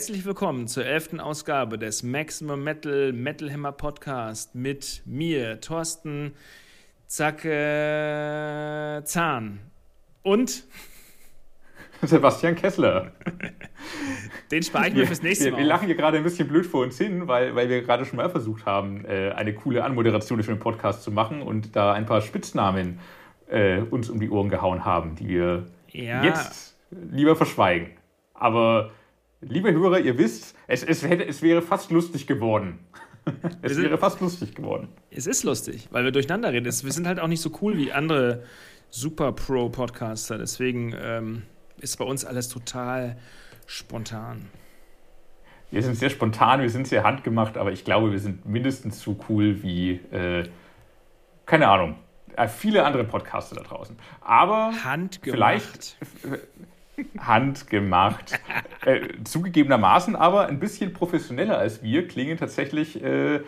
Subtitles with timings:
[0.00, 6.32] Herzlich willkommen zur elften Ausgabe des Maximum Metal Metal Hammer Podcast mit mir, Thorsten
[7.06, 9.58] Zacke Zahn
[10.22, 10.64] und
[12.02, 13.12] Sebastian Kessler.
[14.50, 15.58] Den spare ich mir fürs nächste wir, Mal.
[15.58, 18.16] Wir lachen hier gerade ein bisschen blöd vor uns hin, weil, weil wir gerade schon
[18.16, 22.06] mal versucht haben, äh, eine coole Anmoderation für den Podcast zu machen und da ein
[22.06, 23.00] paar Spitznamen
[23.50, 26.24] äh, uns um die Ohren gehauen haben, die wir ja.
[26.24, 27.90] jetzt lieber verschweigen.
[28.32, 28.92] Aber
[29.40, 32.78] liebe Hörer, ihr wisst, es, es, hätte, es wäre fast lustig geworden.
[33.62, 34.88] es wäre fast lustig geworden.
[35.10, 36.64] Es ist lustig, weil wir durcheinander reden.
[36.64, 38.44] Wir sind halt auch nicht so cool wie andere
[38.90, 40.38] Super Pro-Podcaster.
[40.38, 41.42] Deswegen ähm,
[41.78, 43.16] ist bei uns alles total
[43.66, 44.46] spontan.
[45.70, 49.16] Wir sind sehr spontan, wir sind sehr handgemacht, aber ich glaube, wir sind mindestens so
[49.28, 50.48] cool wie, äh,
[51.46, 51.94] keine Ahnung,
[52.36, 53.96] äh, viele andere Podcaster da draußen.
[54.20, 55.20] Aber handgemacht.
[55.22, 55.96] vielleicht
[57.18, 58.40] handgemacht.
[58.84, 63.40] äh, zugegebenermaßen aber ein bisschen professioneller als wir klingen tatsächlich äh,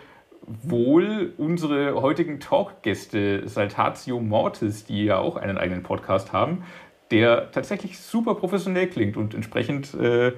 [0.46, 6.64] wohl unsere heutigen Talkgäste Saltatio Mortis, die ja auch einen eigenen Podcast haben,
[7.10, 10.32] der tatsächlich super professionell klingt und entsprechend äh,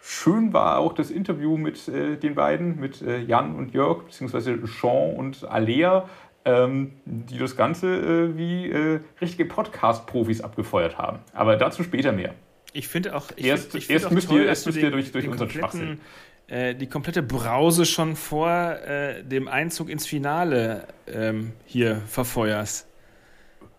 [0.00, 4.58] schön war auch das Interview mit äh, den beiden, mit äh, Jan und Jörg, beziehungsweise
[4.64, 6.08] Jean und Alea,
[6.44, 8.72] ähm, die das Ganze äh, wie
[9.20, 11.18] richtige Podcast-Profis abgefeuert haben.
[11.32, 12.34] Aber dazu später mehr.
[12.76, 13.30] Ich finde auch.
[13.36, 15.48] Ich erst find, ich erst find müsst toll, ihr, erst müsst ihr durch, durch unseren
[15.48, 16.00] Schwachsinn.
[16.46, 22.86] Äh, die komplette Brause schon vor äh, dem Einzug ins Finale ähm, hier verfeuerst.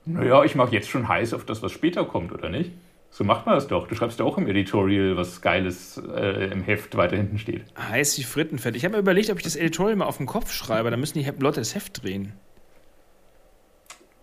[0.06, 2.72] Naja, ich mache jetzt schon heiß auf das, was später kommt, oder nicht?
[3.10, 3.88] So macht man das doch.
[3.88, 7.66] Du schreibst ja auch im Editorial, was Geiles äh, im Heft weiter hinten steht.
[7.78, 8.76] Heiß wie Frittenfett.
[8.76, 10.90] Ich habe mir überlegt, ob ich das Editorial mal auf den Kopf schreibe.
[10.90, 12.34] Dann müssen die Leute das Heft drehen.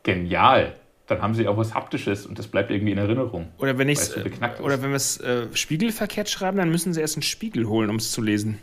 [0.02, 0.74] Genial.
[1.06, 3.48] Dann haben sie auch was Haptisches und das bleibt irgendwie in Erinnerung.
[3.58, 4.30] Oder wenn, ich's, äh,
[4.62, 7.96] oder wenn wir es äh, spiegelverkehrt schreiben, dann müssen sie erst einen Spiegel holen, um
[7.96, 8.58] es zu lesen.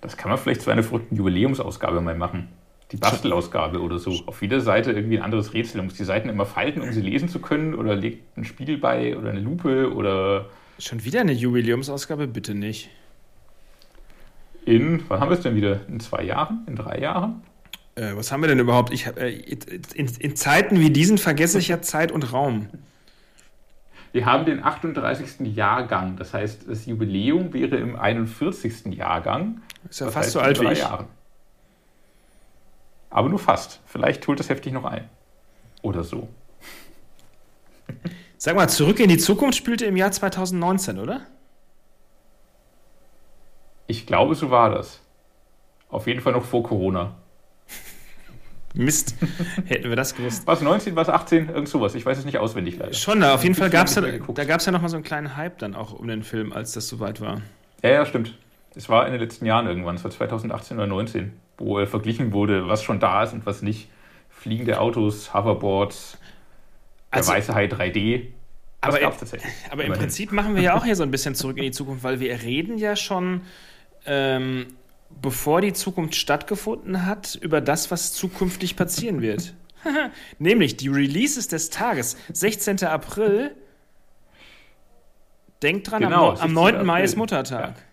[0.00, 2.48] Das kann man vielleicht zu einer verrückten Jubiläumsausgabe mal machen
[2.92, 4.12] die Bastelausgabe oder so.
[4.26, 5.78] Auf jeder Seite irgendwie ein anderes Rätsel.
[5.78, 8.78] Man muss die Seiten immer falten, um sie lesen zu können oder legt einen Spiegel
[8.78, 10.46] bei oder eine Lupe oder.
[10.78, 12.26] Schon wieder eine Jubiläumsausgabe?
[12.28, 12.88] Bitte nicht.
[14.64, 15.80] In, wann haben wir es denn wieder?
[15.88, 16.64] In zwei Jahren?
[16.66, 17.42] In drei Jahren?
[17.98, 18.92] Äh, was haben wir denn überhaupt?
[18.92, 19.30] Ich, äh,
[19.94, 22.68] in, in Zeiten wie diesen vergesse ich ja Zeit und Raum.
[24.12, 25.54] Wir haben den 38.
[25.54, 26.16] Jahrgang.
[26.16, 28.86] Das heißt, das Jubiläum wäre im 41.
[28.94, 29.62] Jahrgang.
[29.90, 30.78] Ist ja das fast heißt, so alt wie ich.
[30.78, 31.06] Jahren.
[33.10, 33.80] Aber nur fast.
[33.86, 35.08] Vielleicht holt das heftig noch ein.
[35.82, 36.28] Oder so.
[38.38, 41.22] Sag mal, Zurück in die Zukunft spielte im Jahr 2019, oder?
[43.88, 45.00] Ich glaube, so war das.
[45.88, 47.16] Auf jeden Fall noch vor Corona.
[48.78, 49.14] Mist,
[49.66, 50.46] hätten wir das gewusst.
[50.46, 51.94] Was 19, was 18, irgend sowas.
[51.94, 52.94] Ich weiß es nicht auswendig leider.
[52.94, 55.58] Schon, auf jeden Fall gab es ja, da es ja nochmal so einen kleinen Hype
[55.58, 57.42] dann auch um den Film, als das soweit war.
[57.82, 58.34] Ja, ja, stimmt.
[58.74, 62.68] Es war in den letzten Jahren irgendwann, es war 2018 oder 2019 wo verglichen wurde,
[62.68, 63.88] was schon da ist und was nicht.
[64.30, 66.16] Fliegende Autos, Hoverboards,
[67.12, 68.26] der also, weiße Hai 3D.
[68.80, 69.52] Das aber, tatsächlich.
[69.70, 72.04] aber im Prinzip machen wir ja auch hier so ein bisschen zurück in die Zukunft,
[72.04, 73.40] weil wir reden ja schon,
[74.06, 74.66] ähm,
[75.10, 79.54] bevor die Zukunft stattgefunden hat, über das, was zukünftig passieren wird.
[80.38, 82.16] Nämlich die Releases des Tages.
[82.32, 82.84] 16.
[82.84, 83.54] April.
[85.62, 86.74] Denkt dran, genau, am, am 9.
[86.74, 86.86] April.
[86.86, 87.74] Mai ist Muttertag.
[87.76, 87.84] Ja.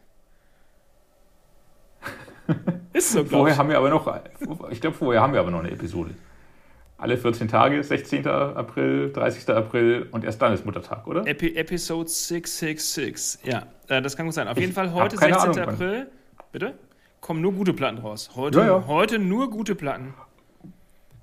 [2.94, 4.22] Ist so, Vorher haben wir aber noch,
[4.70, 6.12] ich glaube, vorher haben wir aber noch eine Episode.
[6.98, 8.26] Alle 14 Tage, 16.
[8.26, 9.50] April, 30.
[9.50, 11.28] April und erst dann ist Muttertag, oder?
[11.28, 13.40] Epi Episode 666.
[13.44, 14.48] Ja, äh, das kann gut sein.
[14.48, 15.36] Auf ich jeden Fall heute, 16.
[15.36, 16.08] Ahnung, April.
[16.54, 16.76] Bitte?
[17.26, 18.30] Kommen nur gute Platten raus.
[18.36, 18.84] Heute, ja, ja.
[18.86, 20.14] heute nur gute Platten.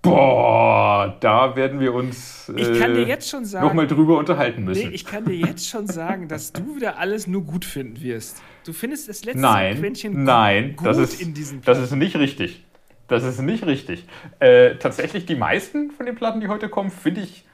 [0.03, 4.65] Boah, da werden wir uns äh, ich kann dir jetzt schon sagen, nochmal drüber unterhalten
[4.65, 4.89] müssen.
[4.89, 8.43] Nee, ich kann dir jetzt schon sagen, dass du wieder alles nur gut finden wirst.
[8.67, 11.81] Du findest das letzte nein, Quäntchen nein, gut das ist, in diesen Platten.
[11.81, 12.65] Das ist nicht richtig.
[13.07, 14.05] Das ist nicht richtig.
[14.41, 17.45] Äh, tatsächlich die meisten von den Platten, die heute kommen, finde ich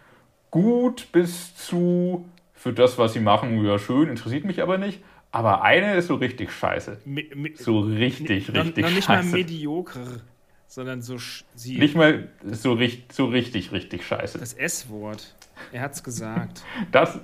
[0.50, 2.24] gut bis zu
[2.54, 5.02] für das, was sie machen, ja schön, interessiert mich aber nicht.
[5.30, 7.02] Aber eine ist so richtig scheiße.
[7.04, 9.28] Mi, mi, so richtig, richtig noch, noch nicht scheiße.
[9.28, 10.20] mal medioker
[10.68, 11.16] sondern so.
[11.54, 14.38] Sie Nicht mal so, richtig, so richtig, richtig scheiße.
[14.38, 15.34] Das S-Wort.
[15.72, 16.62] Er hat's gesagt.
[16.92, 17.18] Das.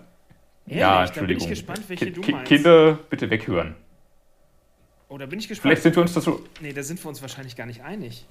[0.67, 0.81] Ehrlich?
[0.81, 1.41] Ja, Entschuldigung.
[1.41, 2.49] Da bin ich gespannt, welche Ki du meinst.
[2.49, 3.77] Kinder, bitte weghören.
[5.09, 5.73] Oh, da bin ich gespannt.
[5.73, 6.43] Vielleicht sind wir uns das so.
[6.63, 8.27] Nee, da sind wir uns wahrscheinlich gar nicht einig.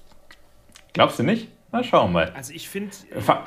[0.92, 1.48] Glaubst du nicht?
[1.70, 2.32] Na, schauen wir mal.
[2.32, 2.90] Also, ich finde.
[3.12, 3.44] Äh, ja.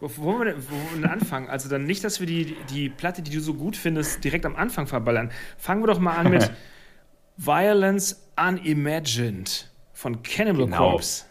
[0.00, 1.48] Wo, wo, wollen wir denn, wo wir denn anfangen?
[1.48, 4.56] Also, dann nicht, dass wir die, die Platte, die du so gut findest, direkt am
[4.56, 5.30] Anfang verballern.
[5.58, 6.50] Fangen wir doch mal an mit
[7.36, 10.90] Violence Unimagined von Cannibal genau.
[10.90, 11.25] Corpse.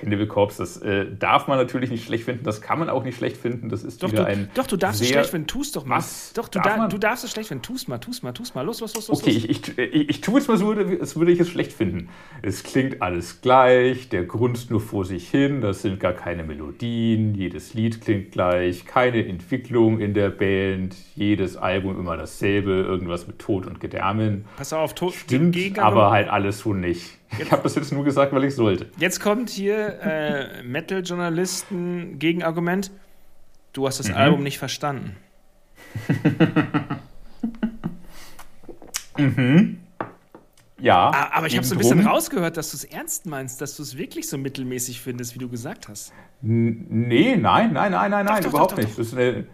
[0.00, 3.16] Cannibal Corpse, das äh, darf man natürlich nicht schlecht finden, das kann man auch nicht
[3.16, 3.68] schlecht finden.
[3.68, 4.50] Das ist doch, wieder du, ein.
[4.54, 5.96] Doch, du darfst es schlecht finden, tust doch mal.
[5.96, 6.32] Was?
[6.34, 8.62] Doch, du, da, du darfst es schlecht finden, tust mal, tust mal, tust mal.
[8.62, 9.22] Los, los, los, los.
[9.22, 9.44] Okay, los.
[9.44, 12.08] Ich, ich, ich, ich tue jetzt mal so, als würde ich es schlecht finden.
[12.42, 17.34] Es klingt alles gleich, der grunzt nur vor sich hin, das sind gar keine Melodien,
[17.34, 23.38] jedes Lied klingt gleich, keine Entwicklung in der Band, jedes Album immer dasselbe, irgendwas mit
[23.38, 24.44] Tod und Gedärmen.
[24.56, 25.14] Pass auf, Tod.
[25.14, 27.18] Stimmt, aber halt alles so nicht.
[27.38, 28.86] Ich habe das jetzt nur gesagt, weil ich sollte.
[28.98, 32.90] Jetzt kommt hier äh, Metal-Journalisten Gegenargument.
[33.72, 34.14] Du hast das mhm.
[34.14, 35.16] Album nicht verstanden.
[39.18, 39.78] mhm.
[40.78, 41.30] Ja.
[41.32, 43.96] Aber ich habe so ein bisschen rausgehört, dass du es ernst meinst, dass du es
[43.96, 46.12] wirklich so mittelmäßig findest, wie du gesagt hast.
[46.42, 49.12] N nee, nein, nein, nein, nein, nein, doch, überhaupt doch, doch, nicht.
[49.14, 49.46] Eine,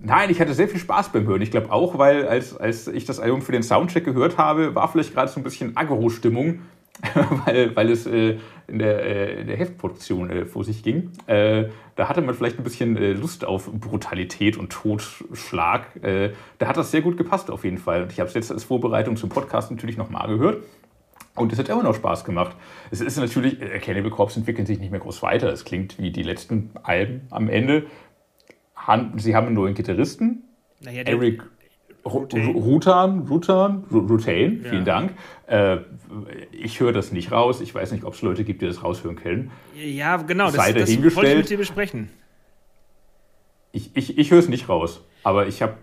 [0.00, 1.42] nein, ich hatte sehr viel Spaß beim Hören.
[1.42, 4.90] Ich glaube auch, weil als, als ich das Album für den Soundcheck gehört habe, war
[4.90, 6.60] vielleicht gerade so ein bisschen Agro-Stimmung
[7.46, 11.10] weil, weil es äh, in, der, äh, in der Heftproduktion äh, vor sich ging.
[11.26, 11.66] Äh,
[11.96, 15.96] da hatte man vielleicht ein bisschen äh, Lust auf Brutalität und Totschlag.
[16.02, 18.02] Äh, da hat das sehr gut gepasst auf jeden Fall.
[18.02, 20.62] Und ich habe es jetzt als Vorbereitung zum Podcast natürlich nochmal gehört.
[21.34, 22.54] Und es hat immer noch Spaß gemacht.
[22.90, 25.50] Es ist natürlich, Cannibal Corpse entwickeln sich nicht mehr groß weiter.
[25.50, 27.86] Es klingt wie die letzten Alben am Ende.
[29.16, 30.42] Sie haben einen neuen Gitarristen.
[30.80, 31.42] Naja, Eric
[32.04, 34.80] Rutan, Rutan, Rutain, vielen ja.
[34.80, 35.14] Dank.
[35.46, 35.78] Äh,
[36.50, 37.60] ich höre das nicht raus.
[37.60, 39.52] Ich weiß nicht, ob es Leute gibt, die das raushören können.
[39.74, 42.08] Ja, genau, das, Sei das wollte ich mit dir besprechen.
[43.70, 45.74] Ich, ich, ich höre es nicht raus, aber ich habe.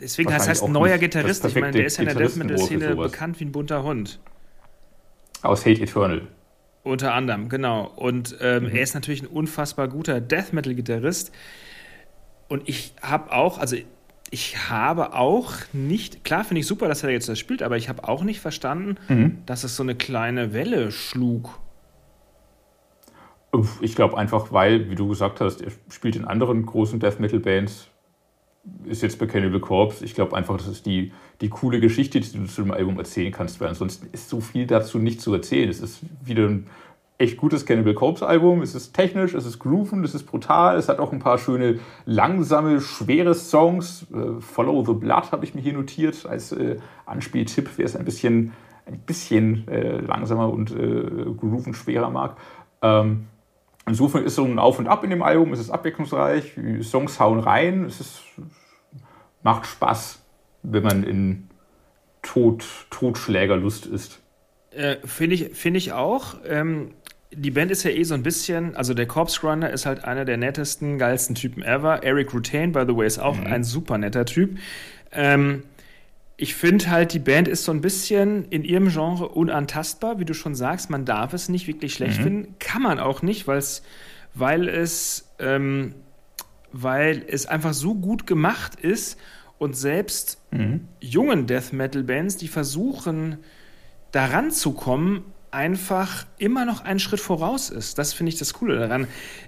[0.00, 1.44] Deswegen heißt es neuer Gitarrist.
[1.44, 4.18] Ich meine, der ist ja in der Death Metal-Szene bekannt wie ein bunter Hund.
[5.42, 6.26] Aus Hate Eternal.
[6.82, 7.92] Unter anderem, genau.
[7.96, 8.70] Und ähm, mhm.
[8.70, 11.32] er ist natürlich ein unfassbar guter Death Metal-Gitarrist.
[12.48, 13.76] Und ich habe auch, also
[14.30, 17.88] ich habe auch nicht, klar finde ich super, dass er jetzt das spielt, aber ich
[17.88, 19.38] habe auch nicht verstanden, mhm.
[19.46, 21.60] dass es so eine kleine Welle schlug.
[23.80, 27.40] Ich glaube einfach, weil, wie du gesagt hast, er spielt in anderen großen Death Metal
[27.40, 27.88] Bands,
[28.84, 30.04] ist jetzt bei Cannibal Corpse.
[30.04, 33.32] Ich glaube einfach, das ist die, die coole Geschichte, die du zu dem Album erzählen
[33.32, 35.68] kannst, weil ansonsten ist so viel dazu nicht zu erzählen.
[35.68, 36.66] Es ist wieder ein
[37.18, 38.62] echt gutes Cannibal Corpse Album.
[38.62, 40.76] Es ist technisch, es ist grooven, es ist brutal.
[40.76, 44.06] Es hat auch ein paar schöne, langsame, schwere Songs.
[44.12, 48.04] Äh, Follow the Blood habe ich mir hier notiert als äh, Anspieltipp, wer es ein
[48.04, 48.52] bisschen,
[48.86, 52.36] ein bisschen äh, langsamer und äh, grooven schwerer mag.
[52.82, 53.26] Ähm,
[53.86, 55.52] insofern ist so ein Auf und Ab in dem Album.
[55.52, 56.54] Es ist abwechslungsreich.
[56.56, 57.84] Die Songs hauen rein.
[57.84, 58.22] Es ist,
[59.42, 60.22] macht Spaß,
[60.62, 61.48] wenn man in
[62.20, 64.20] Tod, Totschlägerlust ist.
[64.76, 66.36] Äh, Finde ich, find ich auch.
[66.46, 66.92] Ähm,
[67.32, 70.24] die Band ist ja eh so ein bisschen, also der Corpse Grinder ist halt einer
[70.24, 72.02] der nettesten, geilsten Typen ever.
[72.02, 73.46] Eric Rutain, by the way, ist auch mhm.
[73.46, 74.58] ein super netter Typ.
[75.12, 75.64] Ähm,
[76.36, 80.34] ich finde halt, die Band ist so ein bisschen in ihrem Genre unantastbar, wie du
[80.34, 80.90] schon sagst.
[80.90, 82.22] Man darf es nicht wirklich schlecht mhm.
[82.22, 82.54] finden.
[82.58, 83.82] Kann man auch nicht, weil's,
[84.34, 85.94] weil es, ähm,
[86.72, 89.18] weil es einfach so gut gemacht ist
[89.58, 90.88] und selbst mhm.
[91.00, 93.38] jungen Death Metal Bands, die versuchen,
[94.12, 97.98] daran zu kommen, einfach immer noch einen Schritt voraus ist.
[97.98, 99.06] Das finde ich das Coole daran.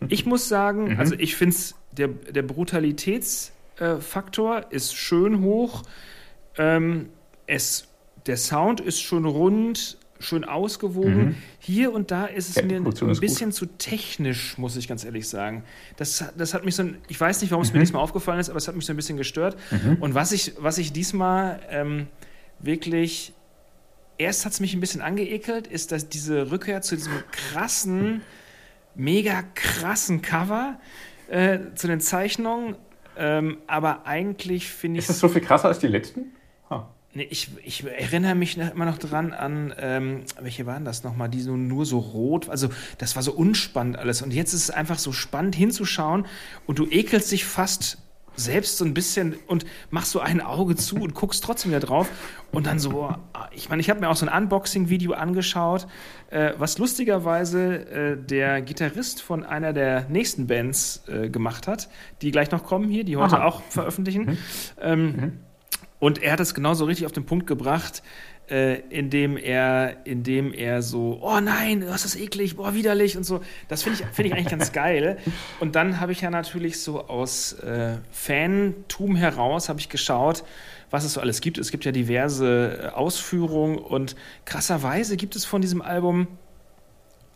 [0.09, 1.01] Ich muss sagen, mhm.
[1.01, 5.83] also ich finde es, der, der Brutalitätsfaktor äh, ist schön hoch.
[6.57, 7.11] Ähm,
[7.47, 7.89] es,
[8.27, 11.27] der Sound ist schon rund, schön ausgewogen.
[11.27, 11.35] Mhm.
[11.59, 15.05] Hier und da ist es ja, mir ein, ein bisschen zu technisch, muss ich ganz
[15.05, 15.65] ehrlich sagen.
[15.97, 17.79] Das, das hat mich so, ich weiß nicht, warum es mhm.
[17.79, 19.57] mir diesmal aufgefallen ist, aber es hat mich so ein bisschen gestört.
[19.71, 19.99] Mhm.
[20.01, 22.07] Und was ich, was ich diesmal ähm,
[22.61, 23.33] wirklich
[24.19, 28.23] erst hat es mich ein bisschen angeekelt, ist dass diese Rückkehr zu diesem krassen,
[28.95, 30.79] mega krassen Cover,
[31.29, 32.77] äh, zu den Zeichnungen.
[33.17, 35.05] Ähm, aber eigentlich finde ich.
[35.05, 36.33] Ist das so viel krasser als die letzten?
[36.71, 36.83] Huh.
[37.15, 41.41] Nee, ich, ich erinnere mich immer noch dran an, ähm, welche waren das nochmal, die
[41.41, 44.23] so nur so rot, also das war so unspannend alles.
[44.23, 46.27] Und jetzt ist es einfach so spannend hinzuschauen
[46.67, 47.99] und du ekelst dich fast
[48.39, 52.09] selbst so ein bisschen und machst so ein Auge zu und guckst trotzdem wieder drauf
[52.53, 53.15] und dann so,
[53.53, 55.87] ich meine, ich habe mir auch so ein Unboxing-Video angeschaut,
[56.31, 61.89] äh, was lustigerweise äh, der Gitarrist von einer der nächsten Bands äh, gemacht hat,
[62.23, 63.45] die gleich noch kommen hier, die heute Aha.
[63.45, 64.25] auch veröffentlichen.
[64.25, 64.39] Mhm.
[64.81, 65.33] Ähm, mhm.
[66.01, 68.03] Und er hat es genauso richtig auf den Punkt gebracht
[68.51, 73.41] äh, indem er, indem er so, oh nein, was ist eklig, boah, widerlich und so.
[73.69, 75.19] Das finde ich, find ich eigentlich ganz geil.
[75.61, 80.45] Und dann habe ich ja natürlich so aus äh, Fantum heraus, habe ich geschaut,
[80.91, 81.59] was es so alles gibt.
[81.59, 86.29] Es gibt ja diverse äh, Ausführungen und krasserweise gibt es von diesem Album,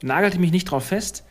[0.03, 1.25] nagelte mich nicht drauf fest,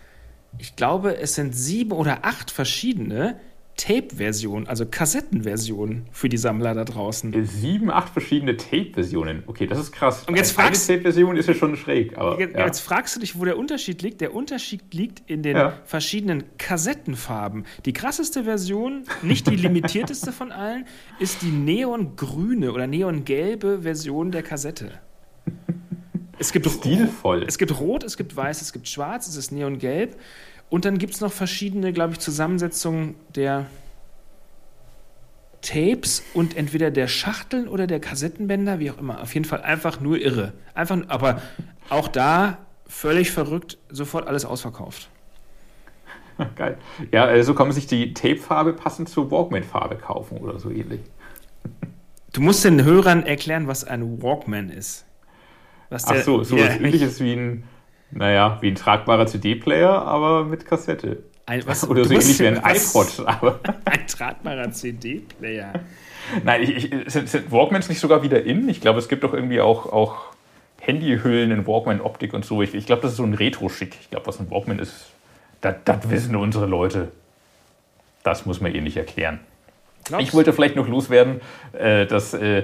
[0.57, 3.39] ich glaube, es sind sieben oder acht verschiedene,
[3.77, 7.33] Tape-Version, also Kassettenversion für die Sammler da draußen.
[7.45, 9.43] Sieben, acht verschiedene Tape-Versionen.
[9.47, 10.23] Okay, das ist krass.
[10.27, 12.17] Und jetzt fragst, Eine Tape-Version ist ja schon schräg.
[12.17, 12.65] Aber, jetzt, ja.
[12.65, 14.21] jetzt, fragst du dich, wo der Unterschied liegt.
[14.21, 15.73] Der Unterschied liegt in den ja.
[15.85, 17.65] verschiedenen Kassettenfarben.
[17.85, 20.85] Die krasseste Version, nicht die limitierteste von allen,
[21.19, 24.91] ist die neongrüne oder neongelbe Version der Kassette.
[26.41, 27.43] Es gibt, Stilvoll.
[27.47, 30.17] es gibt Rot, es gibt Weiß, es gibt Schwarz, es ist neongelb.
[30.71, 33.65] Und dann gibt es noch verschiedene, glaube ich, Zusammensetzungen der
[35.61, 39.21] Tapes und entweder der Schachteln oder der Kassettenbänder, wie auch immer.
[39.21, 40.53] Auf jeden Fall einfach nur irre.
[40.73, 41.41] Einfach, aber
[41.89, 45.09] auch da völlig verrückt, sofort alles ausverkauft.
[46.55, 46.77] Geil.
[47.11, 51.01] Ja, so also kann man sich die Tape-Farbe passend zur Walkman-Farbe kaufen oder so ähnlich.
[52.31, 55.05] Du musst den Hörern erklären, was ein Walkman ist.
[55.89, 57.63] Was Ach so, so was ähnliches wie ein
[58.11, 61.23] naja, wie ein tragbarer CD-Player, aber mit Kassette.
[61.45, 63.07] Ein, was, Oder so ähnlich wie ein iPod.
[63.25, 65.73] Aber ein tragbarer CD-Player.
[66.43, 68.69] Nein, ich, ich, sind, sind, Walkmans nicht sogar wieder in?
[68.69, 70.31] Ich glaube, es gibt doch irgendwie auch, auch
[70.79, 72.61] Handyhüllen in Walkman-Optik und so.
[72.61, 73.97] Ich, ich glaube, das ist so ein Retro-Schick.
[74.01, 75.11] Ich glaube, was ein Walkman ist,
[75.61, 77.11] das, das wissen unsere Leute.
[78.23, 79.39] Das muss man eh nicht erklären.
[80.05, 80.27] Glaubst?
[80.27, 81.41] Ich wollte vielleicht noch loswerden,
[81.73, 82.63] äh, dass äh,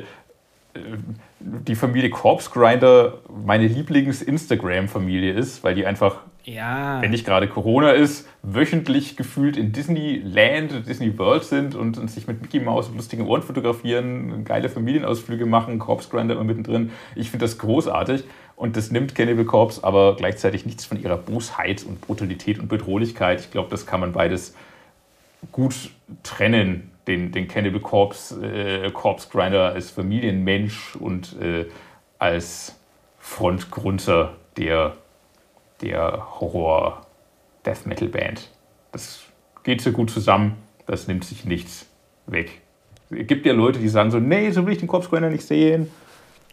[1.39, 7.01] die Familie Corpse Grinder meine Lieblings-Instagram-Familie ist, weil die einfach, ja.
[7.01, 12.27] wenn nicht gerade Corona ist, wöchentlich gefühlt in Disneyland, Disney World sind und, und sich
[12.27, 16.91] mit Mickey Mouse und lustigen Ohren fotografieren, geile Familienausflüge machen, Corpse Grinder immer mittendrin.
[17.15, 18.23] Ich finde das großartig
[18.55, 23.39] und das nimmt Cannibal Corpse aber gleichzeitig nichts von ihrer Bosheit und Brutalität und Bedrohlichkeit.
[23.41, 24.55] Ich glaube, das kann man beides
[25.51, 25.75] gut
[26.23, 31.65] trennen den, den Cannibal Corpse, äh, Corpse Grinder als Familienmensch und äh,
[32.19, 32.79] als
[33.19, 34.95] Frontgrunzer der,
[35.81, 38.49] der Horror-Death Metal Band.
[38.91, 39.23] Das
[39.63, 41.87] geht so gut zusammen, das nimmt sich nichts
[42.25, 42.61] weg.
[43.09, 45.45] Es gibt ja Leute, die sagen so, nee, so will ich den Corpse Grinder nicht
[45.45, 45.89] sehen.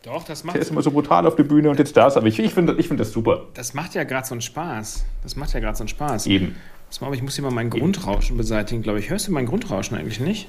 [0.04, 0.54] Doch, das macht.
[0.54, 2.76] Der ist immer so brutal auf der Bühne und jetzt das, aber ich, ich finde
[2.78, 3.46] ich find das super.
[3.54, 5.04] Das macht ja gerade so einen Spaß.
[5.22, 6.26] Das macht ja gerade so einen Spaß.
[6.26, 6.56] Eben.
[6.94, 9.10] Pass mal, ich muss hier mal mein Grundrauschen beseitigen, glaube ich.
[9.10, 10.46] Hörst du mein Grundrauschen eigentlich nicht?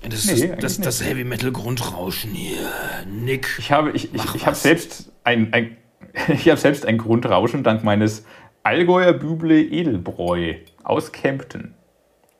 [0.00, 2.66] Das ist nee, das, das, das, Heavy Metal Grundrauschen hier.
[3.06, 3.54] Nick.
[3.58, 5.76] Ich habe, ich, ich, ich habe selbst ein, ein
[6.28, 8.24] ich habe selbst ein Grundrauschen dank meines
[8.62, 11.74] Allgäuer Büble Edelbräu aus Kempten.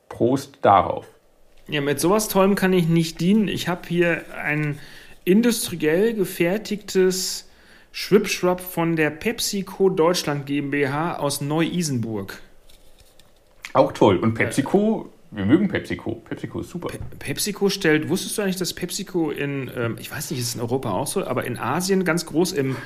[0.09, 1.05] Prost darauf.
[1.67, 3.49] Ja, mit sowas Tollem kann ich nicht dienen.
[3.49, 4.79] Ich habe hier ein
[5.25, 7.51] industriell gefertigtes
[7.91, 12.41] Schwipschwapp von der PepsiCo Deutschland GmbH aus Neu-Isenburg.
[13.75, 14.17] Auch toll.
[14.17, 16.15] Und PepsiCo, äh, wir mögen PepsiCo.
[16.15, 16.87] PepsiCo ist super.
[16.87, 20.55] Pe PepsiCo stellt, wusstest du eigentlich, dass PepsiCo in, ähm, ich weiß nicht, ist es
[20.55, 22.77] in Europa auch so, aber in Asien ganz groß im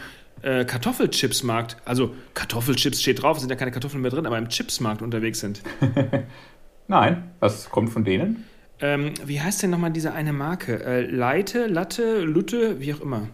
[0.41, 5.03] äh, Kartoffelchipsmarkt, also Kartoffelchips steht drauf, sind ja keine Kartoffeln mehr drin, aber im Chipsmarkt
[5.03, 5.62] unterwegs sind.
[6.88, 8.46] Nein, was kommt von denen?
[8.81, 10.84] Ähm, wie heißt denn nochmal diese eine Marke?
[10.84, 13.27] Äh, Leite, Latte, Lutte, wie auch immer.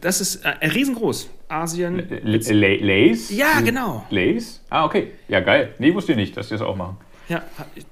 [0.00, 1.28] Das ist äh, riesengroß.
[1.48, 2.08] Asien.
[2.22, 3.30] Lays?
[3.30, 4.06] Ja, genau.
[4.10, 4.60] Lays?
[4.70, 5.12] Ah, okay.
[5.28, 5.74] Ja, geil.
[5.78, 6.96] Nee, wusste ich nicht, dass die das auch machen.
[7.28, 7.42] Ja,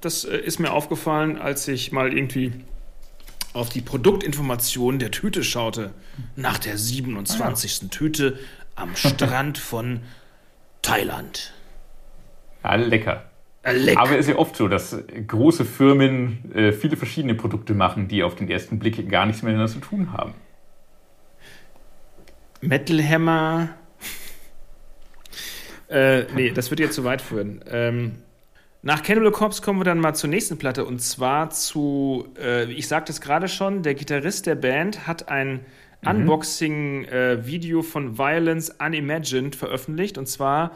[0.01, 2.53] das äh, ist mir aufgefallen, als ich mal irgendwie
[3.53, 5.93] auf die Produktinformation der Tüte schaute.
[6.35, 7.71] Nach der 27.
[7.71, 7.89] Ah, ja.
[7.89, 8.39] Tüte
[8.75, 10.01] am Strand von
[10.81, 11.53] Thailand.
[12.63, 13.25] Ja, lecker.
[13.63, 13.97] Leck.
[13.97, 18.23] Aber es ist ja oft so, dass große Firmen äh, viele verschiedene Produkte machen, die
[18.23, 20.33] auf den ersten Blick gar nichts miteinander zu tun haben.
[22.61, 23.69] Metal Hammer.
[25.89, 27.63] äh, nee, das wird jetzt zu weit führen.
[27.69, 28.13] Ähm,
[28.83, 32.87] nach Cannibal Corpse kommen wir dann mal zur nächsten Platte und zwar zu, äh, ich
[32.87, 35.65] sagte es gerade schon, der Gitarrist der Band hat ein
[36.01, 36.09] mhm.
[36.09, 40.71] Unboxing-Video äh, von Violence Unimagined veröffentlicht und zwar,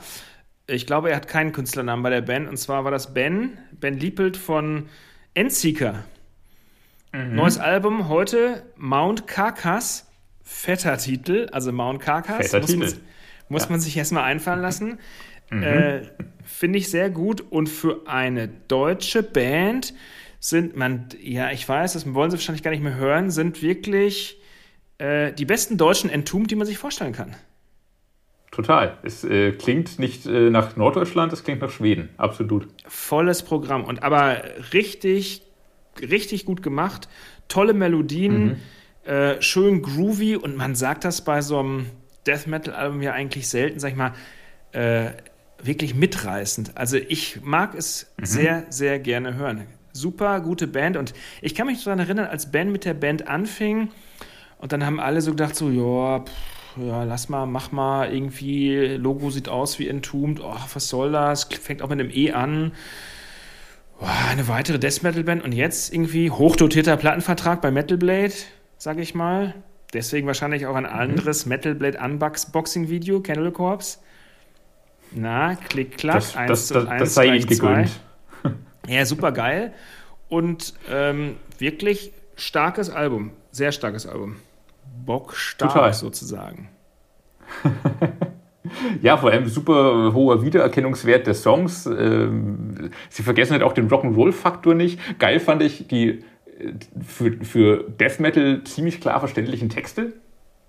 [0.67, 3.97] ich glaube, er hat keinen Künstlernamen bei der Band und zwar war das Ben, Ben
[3.97, 4.87] Liepelt von
[5.33, 6.03] Endseeker.
[7.11, 7.35] Mhm.
[7.35, 10.04] Neues Album heute, Mount Carcass
[10.45, 12.37] fetter Titel, also Mount Carcass.
[12.37, 12.85] Fetter muss, Titel.
[12.85, 12.93] Man,
[13.49, 13.69] muss ja.
[13.71, 14.99] man sich erstmal einfallen lassen.
[15.49, 15.63] Mhm.
[15.63, 16.01] Äh,
[16.45, 17.41] Finde ich sehr gut.
[17.49, 19.93] Und für eine deutsche Band
[20.39, 24.39] sind man, ja, ich weiß, das wollen sie wahrscheinlich gar nicht mehr hören, sind wirklich
[24.99, 27.35] äh, die besten deutschen Entombed, die man sich vorstellen kann.
[28.51, 28.97] Total.
[29.01, 32.09] Es äh, klingt nicht äh, nach Norddeutschland, es klingt nach Schweden.
[32.17, 32.67] Absolut.
[32.87, 33.83] Volles Programm.
[33.83, 35.41] Und aber richtig,
[35.99, 37.09] richtig gut gemacht.
[37.47, 38.45] Tolle Melodien.
[38.45, 38.55] Mhm
[39.05, 41.87] äh, schön groovy und man sagt das bei so einem
[42.25, 44.13] Death Metal-Album ja eigentlich selten, sag ich mal,
[44.71, 45.11] äh,
[45.61, 46.75] wirklich mitreißend.
[46.75, 48.25] Also ich mag es mhm.
[48.25, 49.67] sehr, sehr gerne hören.
[49.93, 53.89] Super gute Band und ich kann mich daran erinnern, als Ben mit der Band anfing
[54.57, 56.25] und dann haben alle so gedacht, so, ja,
[56.77, 61.45] ja, lass mal, mach mal, irgendwie, Logo sieht aus wie Entombed, oh, was soll das,
[61.45, 62.73] fängt auch mit einem E an
[63.99, 68.33] eine weitere Death Metal Band und jetzt irgendwie hochdotierter Plattenvertrag bei Metal Blade,
[68.77, 69.53] sage ich mal.
[69.93, 71.49] Deswegen wahrscheinlich auch ein anderes mhm.
[71.49, 73.99] Metal Blade Unboxing Video, Candle Corps.
[75.11, 77.91] Na, klick, klack, das, 1 das, zu 1 das sei ihm gegönnt.
[78.87, 79.73] Ja, super geil.
[80.29, 83.31] Und ähm, wirklich starkes Album.
[83.51, 84.35] Sehr starkes Album.
[85.05, 85.93] Bockstark Total.
[85.93, 86.69] sozusagen.
[89.01, 91.85] ja, vor allem super hoher Wiedererkennungswert der Songs.
[91.85, 94.99] Ähm, sie vergessen halt auch den Rock'n'Roll-Faktor nicht.
[95.19, 96.23] Geil fand ich die äh,
[97.05, 100.13] für, für Death Metal ziemlich klar verständlichen Texte.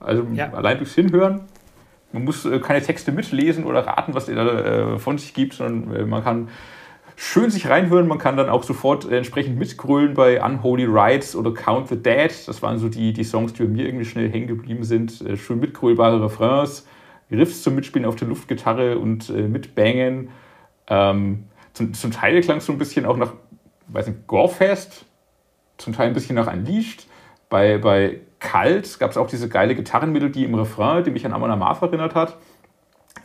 [0.01, 0.53] Also ja.
[0.53, 1.43] allein durchs Hinhören.
[2.13, 5.55] Man muss äh, keine Texte mitlesen oder raten, was er da äh, von sich gibt,
[5.55, 6.49] sondern man kann
[7.17, 8.07] schön sich reinhören.
[8.07, 12.31] Man kann dann auch sofort entsprechend mitgrölen bei Unholy Rides oder Count the Dead.
[12.47, 15.25] Das waren so die, die Songs, die bei mir irgendwie schnell hängen geblieben sind.
[15.37, 16.87] schön mitgrölbare Refrains
[17.31, 20.31] Riffs zum Mitspielen auf der Luftgitarre und äh, mitbangen.
[20.89, 23.33] Ähm, zum, zum, Teil klang es so ein bisschen auch nach,
[23.89, 25.05] weiß nicht, Gorefest,
[25.79, 27.07] zum Teil ein bisschen nach Unleashed.
[27.49, 31.51] Bei, bei Kalt gab es auch diese geile Gitarrenmelodie im Refrain, die mich an Amon
[31.51, 32.37] Amarth erinnert hat.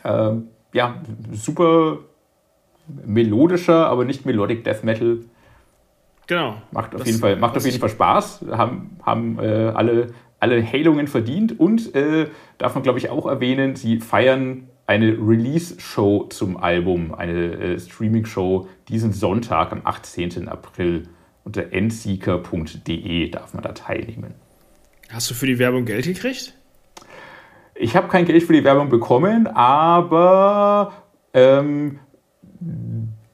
[0.04, 0.96] Ähm, ja,
[1.32, 1.98] super
[3.04, 5.20] melodischer, aber nicht Melodic Death Metal.
[6.26, 6.56] Genau.
[6.70, 8.44] Macht auf, jeden Fall, macht auf jeden Fall Spaß.
[8.50, 10.08] Haben, haben äh, alle
[10.42, 12.26] alle Heilungen verdient und äh,
[12.58, 18.66] darf man, glaube ich, auch erwähnen, sie feiern eine Release-Show zum Album, eine äh, Streaming-Show
[18.88, 20.48] diesen Sonntag am 18.
[20.48, 21.04] April
[21.44, 24.34] unter endseeker.de darf man da teilnehmen.
[25.10, 26.54] Hast du für die Werbung Geld gekriegt?
[27.74, 30.92] Ich habe kein Geld für die Werbung bekommen, aber
[31.34, 31.98] ähm,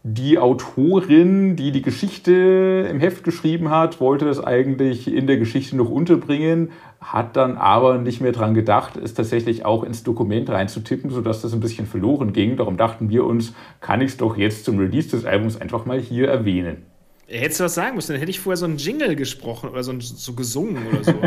[0.02, 5.76] die Autorin, die die Geschichte im Heft geschrieben hat, wollte das eigentlich in der Geschichte
[5.76, 11.10] noch unterbringen, hat dann aber nicht mehr dran gedacht, es tatsächlich auch ins Dokument reinzutippen,
[11.10, 12.56] sodass das ein bisschen verloren ging.
[12.56, 16.00] Darum dachten wir uns, kann ich es doch jetzt zum Release des Albums einfach mal
[16.00, 16.86] hier erwähnen.
[17.28, 19.98] Hättest du was sagen müssen, dann hätte ich vorher so einen Jingle gesprochen oder so,
[20.00, 21.14] so gesungen oder so.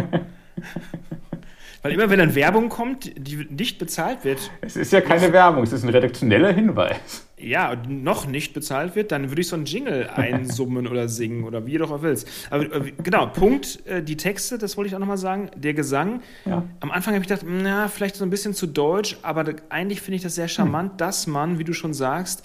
[1.83, 4.51] Weil immer wenn dann Werbung kommt, die nicht bezahlt wird.
[4.61, 7.27] Es ist ja keine Werbung, es ist ein redaktioneller Hinweis.
[7.37, 11.65] Ja, noch nicht bezahlt wird, dann würde ich so einen Jingle einsummen oder singen oder
[11.65, 12.27] wie du doch auch willst.
[12.51, 15.49] Aber äh, genau, Punkt, äh, die Texte, das wollte ich auch nochmal sagen.
[15.55, 16.21] Der Gesang.
[16.45, 16.63] Ja.
[16.81, 20.17] Am Anfang habe ich gedacht, na, vielleicht so ein bisschen zu deutsch, aber eigentlich finde
[20.17, 20.97] ich das sehr charmant, hm.
[20.97, 22.43] dass man, wie du schon sagst,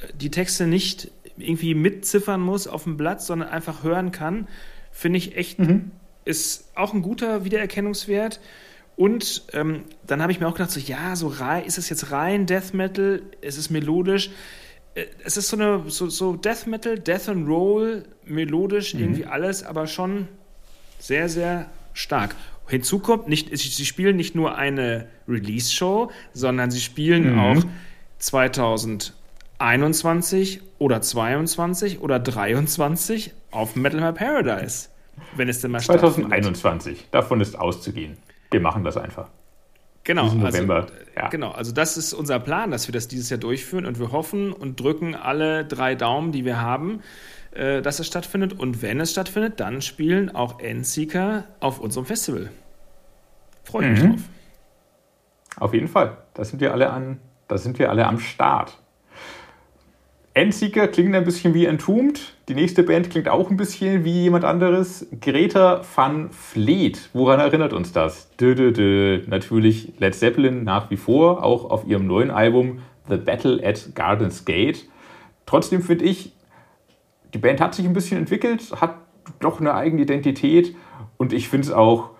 [0.00, 4.48] äh, die Texte nicht irgendwie mitziffern muss auf dem Blatt, sondern einfach hören kann.
[4.90, 5.90] Finde ich echt, mhm.
[6.24, 8.40] ist auch ein guter Wiedererkennungswert.
[8.96, 12.10] Und ähm, dann habe ich mir auch gedacht, so, ja, so rein, ist es jetzt
[12.10, 13.22] rein Death Metal?
[13.40, 14.30] Es ist melodisch.
[14.94, 19.00] Äh, es ist so eine so, so Death Metal, Death and Roll, melodisch, mhm.
[19.00, 20.28] irgendwie alles, aber schon
[20.98, 22.36] sehr, sehr stark.
[22.68, 27.38] Hinzu kommt, nicht, sie spielen nicht nur eine Release-Show, sondern sie spielen mhm.
[27.38, 27.64] auch
[29.62, 34.88] 2021 oder 22 oder 23 auf Metal My Paradise.
[35.36, 38.16] Wenn es denn mal 2021, davon ist auszugehen
[38.52, 39.28] wir machen das einfach.
[40.04, 40.62] Genau, also,
[41.16, 41.28] ja.
[41.28, 44.52] genau, also das ist unser Plan, dass wir das dieses Jahr durchführen und wir hoffen
[44.52, 47.02] und drücken alle drei Daumen, die wir haben,
[47.52, 48.52] äh, dass es stattfindet.
[48.52, 52.50] Und wenn es stattfindet, dann spielen auch Endseeker auf unserem Festival.
[53.62, 54.10] Freue mich mhm.
[54.10, 54.20] drauf.
[55.58, 56.16] Auf jeden Fall.
[56.34, 58.81] Da sind wir alle an, da sind wir alle am Start.
[60.34, 62.34] Endseeker klingt ein bisschen wie Entombed.
[62.48, 65.06] Die nächste Band klingt auch ein bisschen wie jemand anderes.
[65.20, 67.10] Greta van Fleet.
[67.12, 68.34] Woran erinnert uns das?
[68.36, 69.20] Dö, dö, dö.
[69.26, 72.78] Natürlich Led Zeppelin nach wie vor, auch auf ihrem neuen Album
[73.10, 74.86] The Battle at Gardens Gate.
[75.44, 76.32] Trotzdem finde ich,
[77.34, 78.94] die Band hat sich ein bisschen entwickelt, hat
[79.40, 80.74] doch eine eigene Identität
[81.18, 82.10] und ich finde es auch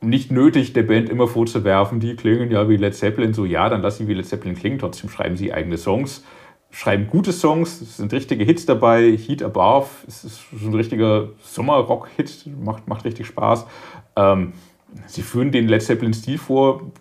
[0.00, 3.34] nicht nötig, der Band immer vorzuwerfen, die klingen ja wie Led Zeppelin.
[3.34, 6.24] So, ja, dann lass sie wie Led Zeppelin klingen, trotzdem schreiben sie eigene Songs
[6.70, 9.16] schreiben gute Songs, es sind richtige Hits dabei.
[9.16, 13.66] Heat Above es ist ein richtiger Sommerrock-Hit, macht, macht richtig Spaß.
[14.16, 14.52] Ähm,
[15.06, 16.92] sie führen den Led Zeppelin-Stil vor,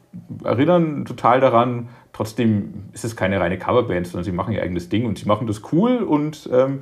[0.43, 1.89] erinnern total daran.
[2.13, 5.47] Trotzdem ist es keine reine Coverband, sondern sie machen ihr eigenes Ding und sie machen
[5.47, 5.97] das cool.
[5.97, 6.81] Und ähm,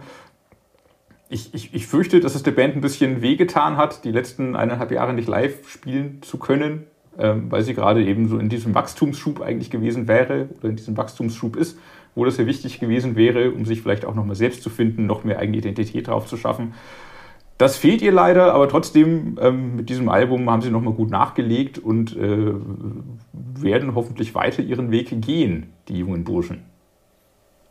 [1.30, 4.91] ich, ich, ich fürchte, dass es der Band ein bisschen wehgetan hat, die letzten eineinhalb
[4.91, 6.88] Jahre nicht live spielen zu können,
[7.19, 10.95] ähm, weil sie gerade eben so in diesem Wachstumsschub eigentlich gewesen wäre oder in diesem
[10.95, 11.78] Wachstumsschub ist
[12.17, 15.23] wo das sehr wichtig gewesen wäre, um sich vielleicht auch nochmal selbst zu finden, noch
[15.23, 16.73] mehr eigene Identität drauf zu schaffen.
[17.60, 21.77] Das fehlt ihr leider, aber trotzdem ähm, mit diesem Album haben sie nochmal gut nachgelegt
[21.77, 22.53] und äh,
[23.34, 26.65] werden hoffentlich weiter ihren Weg gehen, die jungen Burschen.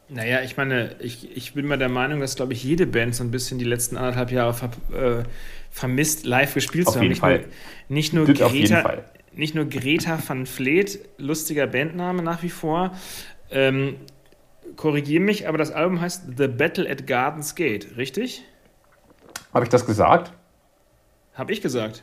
[0.08, 3.24] Naja, ich meine, ich, ich bin mal der Meinung, dass, glaube ich, jede Band so
[3.24, 5.24] ein bisschen die letzten anderthalb Jahre ver, äh,
[5.70, 7.08] vermisst, live gespielt auf zu haben.
[7.08, 7.40] Nicht Fall.
[7.88, 9.02] nur, nicht nur Greta,
[9.34, 12.92] nicht nur Greta van Fleet, lustiger Bandname nach wie vor,
[13.50, 13.96] ähm,
[14.74, 18.42] korrigiere mich, aber das Album heißt The Battle at Gardens Gate, richtig?
[19.54, 20.32] Habe ich das gesagt?
[21.34, 22.02] Habe ich gesagt.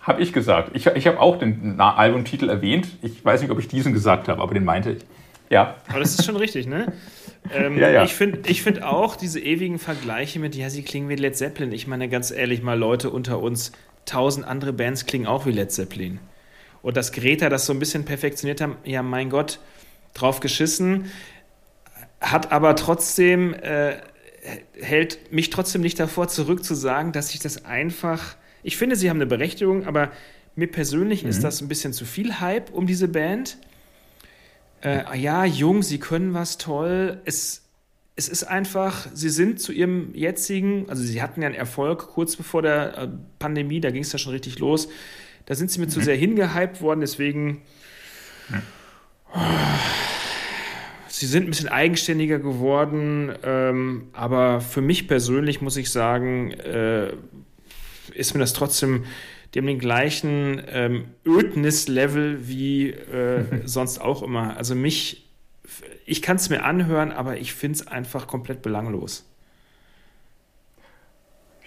[0.00, 0.70] Habe ich gesagt.
[0.74, 2.88] Ich, ich habe auch den Albumtitel erwähnt.
[3.02, 5.04] Ich weiß nicht, ob ich diesen gesagt habe, aber den meinte ich.
[5.48, 5.76] Ja.
[5.88, 6.92] Aber das ist schon richtig, ne?
[7.52, 8.04] Ähm, ja, ja.
[8.04, 11.72] Ich finde ich find auch diese ewigen Vergleiche mit, ja, sie klingen wie Led Zeppelin.
[11.72, 13.72] Ich meine, ganz ehrlich mal, Leute unter uns,
[14.04, 16.20] tausend andere Bands klingen auch wie Led Zeppelin.
[16.82, 19.58] Und dass Greta das so ein bisschen perfektioniert haben, ja, mein Gott,
[20.14, 21.10] drauf geschissen,
[22.22, 23.96] hat aber trotzdem, äh,
[24.80, 29.10] hält mich trotzdem nicht davor zurück zu sagen, dass ich das einfach, ich finde, sie
[29.10, 30.10] haben eine Berechtigung, aber
[30.54, 31.30] mir persönlich mhm.
[31.30, 33.58] ist das ein bisschen zu viel Hype um diese Band.
[34.82, 37.20] Äh, ja, jung, sie können was toll.
[37.24, 37.62] Es,
[38.16, 42.36] es ist einfach, sie sind zu ihrem jetzigen, also sie hatten ja einen Erfolg kurz
[42.36, 43.08] bevor der äh,
[43.38, 44.88] Pandemie, da ging es ja schon richtig los.
[45.46, 45.90] Da sind sie mir mhm.
[45.90, 47.62] zu sehr hingehypt worden, deswegen.
[48.48, 48.62] Mhm.
[51.12, 57.12] Sie sind ein bisschen eigenständiger geworden, ähm, aber für mich persönlich muss ich sagen, äh,
[58.14, 59.04] ist mir das trotzdem,
[59.52, 64.56] die haben den gleichen ähm, Ödnis-Level wie äh, sonst auch immer.
[64.56, 65.28] Also mich,
[66.06, 69.26] ich kann es mir anhören, aber ich finde es einfach komplett belanglos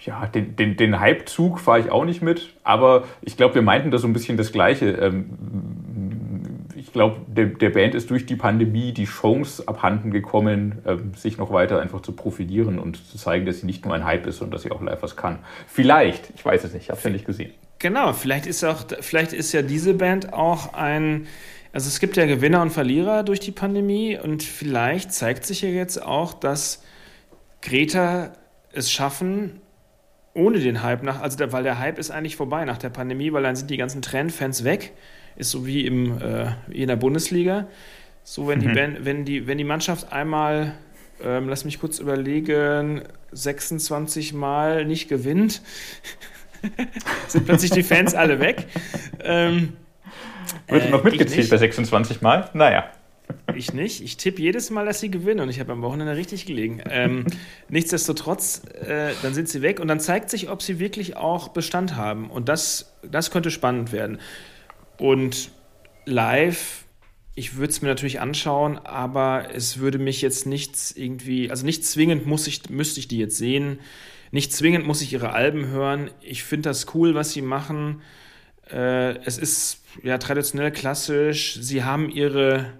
[0.06, 3.90] ja, den, den, den Hype-Zug fahre ich auch nicht mit, aber ich glaube, wir meinten
[3.90, 4.90] da so ein bisschen das Gleiche.
[4.92, 6.05] Ähm,
[6.86, 11.36] ich glaube, der, der Band ist durch die Pandemie die Chance abhanden gekommen, ähm, sich
[11.36, 14.40] noch weiter einfach zu profilieren und zu zeigen, dass sie nicht nur ein Hype ist
[14.40, 15.40] und dass sie auch live was kann.
[15.66, 17.52] Vielleicht, ich weiß es nicht, ich habe es ja nicht gesehen.
[17.80, 21.26] Genau, vielleicht ist auch, vielleicht ist ja diese Band auch ein,
[21.72, 25.68] also es gibt ja Gewinner und Verlierer durch die Pandemie und vielleicht zeigt sich ja
[25.68, 26.84] jetzt auch, dass
[27.62, 28.32] Greta
[28.70, 29.60] es schaffen,
[30.34, 33.32] ohne den Hype nach, also der, weil der Hype ist eigentlich vorbei nach der Pandemie,
[33.32, 34.92] weil dann sind die ganzen Trendfans weg.
[35.36, 37.66] Ist so wie im, äh, in der Bundesliga.
[38.24, 38.62] So, wenn, mhm.
[38.62, 40.74] die, Band, wenn, die, wenn die Mannschaft einmal,
[41.22, 45.62] ähm, lass mich kurz überlegen, 26 Mal nicht gewinnt,
[47.28, 48.66] sind plötzlich die Fans alle weg.
[49.22, 49.74] Ähm,
[50.68, 52.50] Wird äh, noch mitgezählt bei 26 Mal?
[52.54, 52.90] Naja.
[53.54, 54.02] Ich nicht.
[54.02, 56.82] Ich tippe jedes Mal, dass sie gewinnen und ich habe am Wochenende richtig gelegen.
[56.88, 57.26] Ähm,
[57.68, 61.96] nichtsdestotrotz, äh, dann sind sie weg und dann zeigt sich, ob sie wirklich auch Bestand
[61.96, 62.30] haben.
[62.30, 64.18] Und das, das könnte spannend werden.
[64.98, 65.50] Und
[66.04, 66.84] live,
[67.34, 71.84] ich würde es mir natürlich anschauen, aber es würde mich jetzt nichts irgendwie, also nicht
[71.84, 73.80] zwingend muss ich, müsste ich die jetzt sehen.
[74.30, 76.10] Nicht zwingend muss ich ihre Alben hören.
[76.20, 78.02] Ich finde das cool, was sie machen.
[78.70, 81.58] Äh, es ist ja traditionell klassisch.
[81.60, 82.72] Sie haben ihre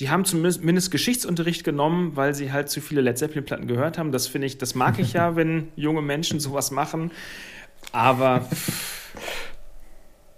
[0.00, 4.12] die haben zumindest Geschichtsunterricht genommen, weil sie halt zu viele Led Zeppelin-Platten gehört haben.
[4.12, 7.10] Das finde ich, das mag ich ja, wenn junge Menschen sowas machen.
[7.90, 8.48] Aber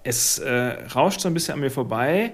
[0.02, 0.50] es äh,
[0.94, 2.32] rauscht so ein bisschen an mir vorbei.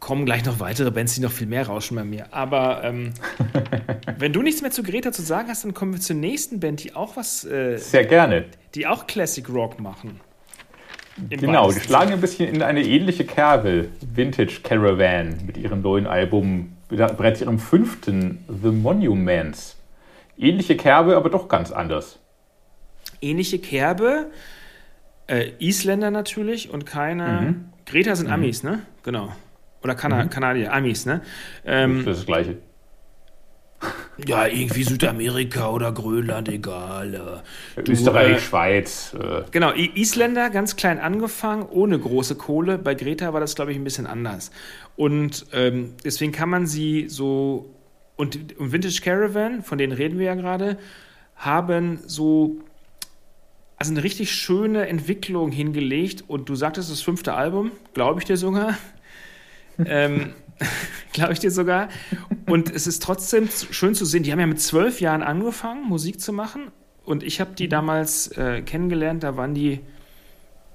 [0.00, 2.26] Kommen gleich noch weitere Bands, die noch viel mehr rauschen bei mir.
[2.30, 3.12] Aber ähm,
[4.18, 6.84] wenn du nichts mehr zu Greta zu sagen hast, dann kommen wir zur nächsten Band,
[6.84, 7.44] die auch was.
[7.44, 8.44] Äh, Sehr gerne.
[8.74, 10.20] Die auch Classic Rock machen.
[11.28, 13.88] Genau, die schlagen ein bisschen in eine ähnliche Kerbe.
[14.14, 19.76] Vintage Caravan mit ihrem neuen Album, bereits ihrem fünften The Monuments.
[20.38, 22.20] Ähnliche Kerbe, aber doch ganz anders.
[23.20, 24.30] Ähnliche Kerbe,
[25.28, 27.40] äh, Isländer natürlich und keine.
[27.40, 27.64] Mhm.
[27.86, 28.34] Greta sind mhm.
[28.34, 28.82] Amis, ne?
[29.02, 29.32] Genau.
[29.82, 30.30] Oder Kana mhm.
[30.30, 31.22] Kanadier, Amis, ne?
[31.64, 32.56] Ähm, das ist das Gleiche.
[34.26, 37.42] Ja, irgendwie Südamerika oder Grönland, egal.
[37.76, 39.14] Du, Österreich, äh, Schweiz.
[39.14, 39.42] Äh.
[39.52, 42.78] Genau, Isländer ganz klein angefangen, ohne große Kohle.
[42.78, 44.50] Bei Greta war das, glaube ich, ein bisschen anders.
[44.96, 47.72] Und ähm, deswegen kann man sie so.
[48.16, 50.78] Und, und Vintage Caravan, von denen reden wir ja gerade,
[51.36, 52.56] haben so
[53.78, 56.24] also eine richtig schöne Entwicklung hingelegt.
[56.26, 58.76] Und du sagtest das fünfte Album, glaube ich dir sogar.
[59.84, 60.32] ähm,
[61.12, 61.88] glaube ich dir sogar.
[62.46, 66.20] Und es ist trotzdem schön zu sehen, die haben ja mit zwölf Jahren angefangen, Musik
[66.20, 66.70] zu machen.
[67.04, 69.80] Und ich habe die damals äh, kennengelernt, da waren die,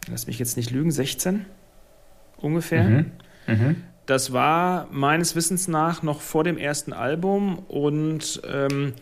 [0.09, 1.45] lass mich jetzt nicht lügen, 16
[2.37, 2.83] ungefähr.
[2.83, 3.11] Mhm.
[3.47, 3.75] Mhm.
[4.05, 8.93] Das war meines Wissens nach noch vor dem ersten Album und ähm,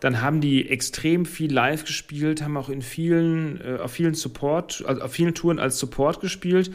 [0.00, 4.82] dann haben die extrem viel live gespielt, haben auch in vielen, äh, auf vielen Support,
[4.86, 6.72] also auf vielen Touren als Support gespielt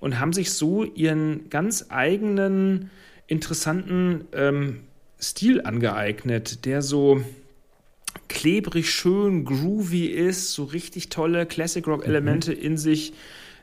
[0.00, 2.90] und haben sich so ihren ganz eigenen,
[3.26, 4.80] interessanten ähm,
[5.20, 7.22] Stil angeeignet, der so
[8.28, 12.60] klebrig, schön, groovy ist, so richtig tolle Classic Rock-Elemente mhm.
[12.60, 13.14] in sich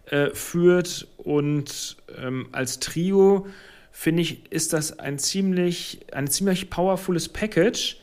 [0.05, 1.07] äh, führt.
[1.17, 3.47] Und ähm, als Trio,
[3.91, 8.00] finde ich, ist das ein ziemlich, ein ziemlich powerfules Package.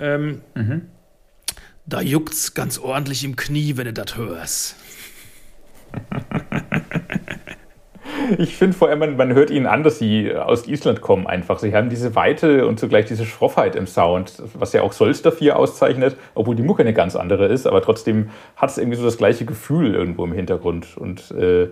[0.00, 0.88] Ähm, mhm.
[1.86, 4.76] Da juckt's ganz ordentlich im Knie, wenn du das hörst.
[8.38, 11.58] Ich finde vor allem, man, man, hört ihnen an, dass sie aus Island kommen einfach.
[11.58, 15.56] Sie haben diese Weite und zugleich diese Schroffheit im Sound, was ja auch Solster 4
[15.56, 19.16] auszeichnet, obwohl die Mucke eine ganz andere ist, aber trotzdem hat es irgendwie so das
[19.16, 20.96] gleiche Gefühl irgendwo im Hintergrund.
[20.96, 21.70] Und äh, äh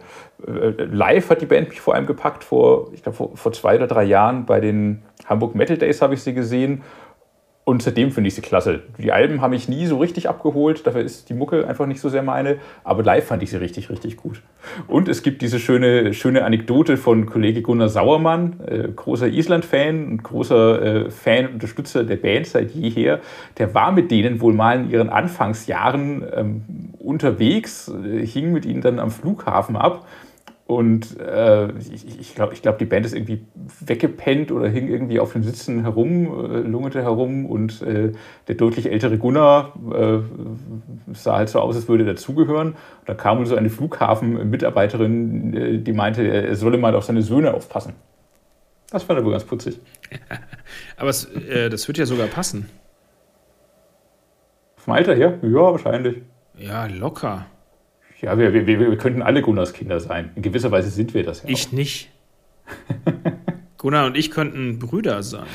[0.91, 3.87] live hat die Band mich vor allem gepackt vor, ich glaube, vor, vor zwei oder
[3.87, 6.83] drei Jahren bei den Hamburg Metal Days habe ich sie gesehen
[7.69, 8.81] und seitdem finde ich sie klasse.
[8.97, 12.09] Die Alben haben mich nie so richtig abgeholt, dafür ist die Mucke einfach nicht so
[12.09, 14.41] sehr meine, aber live fand ich sie richtig, richtig gut.
[14.87, 20.23] Und es gibt diese schöne, schöne Anekdote von Kollege Gunnar Sauermann, äh, großer Island-Fan und
[20.23, 23.21] großer äh, Fan und Unterstützer der Band seit jeher.
[23.59, 26.63] Der war mit denen wohl mal in ihren Anfangsjahren ähm,
[26.99, 30.07] unterwegs, äh, hing mit ihnen dann am Flughafen ab
[30.69, 33.43] und äh, ich, ich glaube, ich glaub, die Band ist irgendwie
[33.81, 37.47] weggepennt oder hing irgendwie auf den Sitzen herum, äh, lungerte herum.
[37.47, 38.13] Und äh,
[38.49, 40.19] der deutlich ältere Gunnar äh,
[41.15, 42.73] sah halt so aus, als würde er dazugehören.
[42.73, 47.55] Und da kam so eine Flughafen-Mitarbeiterin, äh, die meinte, er solle mal auf seine Söhne
[47.55, 47.95] aufpassen.
[48.91, 49.81] Das fand er wohl ganz putzig.
[50.99, 52.69] Aber es, äh, das wird ja sogar passen.
[54.77, 55.39] Vom Alter her?
[55.41, 56.19] Ja, wahrscheinlich.
[56.59, 57.47] Ja, locker.
[58.21, 60.33] Ja, wir, wir, wir könnten alle Gunnars Kinder sein.
[60.35, 61.51] In gewisser Weise sind wir das ja.
[61.51, 61.73] Ich auch.
[61.73, 62.11] nicht.
[63.79, 65.47] Gunnar und ich könnten Brüder sein.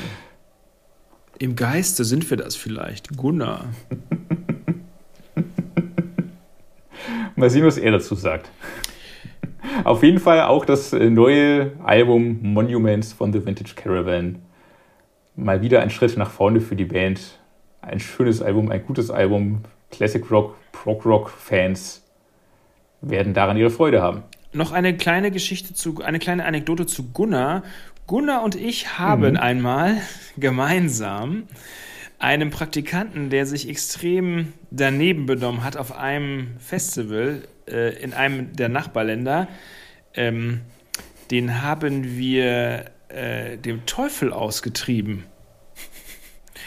[1.38, 3.16] Im Geiste sind wir das vielleicht.
[3.18, 3.66] Gunnar.
[7.36, 8.50] Mal sehen, was er dazu sagt.
[9.82, 14.38] Auf jeden Fall auch das äh, neue Album Monuments von The Vintage Caravan.
[15.36, 17.40] Mal wieder ein Schritt nach vorne für die Band.
[17.82, 19.60] Ein schönes Album, ein gutes Album.
[19.90, 22.03] Classic Rock, Prog Rock Fans
[23.08, 24.22] werden daran ihre Freude haben.
[24.52, 27.62] Noch eine kleine Geschichte zu, eine kleine Anekdote zu Gunnar.
[28.06, 29.36] Gunnar und ich haben mhm.
[29.36, 29.96] einmal
[30.36, 31.44] gemeinsam
[32.18, 38.68] einem Praktikanten, der sich extrem daneben benommen hat auf einem Festival äh, in einem der
[38.68, 39.48] Nachbarländer,
[40.14, 40.60] ähm,
[41.30, 45.24] den haben wir äh, dem Teufel ausgetrieben.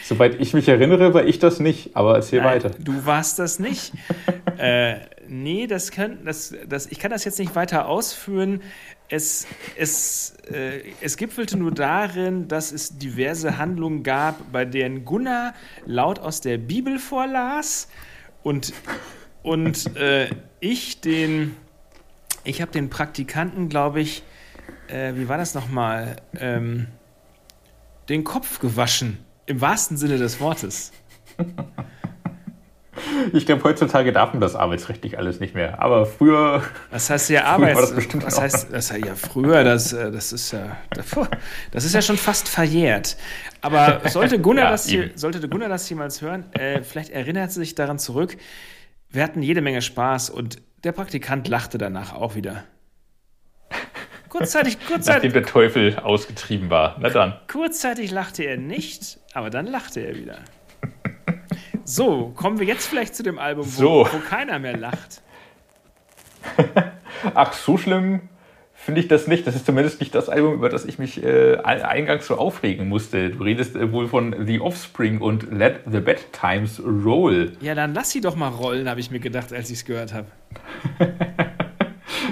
[0.04, 2.72] Soweit ich mich erinnere, war ich das nicht, aber erzähl Nein, weiter.
[2.80, 3.94] Du warst das nicht.
[4.58, 4.96] äh,
[5.30, 8.62] nee, das kann, das, das, ich kann das jetzt nicht weiter ausführen.
[9.10, 15.54] Es, es, äh, es gipfelte nur darin, dass es diverse Handlungen gab, bei denen Gunnar
[15.86, 17.88] laut aus der Bibel vorlas
[18.44, 18.74] und,
[19.44, 21.56] und äh, ich den,
[22.44, 24.24] ich habe den Praktikanten, glaube ich,
[24.88, 26.88] äh, wie war das nochmal, ähm,
[28.10, 29.20] den Kopf gewaschen.
[29.46, 30.92] Im wahrsten Sinne des Wortes.
[33.34, 35.82] Ich glaube, heutzutage darf man das arbeitsrechtlich alles nicht mehr.
[35.82, 36.64] Aber früher.
[36.92, 37.94] Das heißt ja Arbeits.
[37.94, 38.90] Das was heißt das?
[38.90, 40.78] Ja, früher, das, äh, das ist ja.
[41.72, 43.18] Das ist ja schon fast verjährt.
[43.62, 47.60] Aber sollte Gunnar, ja, das, hier, sollte Gunnar das jemals hören, äh, vielleicht erinnert sie
[47.60, 48.38] sich daran zurück.
[49.10, 52.64] Wir hatten jede Menge Spaß und der Praktikant lachte danach auch wieder.
[54.30, 55.08] Kurzzeitig, kurzzeitig.
[55.08, 56.98] Nachdem der Teufel ausgetrieben war.
[57.00, 57.34] Na dann.
[57.48, 60.40] Kurzzeitig lachte er nicht, aber dann lachte er wieder.
[61.90, 64.10] So, kommen wir jetzt vielleicht zu dem Album, wo, so.
[64.12, 65.22] wo keiner mehr lacht.
[67.34, 68.28] Ach, so schlimm
[68.74, 69.48] finde ich das nicht.
[69.48, 73.30] Das ist zumindest nicht das Album, über das ich mich äh, eingangs so aufregen musste.
[73.30, 77.54] Du redest äh, wohl von The Offspring und Let the Bad Times Roll.
[77.62, 80.14] Ja, dann lass sie doch mal rollen, habe ich mir gedacht, als ich es gehört
[80.14, 80.28] habe.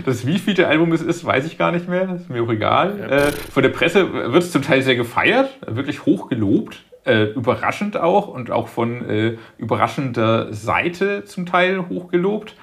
[0.06, 2.06] Das wievielte Album es ist, weiß ich gar nicht mehr.
[2.06, 3.00] Das ist mir auch egal.
[3.00, 3.06] Ja.
[3.08, 6.84] Äh, von der Presse wird es zum Teil sehr gefeiert, wirklich hoch gelobt.
[7.06, 12.56] Äh, überraschend auch und auch von äh, überraschender Seite zum Teil hochgelobt.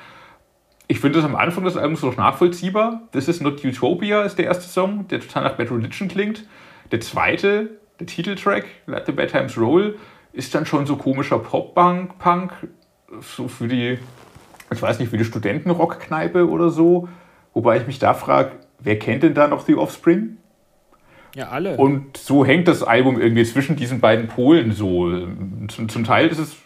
[0.89, 3.03] Ich finde das am Anfang des Albums noch nachvollziehbar.
[3.13, 6.45] This is not Utopia ist der erste Song, der total nach Bad Religion klingt.
[6.91, 9.97] Der zweite, der Titeltrack, Let the Bad Times Roll,
[10.33, 12.53] ist dann schon so komischer Pop-Punk,
[13.21, 14.01] so für die,
[14.73, 17.09] ich weiß nicht, für die Studentenrockkneipe oder so.
[17.55, 20.39] Wobei ich mich da frage, wer kennt denn da noch The Offspring?
[21.35, 21.77] Ja, alle.
[21.77, 25.11] Und so hängt das Album irgendwie zwischen diesen beiden Polen so.
[25.69, 26.57] Zum, zum Teil ist es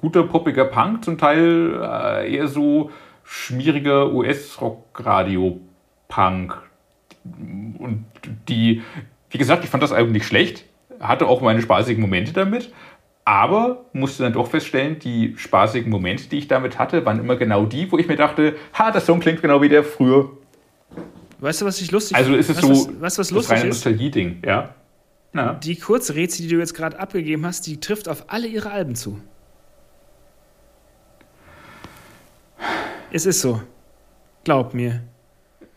[0.00, 2.90] guter, poppiger Punk, zum Teil äh, eher so
[3.24, 6.56] schmieriger US-Rock-Radio-Punk.
[7.78, 8.06] Und
[8.48, 8.80] die,
[9.30, 10.64] wie gesagt, ich fand das Album nicht schlecht,
[10.98, 12.72] hatte auch meine spaßigen Momente damit,
[13.24, 17.66] aber musste dann doch feststellen, die spaßigen Momente, die ich damit hatte, waren immer genau
[17.66, 20.30] die, wo ich mir dachte, ha, der Song klingt genau wie der früher.
[21.40, 23.68] Weißt du, was ich lustig Also ist es weißt, so was, was lustig das reine
[23.70, 24.74] Nostalgie-Ding, ja?
[25.34, 25.54] ja.
[25.54, 29.20] Die Kurzrätsel, die du jetzt gerade abgegeben hast, die trifft auf alle ihre Alben zu.
[33.10, 33.62] Es ist so.
[34.44, 35.02] Glaub mir.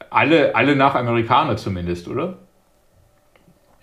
[0.09, 2.37] Alle, alle nach Amerikaner zumindest, oder?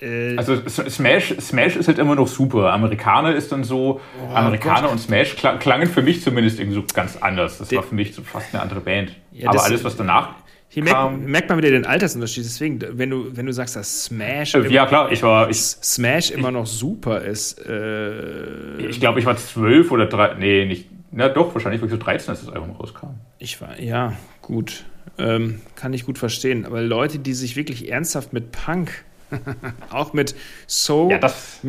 [0.01, 2.73] Äh, also Smash, Smash ist halt immer noch super.
[2.73, 4.93] Amerikaner ist dann so, oh, Amerikaner Gott.
[4.93, 7.59] und Smash klangen für mich zumindest irgendwie so ganz anders.
[7.59, 9.17] Das war für mich so fast eine andere Band.
[9.33, 10.35] Ja, Aber alles, was danach
[10.73, 12.45] Hier merkt, merkt, man wieder den Altersunterschied.
[12.45, 14.55] Deswegen, wenn du, wenn du sagst, dass Smash.
[14.55, 15.51] Äh, ja, klar, ich war.
[15.51, 17.59] Ich, Smash immer noch super ist.
[17.67, 20.35] Äh, ich glaube, ich war zwölf oder drei.
[20.35, 20.89] Nee, nicht.
[21.11, 23.09] Na doch, wahrscheinlich war ich so 13, als das Album rauskam.
[23.41, 24.85] Ich war, ja, gut.
[25.19, 26.65] Ähm, kann ich gut verstehen.
[26.65, 29.05] Aber Leute, die sich wirklich ernsthaft mit Punk
[29.91, 30.35] auch mit
[30.67, 31.21] Soul, ja,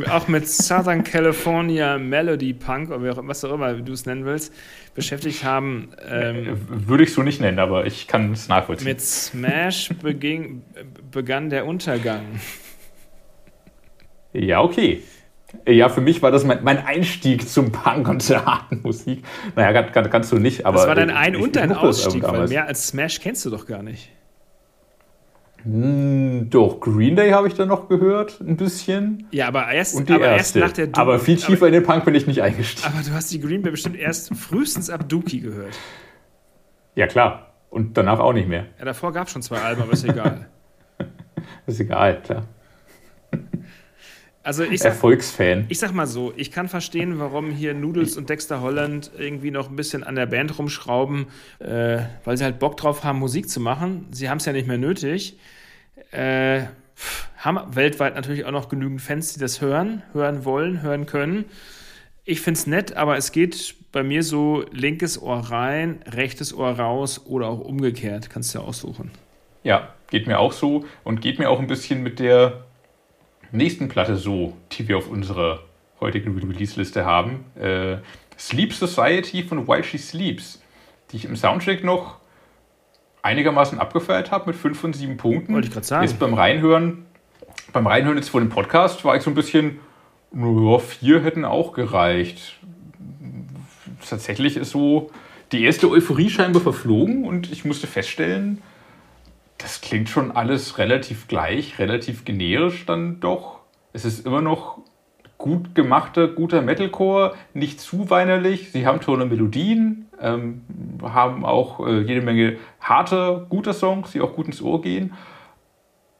[0.09, 4.53] auch mit Southern California Melody Punk oder was auch immer du es nennen willst,
[4.93, 5.91] beschäftigt haben.
[6.09, 8.87] Ähm, Würde ich so nicht nennen, aber ich kann es nachvollziehen.
[8.87, 10.63] Mit Smash beging,
[11.11, 12.39] begann der Untergang.
[14.33, 15.03] Ja, okay.
[15.67, 19.23] Ja, für mich war das mein, mein Einstieg zum Punk und zur harten Musik.
[19.55, 20.77] Naja, kann, kannst du nicht, aber.
[20.77, 23.83] Das war dein Ein- und dein Ausstieg, weil mehr als Smash kennst du doch gar
[23.83, 24.09] nicht.
[25.63, 29.27] Hm, doch, Green Day habe ich dann noch gehört, ein bisschen.
[29.31, 30.59] Ja, aber erst, und die aber erste.
[30.59, 32.91] erst nach der du Aber viel tiefer aber, in den Punk bin ich nicht eingestiegen.
[32.91, 35.77] Aber du hast die Green Day bestimmt erst frühestens ab Dookie gehört.
[36.95, 37.53] Ja, klar.
[37.69, 38.65] Und danach auch nicht mehr.
[38.79, 40.47] Ja, davor gab es schon zwei Alben, aber ist egal.
[41.67, 42.43] ist egal, klar.
[44.43, 45.65] Also ich sag, Erfolgsfan.
[45.69, 49.69] Ich sag mal so, ich kann verstehen, warum hier Noodles und Dexter Holland irgendwie noch
[49.69, 51.27] ein bisschen an der Band rumschrauben,
[51.59, 54.07] äh, weil sie halt Bock drauf haben, Musik zu machen.
[54.11, 55.37] Sie haben es ja nicht mehr nötig.
[56.11, 56.63] Äh,
[57.37, 61.45] haben weltweit natürlich auch noch genügend Fans, die das hören, hören wollen, hören können.
[62.23, 66.71] Ich finde es nett, aber es geht bei mir so linkes Ohr rein, rechtes Ohr
[66.71, 68.29] raus oder auch umgekehrt.
[68.29, 69.11] Kannst du ja aussuchen.
[69.63, 72.65] Ja, geht mir auch so und geht mir auch ein bisschen mit der
[73.51, 75.59] nächsten Platte so, die wir auf unserer
[75.99, 77.45] heutigen Release-Liste haben.
[77.59, 77.97] Äh,
[78.37, 80.61] Sleep Society von While She Sleeps,
[81.11, 82.17] die ich im Soundtrack noch
[83.21, 85.53] einigermaßen abgefeiert habe mit 5 von 7 Punkten.
[85.53, 86.03] Wollte ich gerade sagen.
[86.03, 87.05] Jetzt beim Reinhören,
[87.71, 89.79] beim Reinhören jetzt vor dem Podcast war ich so ein bisschen,
[90.31, 92.59] nur vier hätten auch gereicht.
[94.07, 95.11] Tatsächlich ist so
[95.51, 98.61] die erste Euphorie scheinbar verflogen und ich musste feststellen,
[99.61, 103.59] das klingt schon alles relativ gleich, relativ generisch dann doch.
[103.93, 104.79] Es ist immer noch
[105.37, 108.71] gut gemachter, guter Metalcore, nicht zu weinerlich.
[108.71, 110.61] Sie haben tolle Melodien, ähm,
[111.01, 115.13] haben auch äh, jede Menge harte, guter Songs, die auch gut ins Ohr gehen.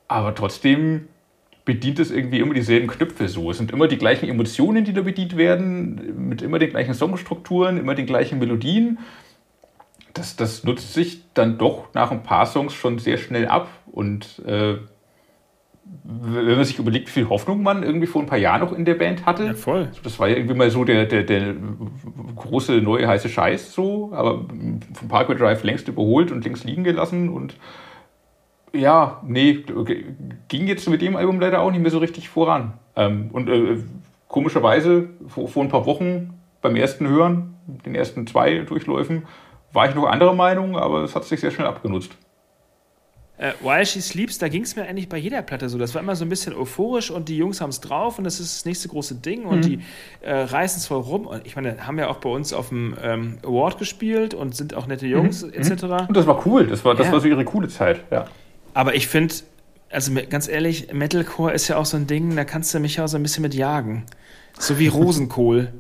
[0.08, 1.08] Aber trotzdem
[1.66, 3.52] bedient es irgendwie immer dieselben Knöpfe so.
[3.52, 7.78] Es sind immer die gleichen Emotionen, die da bedient werden, mit immer den gleichen Songstrukturen,
[7.78, 8.98] immer den gleichen Melodien
[10.14, 13.70] das, das nutzt sich dann doch nach ein paar Songs schon sehr schnell ab.
[13.92, 14.78] Und äh,
[16.04, 18.86] wenn man sich überlegt, wie viel Hoffnung man irgendwie vor ein paar Jahren noch in
[18.86, 19.46] der Band hatte.
[19.46, 19.90] Ja, voll.
[20.04, 21.56] Das war ja irgendwie mal so der, der, der
[22.36, 24.46] große neue heiße Scheiß so, aber
[24.94, 27.56] vom Parkway Drive längst überholt und links liegen gelassen und
[28.74, 29.66] ja, nee,
[30.48, 32.74] ging jetzt mit dem Album leider auch nicht mehr so richtig voran.
[32.96, 33.78] Ähm, und äh,
[34.30, 39.24] komischerweise vor, vor ein paar Wochen beim ersten Hören, den ersten zwei Durchläufen,
[39.74, 42.12] war ich noch anderer Meinung, aber es hat sich sehr schnell abgenutzt.
[43.42, 45.80] Äh, While She Sleeps, da ging es mir eigentlich bei jeder Platte so.
[45.80, 48.40] Das war immer so ein bisschen euphorisch und die Jungs haben es drauf und das
[48.40, 49.62] ist das nächste große Ding und mhm.
[49.62, 49.80] die
[50.22, 51.26] äh, reißen es voll rum.
[51.26, 54.76] Und ich meine, haben ja auch bei uns auf dem ähm, Award gespielt und sind
[54.76, 55.54] auch nette Jungs mhm.
[55.54, 55.84] etc.
[55.84, 55.92] Mhm.
[56.10, 57.14] Und das war cool, das war, das ja.
[57.14, 58.28] war so ihre coole Zeit, ja.
[58.76, 59.34] Aber ich finde,
[59.90, 63.08] also ganz ehrlich, Metalcore ist ja auch so ein Ding, da kannst du mich auch
[63.08, 64.06] so ein bisschen mit jagen.
[64.60, 65.74] So wie Rosenkohl.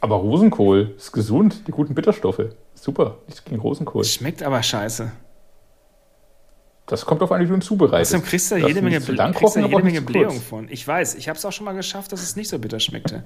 [0.00, 2.42] Aber Rosenkohl ist gesund, die guten Bitterstoffe.
[2.74, 4.04] Super, nichts gegen Rosenkohl.
[4.04, 5.12] Schmeckt aber scheiße.
[6.86, 8.14] Das kommt auf an, wie du ihn zubereitest.
[8.14, 10.68] Außerdem kriegst du jede Menge, kriegst du jede Menge Blähung von.
[10.68, 13.22] Ich weiß, ich habe es auch schon mal geschafft, dass es nicht so bitter schmeckte.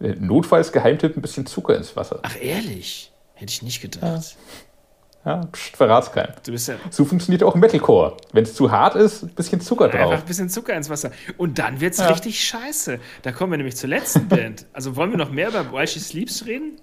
[0.00, 2.18] Äh, Notfalls Geheimtipp, ein bisschen Zucker ins Wasser.
[2.22, 3.12] Ach ehrlich?
[3.34, 4.36] Hätte ich nicht gedacht.
[5.24, 5.46] Ja.
[5.46, 6.34] Pst, verrat's keinem.
[6.44, 8.16] Du bist ja so funktioniert auch Metalcore.
[8.32, 10.00] Wenn es zu hart ist, ein bisschen Zucker drauf.
[10.00, 11.10] Einfach ein bisschen Zucker ins Wasser.
[11.38, 12.08] Und dann wird's ja.
[12.08, 12.98] richtig scheiße.
[13.22, 14.66] Da kommen wir nämlich zur letzten Band.
[14.74, 16.78] Also wollen wir noch mehr über While She Sleeps reden?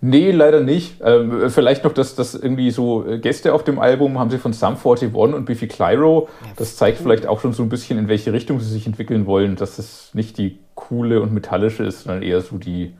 [0.00, 1.00] Nee, leider nicht.
[1.02, 4.52] Ähm, vielleicht noch, dass das irgendwie so äh, Gäste auf dem Album haben sie von
[4.52, 6.28] Sum 41 und Biffy Clyro.
[6.56, 9.56] Das zeigt vielleicht auch schon so ein bisschen, in welche Richtung sie sich entwickeln wollen,
[9.56, 12.94] dass es nicht die coole und metallische ist, sondern eher so die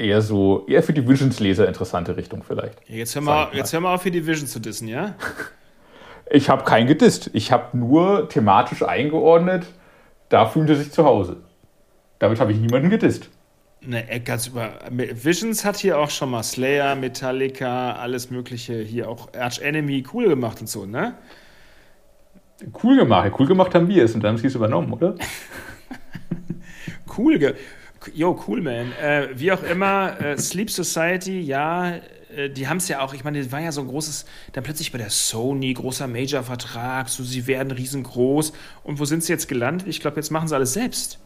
[0.00, 2.78] eher so, eher für die Visions-Leser interessante Richtung vielleicht.
[2.88, 5.14] Jetzt hör mal, jetzt hör mal auf, für die Visions zu dissen, ja?
[6.30, 7.30] ich habe kein gedisst.
[7.32, 9.66] Ich habe nur thematisch eingeordnet,
[10.28, 11.36] da fühlen sie sich zu Hause.
[12.18, 13.30] Damit habe ich niemanden gedisst.
[13.82, 14.72] Ne, ganz über.
[14.90, 20.28] Visions hat hier auch schon mal Slayer, Metallica, alles Mögliche hier auch Arch Enemy cool
[20.28, 21.14] gemacht und so, ne?
[22.82, 23.32] Cool gemacht.
[23.38, 25.14] Cool gemacht haben wir es und dann haben sie es übernommen, oder?
[27.16, 27.54] cool, ge
[28.14, 28.92] Jo, cool, man.
[29.00, 31.96] Äh, wie auch immer, äh, Sleep Society, ja,
[32.34, 34.64] äh, die haben es ja auch, ich meine, das war ja so ein großes, dann
[34.64, 38.52] plötzlich bei der Sony, großer Major-Vertrag, so sie werden riesengroß.
[38.84, 39.86] Und wo sind sie jetzt gelandet?
[39.88, 41.18] Ich glaube, jetzt machen sie alles selbst.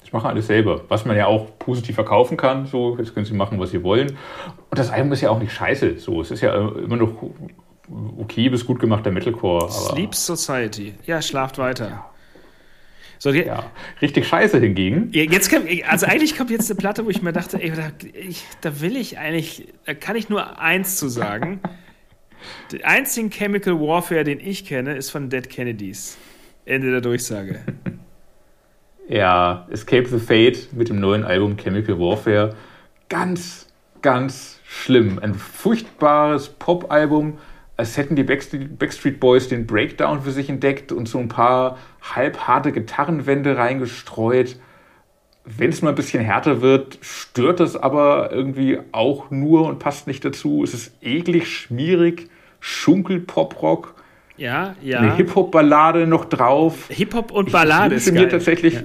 [0.00, 2.66] Das machen alles selber, was man ja auch positiv verkaufen kann.
[2.66, 4.16] So, jetzt können sie machen, was sie wollen.
[4.70, 5.98] Und das Album ist ja auch nicht scheiße.
[5.98, 7.12] So, es ist ja immer noch
[8.18, 9.70] okay bis gut gemachter Metalcore.
[9.70, 10.94] Sleep Society.
[11.06, 11.88] Ja, schlaft weiter.
[11.88, 12.09] Ja.
[13.22, 15.10] So, ja, richtig scheiße hingegen.
[15.12, 18.44] Jetzt kommt, also eigentlich kommt jetzt eine Platte, wo ich mir dachte, ey, da, ich,
[18.62, 21.60] da will ich eigentlich, da kann ich nur eins zu sagen.
[22.72, 26.16] Den einzigen Chemical Warfare, den ich kenne, ist von Dead Kennedys.
[26.64, 27.60] Ende der Durchsage.
[29.08, 32.54] Ja, Escape the Fate mit dem neuen Album Chemical Warfare.
[33.08, 33.66] Ganz,
[34.02, 35.18] ganz schlimm.
[35.18, 37.38] Ein furchtbares Pop-Album,
[37.80, 42.72] als hätten die Backstreet Boys den Breakdown für sich entdeckt und so ein paar halbharte
[42.72, 44.56] Gitarrenwände reingestreut.
[45.44, 50.06] Wenn es mal ein bisschen härter wird, stört das aber irgendwie auch nur und passt
[50.06, 50.62] nicht dazu.
[50.62, 52.28] Es ist eklig, schmierig,
[52.60, 53.94] Schunkel-Pop-Rock.
[54.36, 55.00] Ja, ja.
[55.00, 56.88] Eine Hip-Hop-Ballade noch drauf.
[56.88, 58.24] Hip-Hop und Ballade ich ist geil.
[58.24, 58.74] mir tatsächlich.
[58.74, 58.82] Ja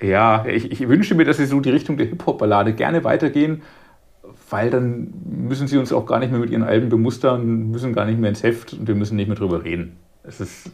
[0.00, 3.62] ja, ich, ich wünsche mir, dass sie so die Richtung der Hip-Hop-Ballade gerne weitergehen,
[4.50, 8.04] weil dann müssen sie uns auch gar nicht mehr mit ihren Alben bemustern, müssen gar
[8.04, 9.96] nicht mehr ins Heft und wir müssen nicht mehr drüber reden.
[10.22, 10.70] Es ist,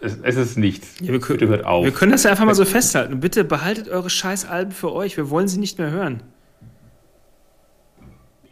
[0.00, 1.00] es, es ist nichts.
[1.00, 1.84] Ja, wir, können, Bitte hört auf.
[1.84, 3.20] wir können das ja einfach mal so festhalten.
[3.20, 5.16] Bitte behaltet eure Scheiß-Alben für euch.
[5.16, 6.22] Wir wollen sie nicht mehr hören.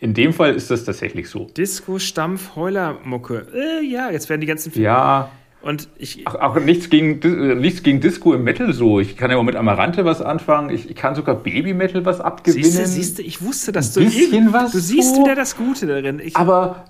[0.01, 1.45] In dem Fall ist das tatsächlich so.
[1.57, 3.47] Disco, Stampf, Heuler-Mucke.
[3.55, 4.73] Äh, ja, jetzt werden die ganzen.
[4.75, 5.31] Ja.
[5.63, 6.23] Und ich.
[6.27, 7.21] Ach, auch nichts gegen,
[7.61, 8.99] nichts gegen Disco im Metal so.
[8.99, 10.71] Ich kann ja auch mit Amarante was anfangen.
[10.71, 12.65] Ich, ich kann sogar Baby-Metal was abgewinnen.
[12.65, 14.01] Siehst du, siehst du, ich wusste, dass du.
[14.01, 14.73] Ein bisschen was.
[14.73, 15.23] Du siehst so.
[15.23, 16.21] wieder das Gute darin.
[16.23, 16.85] Ich, aber,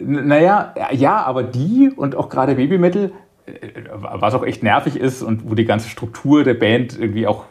[0.00, 3.12] naja, ja, aber die und auch gerade Baby-Metal,
[3.46, 3.52] äh,
[3.92, 7.44] was auch echt nervig ist und wo die ganze Struktur der Band irgendwie auch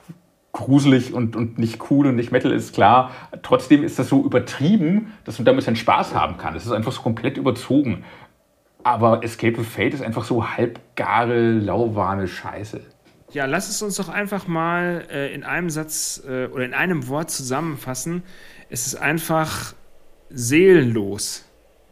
[0.54, 3.12] gruselig und, und nicht cool und nicht Metal ist, klar.
[3.42, 6.56] Trotzdem ist das so übertrieben, dass man damit seinen Spaß haben kann.
[6.56, 8.04] Es ist einfach so komplett überzogen.
[8.84, 12.82] Aber Escape of Fate ist einfach so halbgare, lauwarme Scheiße.
[13.32, 17.08] Ja, lass es uns doch einfach mal äh, in einem Satz äh, oder in einem
[17.08, 18.24] Wort zusammenfassen.
[18.70, 19.74] Es ist einfach
[20.30, 21.46] seelenlos,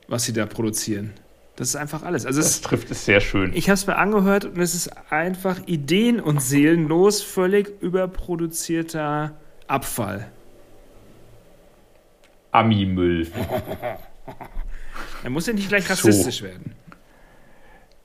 [0.08, 1.14] was sie da produzieren.
[1.56, 2.26] Das ist einfach alles.
[2.26, 3.54] Also das es, trifft es sehr schön.
[3.54, 9.34] Ich habe es mir angehört und es ist einfach ideen- und seelenlos, völlig überproduzierter
[9.68, 10.28] Abfall.
[12.52, 13.28] Ami-Müll.
[15.24, 16.46] er muss ja nicht gleich rassistisch so.
[16.46, 16.76] werden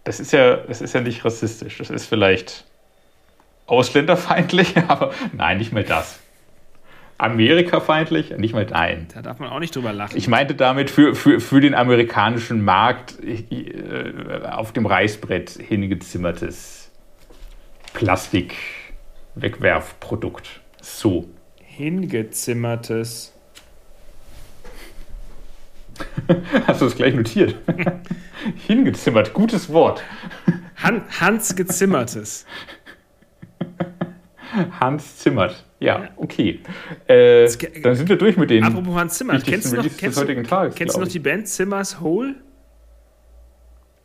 [0.07, 1.79] das ist ja, das ist ja nicht rassistisch.
[1.79, 2.65] Das ist vielleicht
[3.67, 6.21] ausländerfeindlich, aber nein, nicht mal das.
[7.19, 9.09] Amerikafeindlich, nicht mal nein.
[9.13, 10.17] Da darf man auch nicht drüber lachen.
[10.17, 16.93] Ich meinte damit für, für, für den amerikanischen Markt äh, auf dem Reißbrett hingezimmertes
[17.95, 20.61] Plastik-Wegwerfprodukt.
[20.81, 21.29] So.
[21.65, 23.36] Hingezimmertes.
[26.67, 27.57] Hast du es gleich notiert?
[28.67, 30.03] Hingezimmert, gutes Wort.
[30.77, 32.47] Han Hans gezimmertes.
[34.81, 35.65] Hans zimmert.
[35.79, 36.61] Ja, okay.
[37.07, 37.49] Äh,
[37.83, 38.65] dann sind wir durch mit den.
[38.65, 42.01] Apropos Hans Zimmert, kennst du noch, kennst du, Tages, kennst du noch die Band Zimmers
[42.01, 42.37] Hole?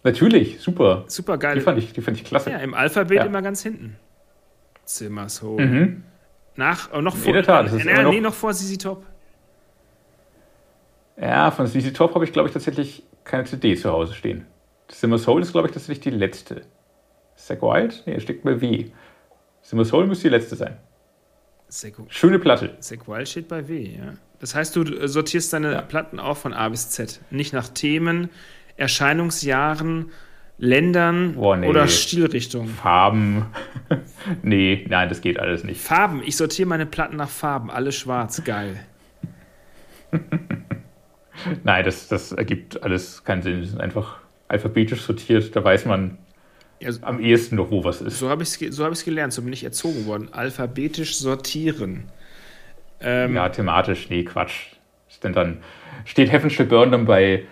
[0.03, 1.05] Natürlich, super.
[1.07, 1.55] Super geil.
[1.55, 2.51] Die fand ich, die fand ich klasse.
[2.51, 3.25] Ja, im Alphabet ja.
[3.25, 3.95] immer ganz hinten.
[4.83, 5.65] Zimmers Hole.
[5.65, 6.03] Mhm.
[6.55, 7.27] Nach, oh, noch vor.
[7.27, 9.05] In der Tat, ist äh, nee, noch vor Sisi Top.
[11.21, 14.47] Ja, von CC Top habe ich, glaube ich, tatsächlich keine CD zu Hause stehen.
[14.89, 16.63] Simmer Soul ist, glaube ich, tatsächlich die letzte.
[17.35, 18.03] Zack Wild?
[18.07, 18.85] Nee, steckt bei W.
[19.61, 20.77] Simmer Soul müsste die letzte sein.
[21.69, 22.75] Zack, Schöne Platte.
[22.79, 24.13] Zack Wild steht bei W, ja.
[24.39, 25.81] Das heißt, du sortierst deine ja.
[25.81, 27.21] Platten auch von A bis Z.
[27.29, 28.29] Nicht nach Themen,
[28.75, 30.11] Erscheinungsjahren,
[30.57, 31.67] Ländern oh, nee.
[31.67, 32.69] oder Stilrichtungen.
[32.69, 33.45] Farben.
[34.43, 35.81] nee, nein, das geht alles nicht.
[35.81, 36.23] Farben.
[36.25, 37.69] Ich sortiere meine Platten nach Farben.
[37.69, 38.43] Alle schwarz.
[38.43, 38.79] Geil.
[41.63, 43.61] Nein, das, das ergibt alles keinen Sinn.
[43.61, 44.17] Die sind einfach
[44.47, 45.55] alphabetisch sortiert.
[45.55, 46.17] Da weiß man
[46.79, 48.19] ja, am ehesten noch, wo was ist.
[48.19, 50.29] So habe ich es so hab gelernt, so bin ich erzogen worden.
[50.31, 52.05] Alphabetisch sortieren.
[52.99, 54.73] Ähm, ja, thematisch, nee, Quatsch.
[55.09, 55.57] Ist denn dann,
[56.05, 57.45] steht Heaven Shall Burn dann bei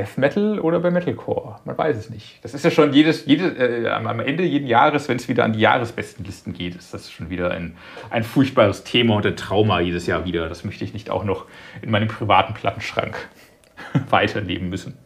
[0.00, 1.60] Death Metal oder bei Metalcore?
[1.66, 2.42] Man weiß es nicht.
[2.42, 5.52] Das ist ja schon jedes, jedes äh, am Ende jeden Jahres, wenn es wieder an
[5.52, 7.76] die Jahresbestenlisten geht, ist das schon wieder ein,
[8.08, 10.48] ein furchtbares Thema und ein Trauma jedes Jahr wieder.
[10.48, 11.44] Das möchte ich nicht auch noch
[11.82, 13.28] in meinem privaten Plattenschrank
[14.08, 14.96] weiterleben müssen.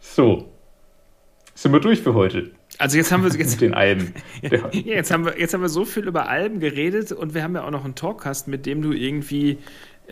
[0.00, 0.52] So.
[1.54, 2.50] Sind wir durch für heute?
[2.78, 4.14] Also jetzt haben wir jetzt, den Alben.
[4.42, 7.54] Ja, jetzt, haben wir, jetzt haben wir so viel über Alben geredet und wir haben
[7.54, 9.58] ja auch noch einen Talkcast, mit dem du irgendwie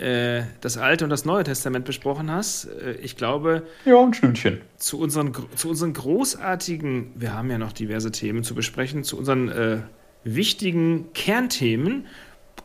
[0.01, 2.67] äh, das Alte und das Neue Testament besprochen hast.
[2.67, 3.65] Äh, ich glaube.
[3.85, 4.61] Ja, ein Stündchen.
[4.77, 9.49] Zu unseren, zu unseren großartigen, wir haben ja noch diverse Themen zu besprechen, zu unseren
[9.49, 9.79] äh,
[10.25, 12.07] wichtigen Kernthemen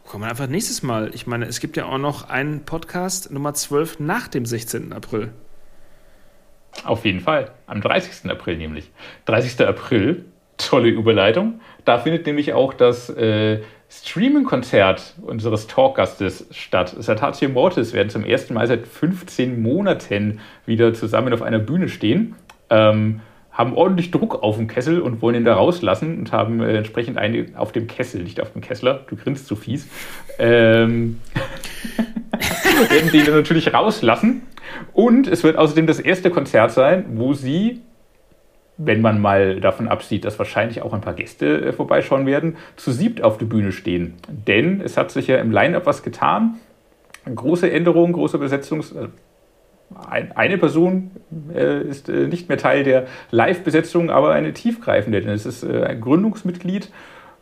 [0.06, 1.12] kommen wir einfach nächstes Mal.
[1.14, 4.94] Ich meine, es gibt ja auch noch einen Podcast Nummer 12 nach dem 16.
[4.94, 5.32] April.
[6.84, 7.52] Auf jeden Fall.
[7.68, 8.30] Am 30.
[8.30, 8.92] April nämlich.
[9.26, 9.66] 30.
[9.66, 10.26] April
[10.58, 11.62] Tolle Überleitung.
[11.86, 16.96] Da findet nämlich auch das äh, Streaming-Konzert unseres Talkgastes statt.
[16.98, 22.36] Satatio Mortis werden zum ersten Mal seit 15 Monaten wieder zusammen auf einer Bühne stehen.
[22.70, 23.22] Ähm,
[23.54, 27.18] haben ordentlich Druck auf dem Kessel und wollen ihn da rauslassen und haben äh, entsprechend
[27.18, 29.88] eine auf dem Kessel, nicht auf dem Kessler, du grinst zu fies,
[30.40, 31.20] ähm,
[32.90, 34.42] werden den natürlich rauslassen.
[34.92, 37.82] Und es wird außerdem das erste Konzert sein, wo sie,
[38.78, 42.92] wenn man mal davon absieht, dass wahrscheinlich auch ein paar Gäste äh, vorbeischauen werden, zu
[42.92, 44.16] siebt auf der Bühne stehen.
[44.28, 46.56] Denn es hat sich ja im Line-Up was getan.
[47.34, 49.08] Große Änderungen, große Besetzungs- äh,
[50.36, 51.12] eine Person
[51.54, 55.84] äh, ist äh, nicht mehr Teil der Live-Besetzung, aber eine tiefgreifende, denn es ist äh,
[55.84, 56.90] ein Gründungsmitglied,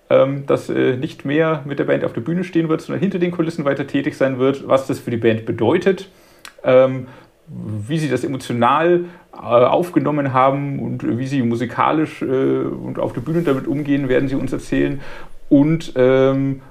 [0.09, 3.19] ähm, das äh, nicht mehr mit der Band auf der Bühne stehen wird, sondern hinter
[3.19, 6.09] den Kulissen weiter tätig sein wird, was das für die Band bedeutet,
[6.63, 7.07] ähm,
[7.47, 13.41] wie sie das emotional aufgenommen haben und wie sie musikalisch äh, und auf der Bühne
[13.41, 14.99] damit umgehen, werden sie uns erzählen.
[15.49, 16.61] Und ähm,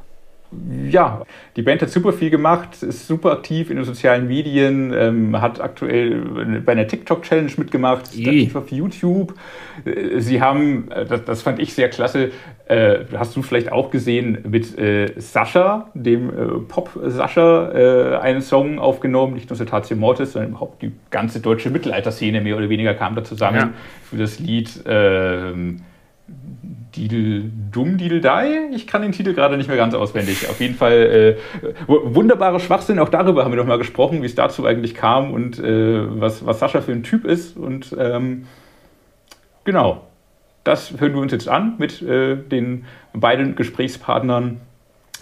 [0.91, 1.23] ja,
[1.55, 5.61] die Band hat super viel gemacht, ist super aktiv in den sozialen Medien, ähm, hat
[5.61, 9.35] aktuell bei einer TikTok-Challenge mitgemacht, ist aktiv auf YouTube.
[9.85, 12.33] Äh, sie haben, äh, das, das, fand ich sehr klasse,
[12.71, 18.79] äh, hast du vielleicht auch gesehen, mit äh, Sascha, dem äh, Pop-Sascha, äh, einen Song
[18.79, 23.17] aufgenommen, nicht nur Cetatio Mortis, sondern überhaupt die ganze deutsche Mittelalterszene mehr oder weniger kam
[23.17, 23.71] da zusammen ja.
[24.09, 24.85] für das Lied.
[26.95, 28.69] Didel Dumm Didel Dai.
[28.73, 30.49] Ich kann den Titel gerade nicht mehr ganz auswendig.
[30.49, 32.99] Auf jeden Fall äh, wunderbarer Schwachsinn.
[32.99, 36.45] Auch darüber haben wir noch mal gesprochen, wie es dazu eigentlich kam und äh, was,
[36.47, 37.57] was Sascha für ein Typ ist.
[37.57, 38.47] Und ähm,
[39.65, 40.03] genau,
[40.65, 44.61] das hören wir uns jetzt an mit äh, den beiden Gesprächspartnern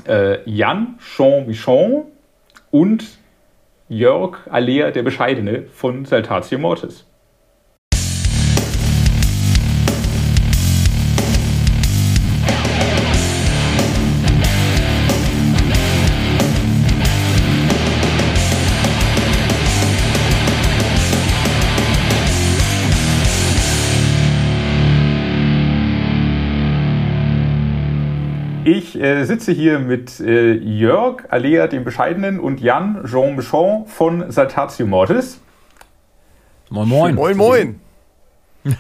[0.07, 2.05] äh, Jan Jean-Michon
[2.71, 3.05] und
[3.89, 7.08] Jörg Alea der Bescheidene von Saltatio Mortis.
[28.71, 34.31] Ich äh, sitze hier mit äh, Jörg Alea, dem Bescheidenen, und Jan Jean Michon von
[34.31, 35.41] Saltatio Mortis.
[36.69, 37.15] Moin, moin.
[37.15, 37.81] Moin, moin.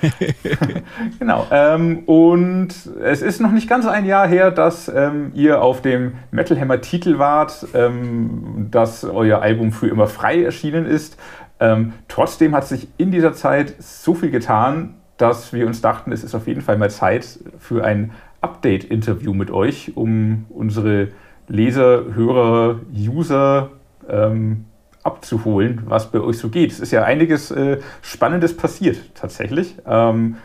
[1.18, 1.46] genau.
[1.50, 2.68] Ähm, und
[3.02, 6.82] es ist noch nicht ganz ein Jahr her, dass ähm, ihr auf dem Metal Hammer
[6.82, 11.18] Titel wart, ähm, dass euer Album für immer frei erschienen ist.
[11.60, 16.24] Ähm, trotzdem hat sich in dieser Zeit so viel getan, dass wir uns dachten, es
[16.24, 21.08] ist auf jeden Fall mal Zeit für ein Update-Interview mit euch, um unsere
[21.48, 23.70] Leser, Hörer, User
[24.08, 24.66] ähm,
[25.02, 26.72] abzuholen, was bei euch so geht.
[26.72, 29.76] Es ist ja einiges äh, Spannendes passiert tatsächlich.
[29.86, 30.36] Ähm,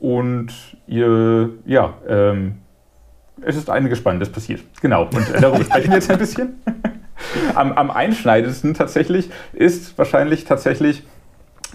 [0.00, 0.52] und
[0.86, 2.56] ihr, ja, ähm,
[3.42, 4.62] es ist einiges Spannendes passiert.
[4.80, 5.04] Genau.
[5.04, 6.62] Und äh, darüber sprechen wir jetzt ein bisschen.
[7.54, 11.04] am, am einschneidendsten tatsächlich ist wahrscheinlich tatsächlich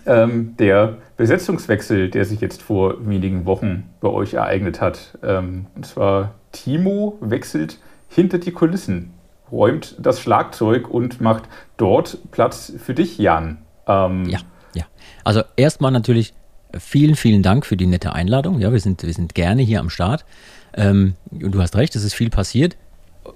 [0.05, 5.17] ähm, der Besetzungswechsel, der sich jetzt vor wenigen Wochen bei euch ereignet hat.
[5.23, 9.13] Ähm, und zwar Timo wechselt hinter die Kulissen,
[9.51, 11.43] räumt das Schlagzeug und macht
[11.77, 13.59] dort Platz für dich, Jan.
[13.87, 14.39] Ähm, ja,
[14.73, 14.83] ja.
[15.23, 16.33] Also erstmal natürlich
[16.77, 18.59] vielen, vielen Dank für die nette Einladung.
[18.59, 20.25] Ja, wir sind, wir sind gerne hier am Start.
[20.73, 22.77] Ähm, und du hast recht, es ist viel passiert.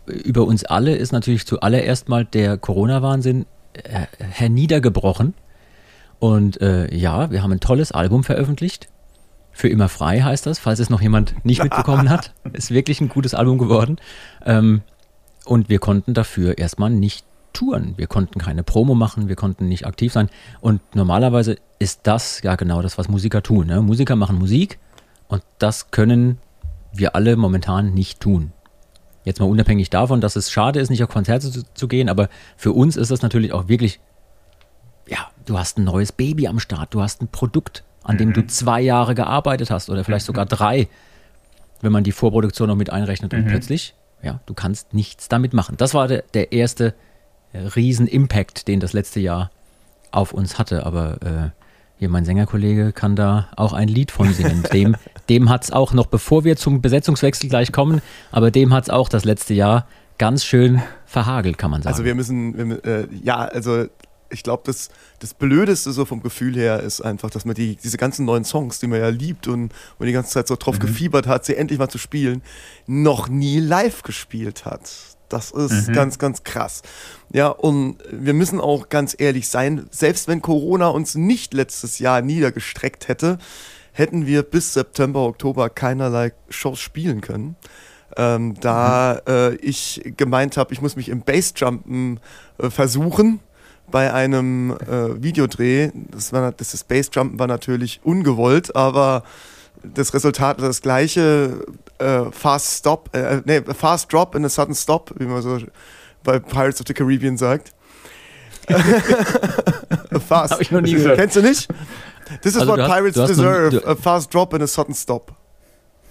[0.07, 5.33] Über uns alle ist natürlich zuallererst mal der Corona-Wahnsinn äh, herniedergebrochen.
[6.19, 8.87] Und äh, ja, wir haben ein tolles Album veröffentlicht.
[9.51, 12.33] Für immer frei heißt das, falls es noch jemand nicht mitbekommen hat.
[12.53, 13.97] Ist wirklich ein gutes Album geworden.
[14.45, 14.81] Ähm,
[15.45, 17.93] und wir konnten dafür erstmal nicht touren.
[17.97, 20.29] Wir konnten keine Promo machen, wir konnten nicht aktiv sein.
[20.61, 23.67] Und normalerweise ist das ja genau das, was Musiker tun.
[23.67, 23.81] Ne?
[23.81, 24.79] Musiker machen Musik
[25.27, 26.37] und das können
[26.93, 28.51] wir alle momentan nicht tun.
[29.23, 32.29] Jetzt mal unabhängig davon, dass es schade ist, nicht auf Konzerte zu, zu gehen, aber
[32.57, 33.99] für uns ist das natürlich auch wirklich
[35.07, 38.41] ja, du hast ein neues Baby am Start, du hast ein Produkt, an dem du
[38.41, 38.49] mhm.
[38.49, 40.87] zwei Jahre gearbeitet hast oder vielleicht sogar drei,
[41.81, 43.47] wenn man die Vorproduktion noch mit einrechnet und mhm.
[43.47, 45.77] plötzlich, ja, du kannst nichts damit machen.
[45.77, 46.93] Das war der, der erste
[47.53, 49.51] äh, Riesen-Impact, den das letzte Jahr
[50.11, 51.49] auf uns hatte, aber äh,
[51.97, 54.63] hier mein Sängerkollege kann da auch ein Lied von singen.
[54.73, 54.95] Dem,
[55.29, 58.01] dem hat es auch noch, bevor wir zum Besetzungswechsel gleich kommen,
[58.31, 59.87] aber dem hat es auch das letzte Jahr
[60.17, 61.93] ganz schön verhagelt, kann man sagen.
[61.93, 63.85] Also wir müssen, wir, äh, ja, also
[64.29, 67.97] ich glaube, das, das Blödeste so vom Gefühl her ist einfach, dass man die, diese
[67.97, 70.81] ganzen neuen Songs, die man ja liebt und, und die ganze Zeit so drauf mhm.
[70.81, 72.41] gefiebert hat, sie endlich mal zu spielen,
[72.87, 74.91] noch nie live gespielt hat.
[75.29, 75.93] Das ist mhm.
[75.93, 76.81] ganz, ganz krass.
[77.31, 82.21] Ja, und wir müssen auch ganz ehrlich sein, selbst wenn Corona uns nicht letztes Jahr
[82.21, 83.37] niedergestreckt hätte,
[83.91, 87.55] hätten wir bis September, Oktober keinerlei Shows spielen können.
[88.17, 89.33] Ähm, da mhm.
[89.33, 92.19] äh, ich gemeint habe, ich muss mich im Bassjumpen
[92.59, 93.39] äh, versuchen
[93.91, 95.91] bei einem äh, Videodreh.
[96.11, 99.23] Das, war, das, das Bassjumpen war natürlich ungewollt, aber
[99.83, 101.65] das Resultat war das gleiche.
[101.97, 105.59] Äh, fast Stop, äh, nee, Fast Drop and a Sudden Stop, wie man so
[106.23, 107.73] bei Pirates of the Caribbean sagt.
[110.27, 110.53] fast.
[110.53, 111.17] Hab ich noch nie gehört.
[111.17, 111.69] Kennst du nicht?
[112.41, 115.31] This is also what hast, pirates deserve, a fast drop and a sudden stop.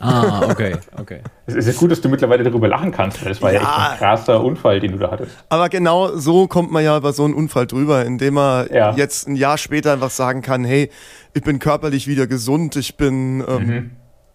[0.00, 1.20] Ah, okay, okay.
[1.46, 3.66] Es ist ja gut, dass du mittlerweile darüber lachen kannst, weil das war ja, ja
[3.66, 5.32] echt ein krasser Unfall, den du da hattest.
[5.50, 8.94] Aber genau so kommt man ja über so einen Unfall drüber, indem man ja.
[8.94, 10.90] jetzt ein Jahr später einfach sagen kann, hey,
[11.34, 13.90] ich bin körperlich wieder gesund, ich bin, ähm, mhm.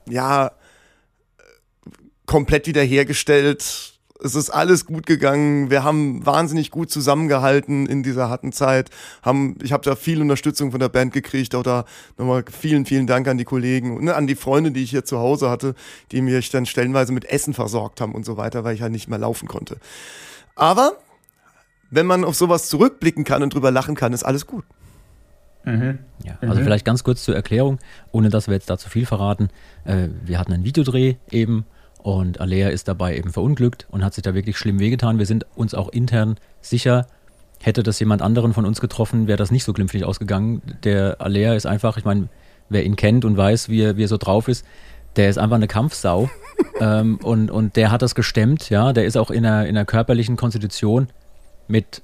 [0.08, 0.52] ja,
[2.28, 5.70] komplett wiederhergestellt, es ist alles gut gegangen.
[5.70, 8.90] Wir haben wahnsinnig gut zusammengehalten in dieser harten Zeit.
[9.22, 11.56] Haben, ich habe da viel Unterstützung von der Band gekriegt.
[11.56, 11.86] Auch da
[12.18, 15.06] nochmal vielen, vielen Dank an die Kollegen und ne, an die Freunde, die ich hier
[15.06, 15.74] zu Hause hatte,
[16.12, 19.08] die mich dann stellenweise mit Essen versorgt haben und so weiter, weil ich halt nicht
[19.08, 19.78] mehr laufen konnte.
[20.56, 20.98] Aber
[21.90, 24.66] wenn man auf sowas zurückblicken kann und drüber lachen kann, ist alles gut.
[25.64, 26.00] Mhm.
[26.24, 26.64] Ja, also mhm.
[26.64, 27.80] vielleicht ganz kurz zur Erklärung,
[28.12, 29.50] ohne dass wir jetzt da zu viel verraten.
[29.86, 31.66] Äh, wir hatten einen Videodreh eben
[32.00, 35.20] und Alea ist dabei eben verunglückt und hat sich da wirklich schlimm wehgetan.
[35.20, 37.06] Wir sind uns auch intern sicher,
[37.62, 40.62] hätte das jemand anderen von uns getroffen, wäre das nicht so glimpflich ausgegangen.
[40.84, 42.30] Der Alea ist einfach, ich meine,
[42.70, 44.66] wer ihn kennt und weiß, wie er, wie er so drauf ist,
[45.18, 46.30] der ist einfach eine Kampfsau.
[46.80, 48.94] ähm, und, und der hat das gestemmt, ja.
[48.94, 51.10] Der ist auch in einer, in einer körperlichen Konstitution
[51.68, 52.02] mit,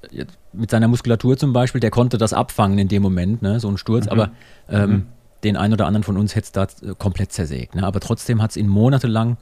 [0.51, 3.77] mit seiner Muskulatur zum Beispiel, der konnte das abfangen in dem Moment, ne, so ein
[3.77, 4.11] Sturz, mhm.
[4.11, 4.31] aber
[4.69, 5.05] ähm, mhm.
[5.43, 7.75] den einen oder anderen von uns hätte es da komplett zersägt.
[7.75, 7.83] Ne?
[7.83, 9.37] Aber trotzdem hat es ihn monatelang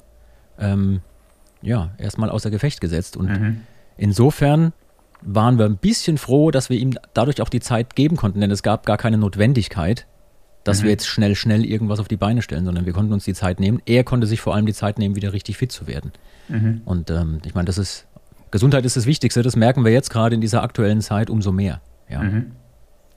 [0.60, 1.02] ähm,
[1.62, 3.18] ja, erstmal außer Gefecht gesetzt.
[3.18, 3.62] Und mhm.
[3.98, 4.74] insofern
[5.22, 8.52] waren wir ein bisschen froh, dass wir ihm dadurch auch die Zeit geben konnten, denn
[8.52, 10.06] es gab gar keine Notwendigkeit,
[10.64, 10.84] dass mhm.
[10.84, 13.60] wir jetzt schnell, schnell irgendwas auf die Beine stellen, sondern wir konnten uns die Zeit
[13.60, 13.82] nehmen.
[13.86, 16.12] Er konnte sich vor allem die Zeit nehmen, wieder richtig fit zu werden.
[16.50, 16.82] Mhm.
[16.86, 18.08] Und ähm, ich meine, das ist,
[18.52, 21.82] Gesundheit ist das Wichtigste, das merken wir jetzt gerade in dieser aktuellen Zeit umso mehr.
[22.10, 22.22] Ja.
[22.22, 22.52] Mhm.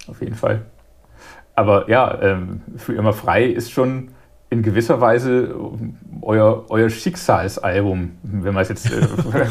[0.07, 0.65] Auf jeden Fall.
[1.55, 4.11] Aber ja, ähm, für immer frei ist schon
[4.49, 5.55] in gewisser Weise
[6.23, 9.01] euer, euer Schicksalsalbum, wenn man es jetzt äh,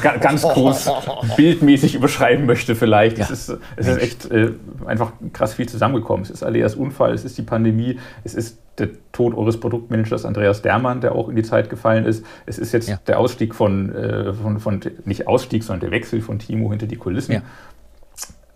[0.22, 0.90] ganz groß
[1.38, 3.18] bildmäßig überschreiben möchte vielleicht.
[3.18, 3.26] Ja.
[3.26, 4.52] Es ist, es ist echt äh,
[4.86, 6.24] einfach krass viel zusammengekommen.
[6.24, 10.62] Es ist Aleas Unfall, es ist die Pandemie, es ist der Tod eures Produktmanagers Andreas
[10.62, 12.26] Dermann, der auch in die Zeit gefallen ist.
[12.46, 13.00] Es ist jetzt ja.
[13.08, 16.98] der Ausstieg von, äh, von, von, nicht Ausstieg, sondern der Wechsel von Timo hinter die
[16.98, 17.34] Kulissen.
[17.34, 17.42] Ja.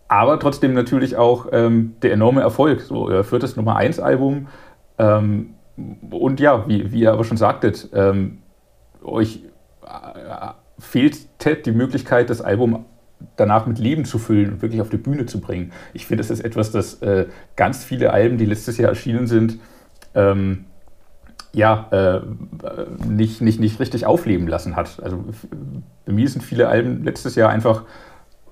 [0.07, 2.81] Aber trotzdem natürlich auch ähm, der enorme Erfolg.
[2.81, 4.47] So, euer viertes Nummer 1 Album.
[4.97, 5.51] Ähm,
[6.09, 8.39] und ja, wie, wie ihr aber schon sagtet, ähm,
[9.03, 9.43] euch
[9.83, 10.49] äh,
[10.79, 12.85] fehlt die Möglichkeit, das Album
[13.35, 15.71] danach mit Leben zu füllen und wirklich auf die Bühne zu bringen.
[15.93, 19.59] Ich finde, das ist etwas, das äh, ganz viele Alben, die letztes Jahr erschienen sind,
[20.15, 20.65] ähm,
[21.51, 22.21] ja, äh,
[23.07, 25.01] nicht, nicht, nicht richtig aufleben lassen hat.
[25.03, 25.25] Also
[26.05, 27.83] bei mir sind viele Alben letztes Jahr einfach,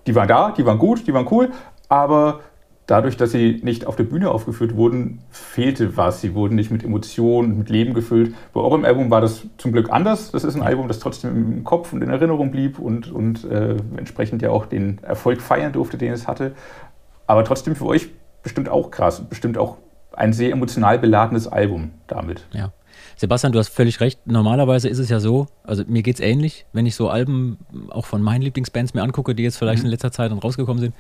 [0.08, 1.52] die waren da, die waren gut, die waren cool,
[1.90, 2.42] aber
[2.88, 6.22] dadurch, dass sie nicht auf der Bühne aufgeführt wurden, fehlte was.
[6.22, 8.34] Sie wurden nicht mit Emotionen, mit Leben gefüllt.
[8.54, 10.32] Bei eurem Album war das zum Glück anders.
[10.32, 13.76] Das ist ein Album, das trotzdem im Kopf und in Erinnerung blieb und, und äh,
[13.98, 16.54] entsprechend ja auch den Erfolg feiern durfte, den es hatte.
[17.28, 18.10] Aber trotzdem für euch
[18.42, 19.78] bestimmt auch krass, bestimmt auch
[20.14, 22.48] ein sehr emotional beladenes Album damit.
[22.54, 22.72] Ja.
[23.18, 24.26] Sebastian, du hast völlig recht.
[24.26, 27.58] Normalerweise ist es ja so, also mir geht es ähnlich, wenn ich so Alben
[27.90, 29.88] auch von meinen Lieblingsbands mir angucke, die jetzt vielleicht mhm.
[29.88, 30.96] in letzter Zeit dann rausgekommen sind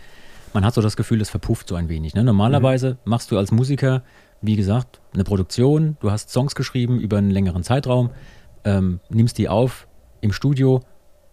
[0.58, 2.16] man hat so das Gefühl, es verpufft so ein wenig.
[2.16, 2.24] Ne?
[2.24, 2.98] Normalerweise mhm.
[3.12, 4.02] machst du als Musiker,
[4.42, 8.10] wie gesagt, eine Produktion, du hast Songs geschrieben über einen längeren Zeitraum,
[8.66, 9.88] ähm, nimmst die auf
[10.20, 10.82] im Studio,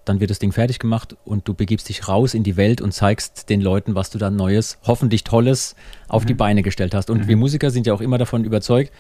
[0.05, 2.93] dann wird das Ding fertig gemacht und du begibst dich raus in die Welt und
[2.93, 5.75] zeigst den Leuten, was du da Neues, hoffentlich Tolles
[6.07, 6.27] auf mhm.
[6.27, 7.09] die Beine gestellt hast.
[7.09, 7.29] Und mhm.
[7.29, 8.93] wir Musiker sind ja auch immer davon überzeugt,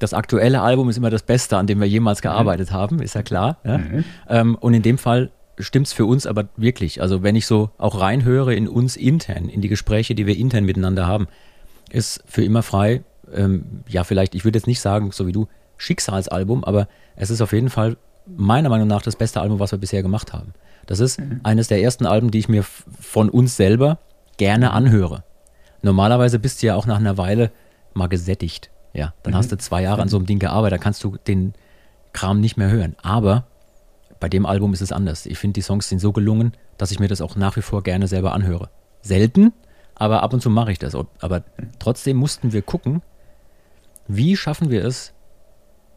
[0.00, 2.22] das aktuelle Album ist immer das Beste, an dem wir jemals mhm.
[2.22, 3.58] gearbeitet haben, ist ja klar.
[3.62, 3.78] Ja?
[3.78, 4.04] Mhm.
[4.28, 5.30] Ähm, und in dem Fall
[5.60, 7.02] stimmt es für uns aber wirklich.
[7.02, 10.64] Also wenn ich so auch reinhöre in uns intern, in die Gespräche, die wir intern
[10.64, 11.28] miteinander haben,
[11.90, 13.02] ist für immer frei,
[13.34, 17.40] ähm, ja vielleicht, ich würde jetzt nicht sagen, so wie du, Schicksalsalbum, aber es ist
[17.40, 17.96] auf jeden Fall
[18.26, 20.52] meiner Meinung nach das beste Album, was wir bisher gemacht haben.
[20.86, 21.40] Das ist mhm.
[21.42, 23.98] eines der ersten Alben, die ich mir von uns selber
[24.36, 25.24] gerne anhöre.
[25.82, 27.50] Normalerweise bist du ja auch nach einer Weile
[27.94, 28.70] mal gesättigt.
[28.92, 29.36] Ja, dann mhm.
[29.36, 31.54] hast du zwei Jahre an so einem Ding gearbeitet, da kannst du den
[32.12, 32.96] Kram nicht mehr hören.
[33.02, 33.46] Aber
[34.20, 35.26] bei dem Album ist es anders.
[35.26, 37.82] Ich finde, die Songs sind so gelungen, dass ich mir das auch nach wie vor
[37.82, 38.70] gerne selber anhöre.
[39.02, 39.52] Selten,
[39.94, 40.94] aber ab und zu mache ich das.
[40.94, 41.44] Aber
[41.78, 43.02] trotzdem mussten wir gucken,
[44.06, 45.12] wie schaffen wir es,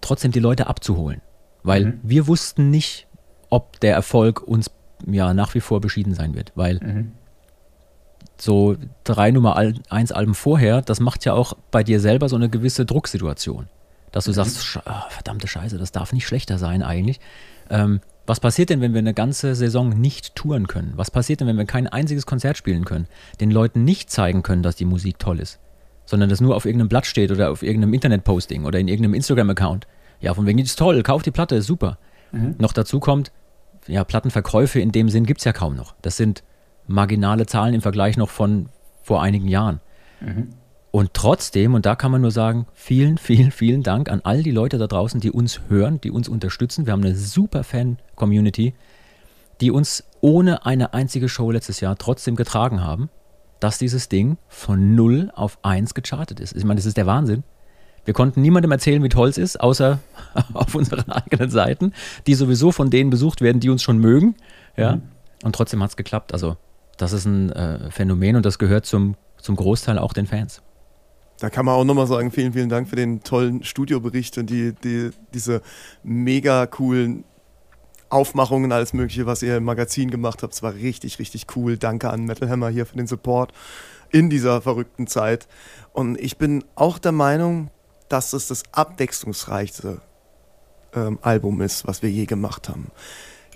[0.01, 1.21] trotzdem die Leute abzuholen.
[1.63, 1.99] Weil mhm.
[2.03, 3.07] wir wussten nicht,
[3.49, 4.71] ob der Erfolg uns
[5.07, 6.51] ja nach wie vor beschieden sein wird.
[6.55, 7.11] Weil mhm.
[8.37, 12.49] so drei Nummer eins Alben vorher, das macht ja auch bei dir selber so eine
[12.49, 13.67] gewisse Drucksituation.
[14.11, 17.19] dass du sagst, oh, verdammte Scheiße, das darf nicht schlechter sein eigentlich.
[17.69, 20.93] Ähm, was passiert denn, wenn wir eine ganze Saison nicht touren können?
[20.95, 23.07] Was passiert denn, wenn wir kein einziges Konzert spielen können?
[23.39, 25.59] Den Leuten nicht zeigen können, dass die Musik toll ist,
[26.05, 29.87] sondern das nur auf irgendeinem Blatt steht oder auf irgendeinem Internetposting oder in irgendeinem Instagram-Account.
[30.19, 31.97] Ja, von wegen, die ist toll, kauf die Platte, ist super.
[32.31, 32.55] Mhm.
[32.59, 33.31] Noch dazu kommt,
[33.87, 35.95] ja, Plattenverkäufe in dem Sinn gibt es ja kaum noch.
[36.01, 36.43] Das sind
[36.87, 38.69] marginale Zahlen im Vergleich noch von
[39.01, 39.79] vor einigen Jahren.
[40.19, 40.49] Mhm.
[40.91, 44.51] Und trotzdem, und da kann man nur sagen, vielen, vielen, vielen Dank an all die
[44.51, 46.85] Leute da draußen, die uns hören, die uns unterstützen.
[46.85, 48.73] Wir haben eine super Fan-Community,
[49.61, 53.09] die uns ohne eine einzige Show letztes Jahr trotzdem getragen haben,
[53.61, 56.55] dass dieses Ding von 0 auf 1 gechartet ist.
[56.57, 57.43] Ich meine, das ist der Wahnsinn.
[58.03, 59.99] Wir konnten niemandem erzählen, wie toll es ist, außer
[60.53, 61.93] auf unseren eigenen Seiten,
[62.27, 64.35] die sowieso von denen besucht werden, die uns schon mögen.
[64.75, 64.97] Ja?
[64.97, 65.01] Mhm.
[65.43, 66.33] Und trotzdem hat es geklappt.
[66.33, 66.57] Also,
[66.97, 70.61] das ist ein äh, Phänomen und das gehört zum, zum Großteil auch den Fans.
[71.41, 74.73] Da kann man auch nochmal sagen, vielen, vielen Dank für den tollen Studiobericht und die,
[74.73, 75.63] die, diese
[76.03, 77.23] mega coolen
[78.09, 80.53] Aufmachungen, alles Mögliche, was ihr im Magazin gemacht habt.
[80.53, 81.79] Es war richtig, richtig cool.
[81.79, 83.53] Danke an Metal Hammer hier für den Support
[84.11, 85.47] in dieser verrückten Zeit.
[85.93, 87.71] Und ich bin auch der Meinung,
[88.07, 89.99] dass es das abwechslungsreichste
[90.93, 92.91] ähm, Album ist, was wir je gemacht haben.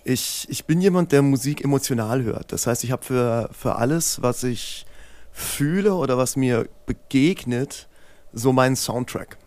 [0.03, 2.51] Ich, ich bin jemand, der Musik emotional hört.
[2.51, 4.87] Das heißt, ich habe für, für alles, was ich
[5.35, 7.89] fühle oder was mir begegnet,
[8.31, 9.37] so meinen Soundtrack.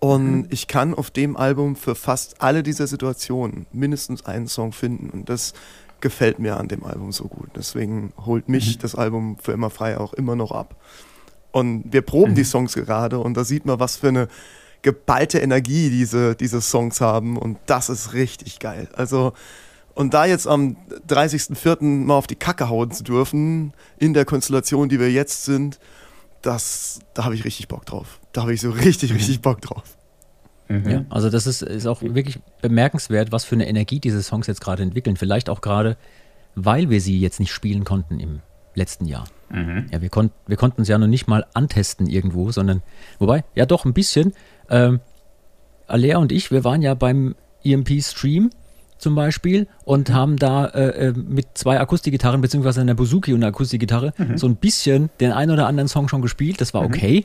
[0.00, 0.46] Und mhm.
[0.50, 5.08] ich kann auf dem Album für fast alle dieser Situationen mindestens einen Song finden.
[5.10, 5.54] Und das
[6.00, 7.48] gefällt mir an dem Album so gut.
[7.56, 8.80] Deswegen holt mich mhm.
[8.82, 10.76] das Album für immer frei auch immer noch ab.
[11.52, 12.36] Und wir proben mhm.
[12.36, 14.28] die Songs gerade und da sieht man, was für eine
[14.82, 17.38] geballte Energie diese, diese Songs haben.
[17.38, 18.88] Und das ist richtig geil.
[18.94, 19.32] Also
[19.94, 20.76] und da jetzt am
[21.08, 21.82] 30.04.
[21.82, 25.78] mal auf die Kacke hauen zu dürfen, in der Konstellation, die wir jetzt sind,
[26.40, 28.20] das, da habe ich richtig Bock drauf.
[28.32, 29.16] Da habe ich so richtig, mhm.
[29.16, 29.84] richtig Bock drauf.
[30.68, 30.90] Mhm.
[30.90, 34.60] Ja, also das ist, ist auch wirklich bemerkenswert, was für eine Energie diese Songs jetzt
[34.60, 35.16] gerade entwickeln.
[35.16, 35.96] Vielleicht auch gerade,
[36.54, 38.40] weil wir sie jetzt nicht spielen konnten im
[38.74, 39.24] letzten Jahr.
[39.50, 39.86] Mhm.
[39.92, 42.82] Ja, wir, kon wir konnten es ja noch nicht mal antesten irgendwo, sondern,
[43.18, 44.32] wobei, ja doch ein bisschen.
[44.70, 45.00] Ähm,
[45.86, 47.34] Alea und ich, wir waren ja beim
[47.64, 48.50] EMP-Stream
[49.02, 50.14] zum Beispiel und mhm.
[50.14, 54.38] haben da äh, äh, mit zwei Akustikgitarren beziehungsweise einer Bouzouki und einer Akustikgitarre mhm.
[54.38, 56.60] so ein bisschen den einen oder anderen Song schon gespielt.
[56.60, 56.88] Das war mhm.
[56.88, 57.24] okay,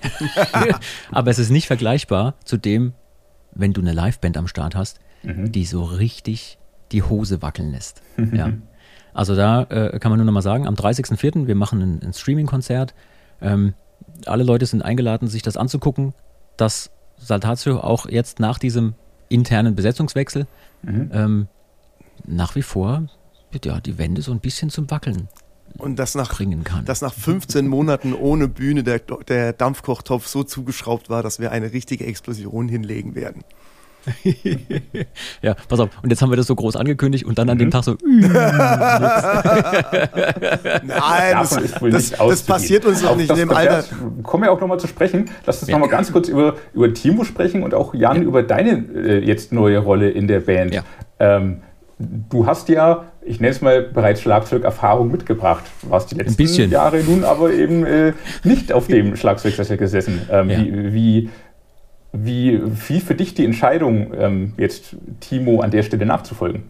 [1.11, 2.93] aber es ist nicht vergleichbar zu dem,
[3.53, 5.51] wenn du eine Liveband am Start hast, mhm.
[5.51, 6.57] die so richtig
[6.91, 8.01] die Hose wackeln lässt.
[8.33, 8.51] Ja.
[9.13, 11.47] Also da äh, kann man nur noch mal sagen, am 30.04.
[11.47, 12.93] wir machen ein, ein Streaming-Konzert.
[13.41, 13.73] Ähm,
[14.27, 16.13] alle Leute sind eingeladen, sich das anzugucken.
[16.55, 18.93] Das Saltatio auch jetzt nach diesem
[19.27, 20.45] internen Besetzungswechsel
[20.83, 21.09] mhm.
[21.11, 21.47] ähm,
[22.27, 23.07] nach wie vor
[23.63, 25.29] ja, die Wände so ein bisschen zum Wackeln
[25.77, 26.85] und das nach, bringen kann.
[26.85, 31.73] Dass nach 15 Monaten ohne Bühne der, der Dampfkochtopf so zugeschraubt war, dass wir eine
[31.73, 33.43] richtige Explosion hinlegen werden.
[35.41, 35.89] ja, pass auf.
[36.01, 37.61] Und jetzt haben wir das so groß angekündigt und dann an mhm.
[37.61, 37.97] dem Tag so.
[38.01, 38.29] Nein,
[41.33, 43.83] das, das, das, passiert uns doch nicht in dem Alter.
[44.23, 45.29] Kommen wir auch nochmal zu sprechen.
[45.45, 45.75] Lass uns ja.
[45.75, 48.23] nochmal ganz kurz über, über Timo sprechen und auch Jan ja.
[48.23, 50.73] über deine äh, jetzt neue Rolle in der Band.
[50.73, 50.83] Ja.
[51.19, 51.63] Ähm,
[51.99, 55.63] du hast ja, ich nenne es mal, bereits Schlagzeugerfahrung mitgebracht.
[55.81, 60.21] Warst die letzten Jahre nun aber eben äh, nicht auf dem Schlagzeugsessel gesessen.
[60.31, 60.59] Ähm, ja.
[60.59, 61.29] wie, wie,
[62.13, 66.63] wie, wie für dich die Entscheidung, ähm, jetzt Timo an der Stelle nachzufolgen?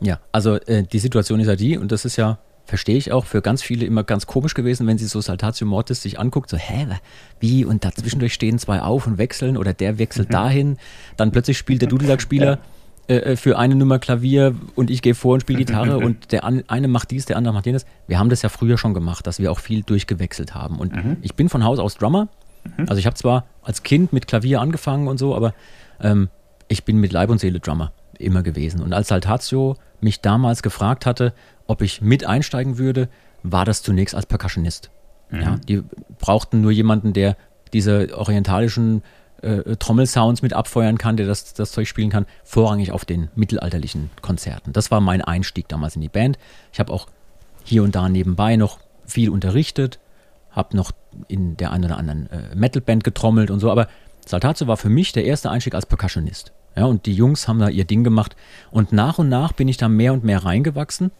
[0.00, 3.24] Ja, also äh, die Situation ist ja die, und das ist ja, verstehe ich auch,
[3.24, 6.58] für ganz viele immer ganz komisch gewesen, wenn sie so Saltatio Mortis sich anguckt, so,
[6.58, 6.86] hä,
[7.40, 7.64] wie?
[7.64, 10.32] Und dazwischendurch stehen zwei auf und wechseln oder der wechselt mhm.
[10.32, 10.76] dahin,
[11.16, 12.46] dann plötzlich spielt der Dudelsack-Spieler.
[12.46, 12.58] Ja
[13.08, 16.44] äh, äh, für eine Nummer Klavier und ich gehe vor und spiele Gitarre und der
[16.44, 17.86] eine macht dies, der andere macht jenes.
[18.06, 20.78] Wir haben das ja früher schon gemacht, dass wir auch viel durchgewechselt haben.
[20.78, 21.16] Und mhm.
[21.22, 22.28] ich bin von Haus aus Drummer.
[22.64, 22.88] Mhm.
[22.88, 25.54] Also ich habe zwar als Kind mit Klavier angefangen und so, aber
[26.00, 26.28] ähm,
[26.68, 28.82] ich bin mit Leib und Seele Drummer immer gewesen.
[28.82, 31.32] Und als Saltatio mich damals gefragt hatte,
[31.66, 33.08] ob ich mit einsteigen würde,
[33.42, 34.90] war das zunächst als Percussionist.
[35.30, 35.40] Mhm.
[35.40, 35.82] Ja, die
[36.18, 37.36] brauchten nur jemanden, der
[37.72, 39.02] diese orientalischen
[39.42, 44.10] äh, Trommelsounds mit abfeuern kann, der das, das Zeug spielen kann, vorrangig auf den mittelalterlichen
[44.22, 44.72] Konzerten.
[44.72, 46.38] Das war mein Einstieg damals in die Band.
[46.72, 47.06] Ich habe auch
[47.64, 49.98] hier und da nebenbei noch viel unterrichtet,
[50.50, 50.92] habe noch
[51.28, 53.88] in der einen oder anderen äh, Metalband getrommelt und so, aber
[54.24, 56.52] Saltatio war für mich der erste Einstieg als Percussionist.
[56.76, 58.36] Ja, und die Jungs haben da ihr Ding gemacht
[58.70, 61.10] und nach und nach bin ich da mehr und mehr reingewachsen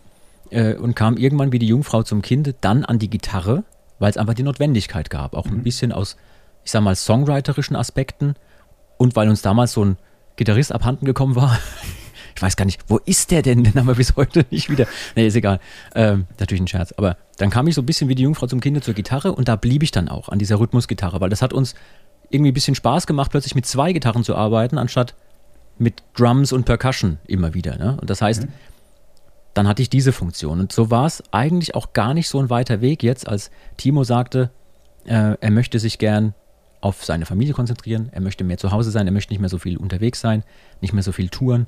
[0.51, 3.65] äh, und kam irgendwann wie die Jungfrau zum Kind dann an die Gitarre,
[3.99, 5.59] weil es einfach die Notwendigkeit gab, auch mhm.
[5.59, 6.17] ein bisschen aus
[6.67, 8.35] ich sag mal, songwriterischen Aspekten
[8.97, 9.97] und weil uns damals so ein
[10.35, 11.59] Gitarrist abhanden gekommen war.
[12.35, 13.65] Ich weiß gar nicht, wo ist der denn?
[13.65, 14.87] Den haben wir bis heute nicht wieder.
[15.15, 15.59] Nee, ist egal.
[15.95, 16.93] Ähm, natürlich ein Scherz.
[16.99, 19.49] Aber dann kam ich so ein bisschen wie die Jungfrau zum Kinder zur Gitarre und
[19.49, 21.75] da blieb ich dann auch an dieser Rhythmusgitarre, weil das hat uns
[22.29, 25.15] irgendwie ein bisschen Spaß gemacht, plötzlich mit zwei Gitarren zu arbeiten, anstatt
[25.79, 27.79] mit Drums und Percussion immer wieder.
[27.79, 27.97] Ne?
[27.99, 28.53] Und das heißt, mhm.
[29.55, 30.61] dann hatte ich diese Funktion.
[30.61, 34.05] Und so war es eigentlich auch gar nicht so ein weiter Weg jetzt, als Timo
[34.05, 34.51] sagte,
[35.07, 36.35] äh, er möchte sich gern
[36.87, 39.59] auf seine Familie konzentrieren, er möchte mehr zu Hause sein, er möchte nicht mehr so
[39.59, 40.45] viel unterwegs sein,
[40.81, 41.67] nicht mehr so viel touren.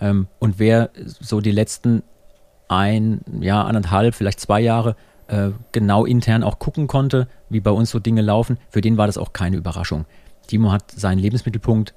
[0.00, 2.04] Ähm, und wer so die letzten
[2.68, 4.94] ein, ja, anderthalb, vielleicht zwei Jahre
[5.26, 9.08] äh, genau intern auch gucken konnte, wie bei uns so Dinge laufen, für den war
[9.08, 10.06] das auch keine Überraschung.
[10.46, 11.94] Timo hat seinen Lebensmittelpunkt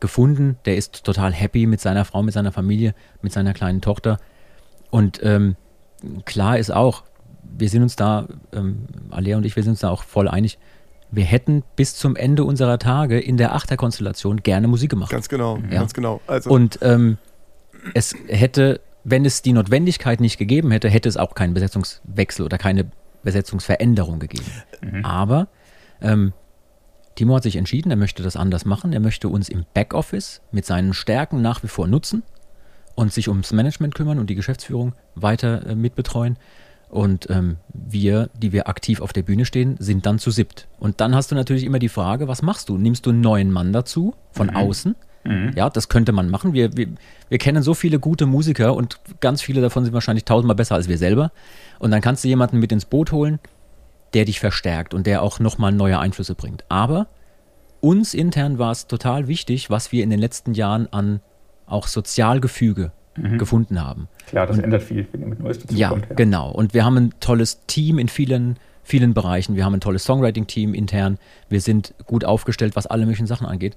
[0.00, 4.18] gefunden, der ist total happy mit seiner Frau, mit seiner Familie, mit seiner kleinen Tochter.
[4.90, 5.54] Und ähm,
[6.24, 7.04] klar ist auch,
[7.56, 10.58] wir sind uns da, ähm, Alea und ich, wir sind uns da auch voll einig,
[11.16, 15.10] wir hätten bis zum Ende unserer Tage in der Achterkonstellation gerne Musik gemacht.
[15.10, 15.78] Ganz genau, ja?
[15.78, 16.20] ganz genau.
[16.26, 17.16] Also und ähm,
[17.94, 22.58] es hätte, wenn es die Notwendigkeit nicht gegeben hätte, hätte es auch keinen Besetzungswechsel oder
[22.58, 22.90] keine
[23.22, 24.44] Besetzungsveränderung gegeben.
[24.82, 25.04] Mhm.
[25.04, 25.48] Aber
[26.02, 26.34] ähm,
[27.14, 28.92] Timo hat sich entschieden, er möchte das anders machen.
[28.92, 32.24] Er möchte uns im Backoffice mit seinen Stärken nach wie vor nutzen
[32.94, 36.36] und sich ums Management kümmern und die Geschäftsführung weiter äh, mitbetreuen.
[36.88, 40.68] Und ähm, wir, die wir aktiv auf der Bühne stehen, sind dann zu siebt.
[40.78, 42.78] Und dann hast du natürlich immer die Frage, was machst du?
[42.78, 44.56] Nimmst du einen neuen Mann dazu von mhm.
[44.56, 44.96] außen?
[45.24, 45.52] Mhm.
[45.56, 46.52] Ja, das könnte man machen.
[46.52, 46.88] Wir, wir,
[47.28, 50.88] wir kennen so viele gute Musiker und ganz viele davon sind wahrscheinlich tausendmal besser als
[50.88, 51.32] wir selber.
[51.78, 53.40] Und dann kannst du jemanden mit ins Boot holen,
[54.14, 56.64] der dich verstärkt und der auch nochmal neue Einflüsse bringt.
[56.68, 57.08] Aber
[57.80, 61.20] uns intern war es total wichtig, was wir in den letzten Jahren an
[61.66, 63.38] auch Sozialgefüge mhm.
[63.38, 64.08] gefunden haben.
[64.26, 66.08] Klar, das und, ändert viel, wenn ihr mit Neues dazu ja, kommt.
[66.08, 66.50] Ja, genau.
[66.50, 69.56] Und wir haben ein tolles Team in vielen, vielen Bereichen.
[69.56, 71.18] Wir haben ein tolles Songwriting-Team intern.
[71.48, 73.76] Wir sind gut aufgestellt, was alle möglichen Sachen angeht.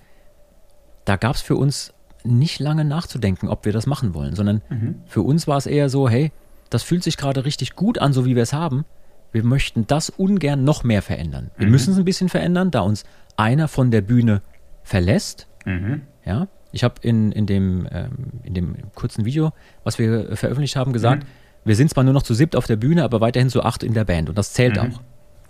[1.06, 4.96] Da gab es für uns nicht lange nachzudenken, ob wir das machen wollen, sondern mhm.
[5.06, 6.32] für uns war es eher so, hey,
[6.70, 8.86] das fühlt sich gerade richtig gut an, so wie wir es haben.
[9.32, 11.52] Wir möchten das ungern noch mehr verändern.
[11.58, 11.72] Wir mhm.
[11.72, 13.06] müssen es ein bisschen verändern, da uns
[13.38, 14.42] einer von der Bühne
[14.84, 15.48] verlässt.
[15.66, 16.02] Mhm.
[16.26, 18.10] Ja, ich habe in, in, dem, ähm,
[18.44, 19.52] in dem kurzen Video,
[19.84, 21.28] was wir veröffentlicht haben, gesagt, mhm.
[21.66, 23.94] wir sind zwar nur noch zu siebt auf der Bühne, aber weiterhin zu acht in
[23.94, 24.94] der Band und das zählt mhm.
[24.94, 25.02] auch.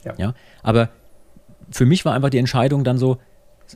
[0.06, 0.14] Ja.
[0.18, 0.34] ja.
[0.64, 0.90] Aber
[1.72, 3.18] für mich war einfach die Entscheidung dann so,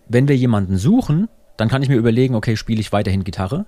[0.08, 1.28] wenn wir jemanden suchen,
[1.58, 3.66] dann kann ich mir überlegen, okay, spiele ich weiterhin Gitarre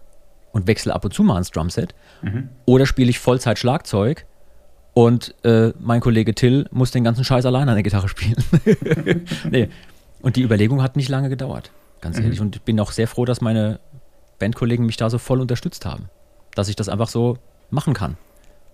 [0.51, 2.49] und wechsle ab und zu mal ins Drumset mhm.
[2.65, 4.25] oder spiele ich Vollzeit Schlagzeug
[4.93, 8.41] und äh, mein Kollege Till muss den ganzen Scheiß alleine an der Gitarre spielen.
[9.51, 9.69] nee.
[10.21, 11.71] Und die Überlegung hat nicht lange gedauert
[12.05, 12.23] ganz mhm.
[12.23, 12.39] ehrlich.
[12.39, 13.79] Und ich bin auch sehr froh, dass meine
[14.37, 16.09] Bandkollegen mich da so voll unterstützt haben.
[16.53, 17.37] Dass ich das einfach so
[17.71, 18.15] machen kann.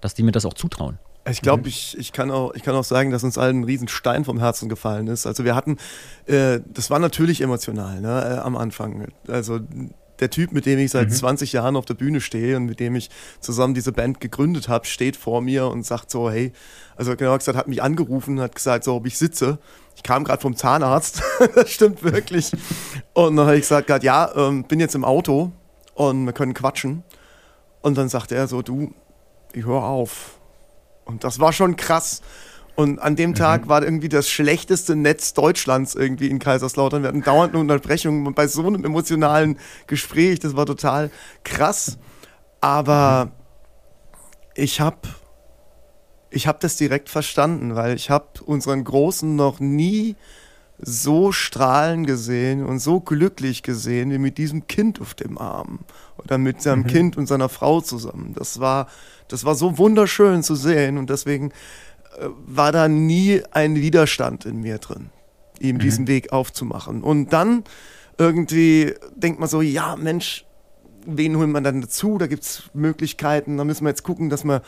[0.01, 0.99] Dass die mir das auch zutrauen.
[1.29, 1.67] Ich glaube, mhm.
[1.67, 4.69] ich, ich, kann auch, ich kann auch sagen, dass uns allen ein Riesenstein vom Herzen
[4.69, 5.25] gefallen ist.
[5.25, 5.77] Also wir hatten,
[6.25, 9.07] äh, das war natürlich emotional ne, äh, am Anfang.
[9.27, 9.59] Also
[10.19, 11.13] der Typ, mit dem ich seit mhm.
[11.13, 13.09] 20 Jahren auf der Bühne stehe und mit dem ich
[13.39, 16.51] zusammen diese Band gegründet habe, steht vor mir und sagt so, hey,
[16.95, 19.59] also genau gesagt, hat mich angerufen, hat gesagt, so, ob ich sitze.
[19.95, 21.21] Ich kam gerade vom Zahnarzt,
[21.55, 22.51] das stimmt wirklich.
[23.13, 25.51] Und dann habe ich gesagt, grad, ja, ähm, bin jetzt im Auto
[25.95, 27.03] und wir können quatschen.
[27.81, 28.93] Und dann sagte er so, du,
[29.53, 30.39] ich höre auf.
[31.05, 32.21] Und das war schon krass.
[32.75, 33.69] Und an dem Tag mhm.
[33.69, 37.03] war irgendwie das schlechteste Netz Deutschlands irgendwie in Kaiserslautern.
[37.03, 40.39] Wir hatten dauernd eine Unterbrechung bei so einem emotionalen Gespräch.
[40.39, 41.11] Das war total
[41.43, 41.97] krass.
[42.61, 43.31] Aber mhm.
[44.55, 44.97] ich habe
[46.31, 50.15] ich hab das direkt verstanden, weil ich habe unseren Großen noch nie
[50.79, 55.79] so strahlen gesehen und so glücklich gesehen wie mit diesem Kind auf dem Arm
[56.17, 56.87] oder mit seinem mhm.
[56.87, 58.33] Kind und seiner Frau zusammen.
[58.35, 58.87] Das war,
[59.27, 61.51] das war so wunderschön zu sehen und deswegen
[62.45, 65.09] war da nie ein Widerstand in mir drin,
[65.59, 65.79] ihm mhm.
[65.79, 67.03] diesen Weg aufzumachen.
[67.03, 67.63] Und dann
[68.17, 70.45] irgendwie denkt man so, ja, Mensch,
[71.05, 72.17] wen holt man dann dazu?
[72.17, 74.61] Da gibt es Möglichkeiten, da müssen wir jetzt gucken, dass wir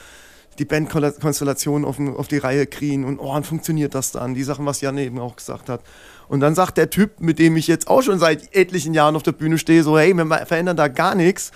[0.59, 4.33] die Bandkonstellation auf, auf die Reihe kriegen und oh, und funktioniert das dann?
[4.33, 5.81] Die Sachen, was Jan eben auch gesagt hat.
[6.27, 9.23] Und dann sagt der Typ, mit dem ich jetzt auch schon seit etlichen Jahren auf
[9.23, 11.51] der Bühne stehe, so, hey, wir verändern da gar nichts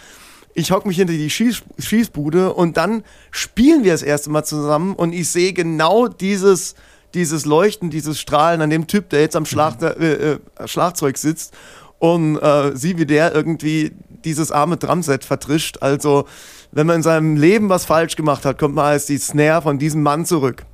[0.57, 4.95] ich hocke mich hinter die Schieß Schießbude und dann spielen wir das erste Mal zusammen
[4.95, 6.73] und ich sehe genau dieses,
[7.13, 10.01] dieses Leuchten, dieses Strahlen an dem Typ, der jetzt am Schlag, mhm.
[10.01, 11.53] äh, äh, Schlagzeug sitzt
[11.99, 13.91] und äh, sieh, wie der irgendwie
[14.25, 15.77] dieses arme Drumset vertrischt.
[15.81, 16.25] Also,
[16.72, 19.80] wenn man in seinem Leben was falsch gemacht hat, kommt man als die Snare von
[19.80, 20.65] diesem Mann zurück.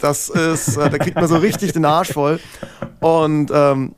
[0.00, 2.40] Das ist, äh, da kriegt man so richtig den Arsch voll.
[3.00, 3.94] Und ähm,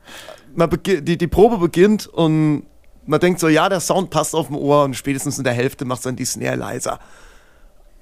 [0.55, 2.63] man die, die Probe beginnt und
[3.05, 5.85] man denkt so, ja, der Sound passt auf dem Ohr und spätestens in der Hälfte
[5.85, 6.99] macht dann die Snare leiser.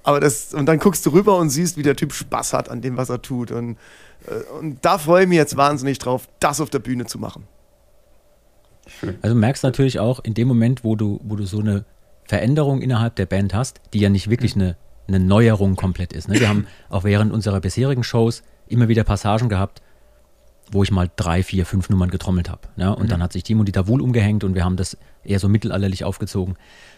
[0.04, 2.82] Aber das, und dann guckst du rüber und siehst, wie der Typ Spaß hat an
[2.82, 3.52] dem, was er tut.
[3.52, 3.78] Und,
[4.26, 7.48] äh, und da freue ich mich jetzt wahnsinnig drauf, das auf der Bühne zu machen.
[9.22, 11.84] Also du merkst natürlich auch in dem Moment, wo du, wo du so eine
[12.28, 14.76] Veränderung innerhalb der Band hast, die ja nicht wirklich eine,
[15.08, 16.28] eine Neuerung komplett ist.
[16.28, 16.40] Ne?
[16.40, 19.82] Wir haben auch während unserer bisherigen Shows immer wieder Passagen gehabt,
[20.72, 22.62] wo ich mal drei, vier, fünf Nummern getrommelt habe.
[22.76, 22.90] Ja?
[22.90, 23.10] Und mhm.
[23.10, 26.56] dann hat sich Timo Dieter Wohl umgehängt und wir haben das eher so mittelalterlich aufgezogen.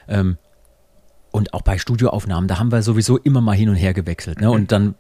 [0.08, 0.38] Ähm,
[1.32, 4.42] und auch bei Studioaufnahmen, da haben wir sowieso immer mal hin und her gewechselt.
[4.42, 4.48] Ne?
[4.48, 4.54] Mhm.
[4.54, 4.96] Und dann,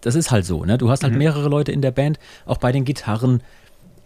[0.00, 0.64] das ist halt so.
[0.64, 0.78] Ne?
[0.78, 1.18] Du hast halt mhm.
[1.18, 3.42] mehrere Leute in der Band, auch bei den Gitarren,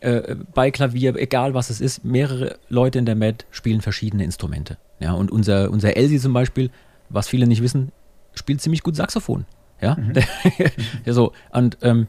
[0.01, 4.79] äh, bei Klavier, egal was es ist, mehrere Leute in der Band spielen verschiedene Instrumente.
[5.01, 5.13] Ja?
[5.13, 6.71] Und unser, unser Elsie zum Beispiel,
[7.09, 7.93] was viele nicht wissen,
[8.35, 9.47] spielt ziemlich gut Saxophon.
[9.81, 10.13] Ja, mhm.
[11.05, 11.33] ja so.
[11.53, 12.09] Und ähm,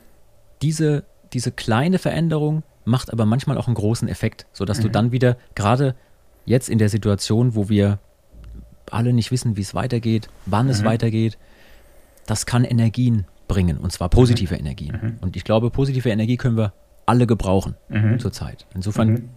[0.61, 4.83] diese, diese kleine Veränderung macht aber manchmal auch einen großen Effekt, sodass mhm.
[4.83, 5.95] du dann wieder, gerade
[6.45, 7.99] jetzt in der Situation, wo wir
[8.89, 10.71] alle nicht wissen, wie es weitergeht, wann mhm.
[10.71, 11.37] es weitergeht,
[12.25, 14.59] das kann Energien bringen und zwar positive mhm.
[14.61, 14.99] Energien.
[15.01, 15.17] Mhm.
[15.21, 16.73] Und ich glaube, positive Energie können wir
[17.05, 18.19] alle gebrauchen mhm.
[18.19, 18.65] zurzeit.
[18.73, 19.29] Insofern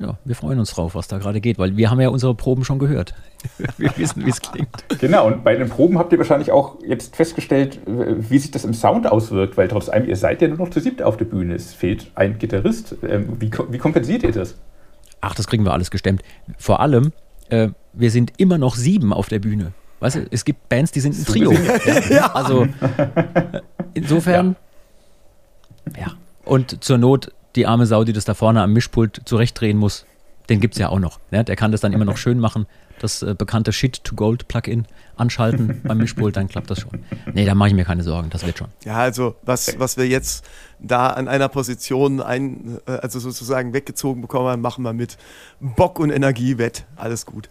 [0.00, 2.64] ja, wir freuen uns drauf, was da gerade geht, weil wir haben ja unsere Proben
[2.64, 3.14] schon gehört.
[3.78, 4.68] wir wissen, wie es klingt.
[4.98, 8.74] Genau, und bei den Proben habt ihr wahrscheinlich auch jetzt festgestellt, wie sich das im
[8.74, 11.54] Sound auswirkt, weil trotz allem, ihr seid ja nur noch zu siebt auf der Bühne.
[11.54, 12.96] Es fehlt ein Gitarrist.
[13.06, 14.56] Ähm, wie, wie kompensiert ihr das?
[15.20, 16.22] Ach, das kriegen wir alles gestemmt.
[16.58, 17.12] Vor allem,
[17.48, 19.72] äh, wir sind immer noch sieben auf der Bühne.
[20.00, 21.52] Weißt du, es gibt Bands, die sind ein Trio.
[22.10, 22.34] ja.
[22.34, 22.66] Also
[23.94, 24.56] insofern,
[25.96, 26.02] ja.
[26.02, 26.12] ja.
[26.44, 30.06] Und zur Not die arme Sau, die das da vorne am Mischpult zurechtdrehen muss,
[30.48, 31.20] den gibt es ja auch noch.
[31.30, 31.44] Ne?
[31.44, 32.66] Der kann das dann immer noch schön machen.
[33.00, 34.86] Das äh, bekannte Shit-to-Gold-Plugin
[35.16, 37.04] anschalten beim Mischpult, dann klappt das schon.
[37.32, 38.68] Nee, da mache ich mir keine Sorgen, das wird schon.
[38.84, 40.44] Ja, also was, was wir jetzt
[40.78, 45.16] da an einer Position ein, äh, also sozusagen weggezogen bekommen haben, machen wir mit
[45.60, 46.84] Bock und Energie wett.
[46.96, 47.48] Alles gut.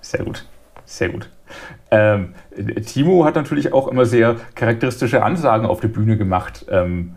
[0.00, 0.44] Sehr gut.
[0.84, 1.30] Sehr gut.
[1.90, 2.34] Ähm,
[2.84, 6.66] Timo hat natürlich auch immer sehr charakteristische Ansagen auf der Bühne gemacht.
[6.68, 7.14] Ähm,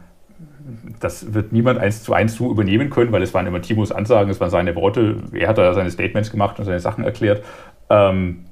[1.00, 4.30] das wird niemand eins zu eins so übernehmen können, weil es waren immer Timos Ansagen,
[4.30, 5.18] es waren seine Worte.
[5.34, 7.44] Er hat da seine Statements gemacht und seine Sachen erklärt.
[7.90, 8.46] Ähm,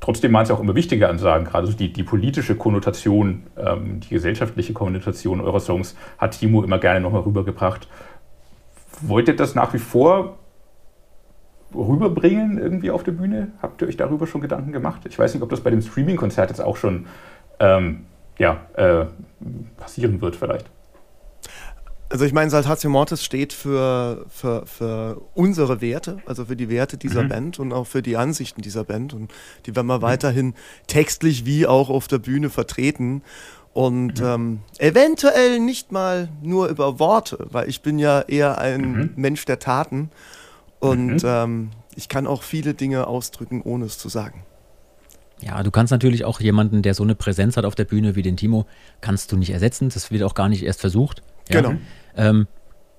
[0.00, 4.08] trotzdem waren es auch immer wichtige Ansagen, gerade so die, die politische Konnotation, ähm, die
[4.10, 7.88] gesellschaftliche Konnotation eurer Songs hat Timo immer gerne nochmal rübergebracht.
[9.02, 10.38] Wollt ihr das nach wie vor
[11.74, 13.52] rüberbringen irgendwie auf der Bühne?
[13.60, 15.02] Habt ihr euch darüber schon Gedanken gemacht?
[15.08, 17.06] Ich weiß nicht, ob das bei dem Streaming-Konzert jetzt auch schon
[17.60, 18.04] ähm,
[18.38, 19.06] ja, äh,
[19.76, 20.70] passieren wird vielleicht.
[22.12, 26.98] Also ich meine, Saltatio Mortis steht für, für, für unsere Werte, also für die Werte
[26.98, 27.28] dieser mhm.
[27.30, 29.14] Band und auch für die Ansichten dieser Band.
[29.14, 29.32] Und
[29.64, 30.02] die werden wir mhm.
[30.02, 30.54] weiterhin
[30.88, 33.22] textlich wie auch auf der Bühne vertreten.
[33.72, 34.26] Und mhm.
[34.26, 39.10] ähm, eventuell nicht mal nur über Worte, weil ich bin ja eher ein mhm.
[39.16, 40.10] Mensch der Taten.
[40.80, 41.24] Und mhm.
[41.24, 44.44] ähm, ich kann auch viele Dinge ausdrücken, ohne es zu sagen.
[45.42, 48.22] Ja, du kannst natürlich auch jemanden, der so eine Präsenz hat auf der Bühne wie
[48.22, 48.66] den Timo,
[49.00, 49.90] kannst du nicht ersetzen.
[49.92, 51.22] Das wird auch gar nicht erst versucht.
[51.48, 51.60] Ja?
[51.60, 51.78] Genau.
[52.16, 52.46] Ähm,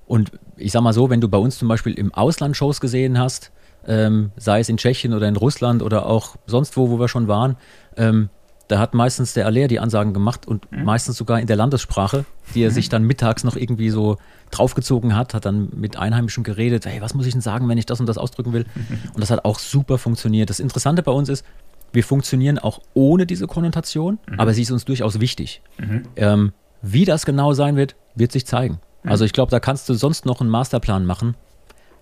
[0.05, 3.17] und ich sag mal so, wenn du bei uns zum Beispiel im Ausland Shows gesehen
[3.17, 3.51] hast,
[3.87, 7.27] ähm, sei es in Tschechien oder in Russland oder auch sonst wo, wo wir schon
[7.27, 7.57] waren,
[7.97, 8.29] ähm,
[8.67, 10.83] da hat meistens der Aller die Ansagen gemacht und mhm.
[10.83, 12.25] meistens sogar in der Landessprache,
[12.55, 12.73] die er mhm.
[12.73, 14.17] sich dann mittags noch irgendwie so
[14.51, 17.85] draufgezogen hat, hat dann mit Einheimischen geredet, hey, was muss ich denn sagen, wenn ich
[17.85, 18.65] das und das ausdrücken will?
[18.75, 18.99] Mhm.
[19.13, 20.49] Und das hat auch super funktioniert.
[20.49, 21.45] Das Interessante bei uns ist,
[21.93, 24.39] wir funktionieren auch ohne diese Konnotation, mhm.
[24.39, 25.61] aber sie ist uns durchaus wichtig.
[25.77, 26.03] Mhm.
[26.15, 28.79] Ähm, wie das genau sein wird, wird sich zeigen.
[29.03, 29.11] Mhm.
[29.11, 31.35] Also ich glaube, da kannst du sonst noch einen Masterplan machen.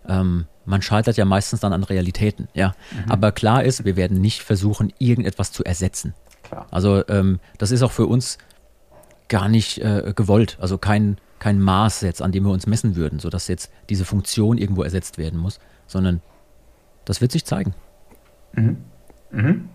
[0.08, 2.70] Ähm, man scheitert ja meistens dann an Realitäten, ja.
[2.92, 3.12] Mhm.
[3.12, 6.14] Aber klar ist, wir werden nicht versuchen, irgendetwas zu ersetzen.
[6.44, 6.68] Klar.
[6.72, 8.38] Also ähm, das ist auch für uns
[9.28, 10.58] gar nicht äh, gewollt.
[10.60, 14.58] Also kein, kein Maß jetzt, an dem wir uns messen würden, sodass jetzt diese Funktion
[14.58, 16.22] irgendwo ersetzt werden muss, sondern
[17.06, 17.74] das wird sich zeigen.
[18.54, 18.78] Mhm.
[19.32, 19.70] Mhm.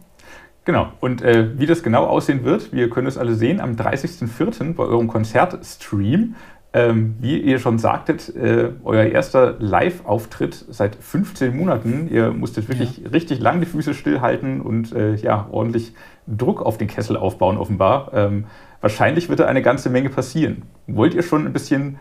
[0.66, 0.88] Genau.
[1.00, 4.74] Und äh, wie das genau aussehen wird, wir können es alle sehen am 30.04.
[4.74, 6.34] bei eurem Konzertstream.
[6.72, 12.08] Ähm, wie ihr schon sagtet, äh, euer erster Live-Auftritt seit 15 Monaten.
[12.10, 13.08] Ihr musstet wirklich ja.
[13.10, 15.94] richtig lang die Füße stillhalten und äh, ja, ordentlich
[16.26, 18.10] Druck auf den Kessel aufbauen, offenbar.
[18.12, 18.46] Ähm,
[18.80, 20.64] wahrscheinlich wird da eine ganze Menge passieren.
[20.88, 21.98] Wollt ihr schon ein bisschen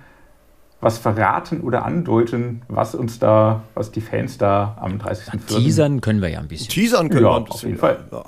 [0.81, 5.45] was verraten oder andeuten, was uns da, was die Fans da am 30.04.
[5.47, 6.69] Teasern können wir ja ein bisschen.
[6.69, 7.55] Teasern können ja, wir ein bisschen.
[7.55, 7.97] Auf jeden Fall.
[8.11, 8.23] Ja.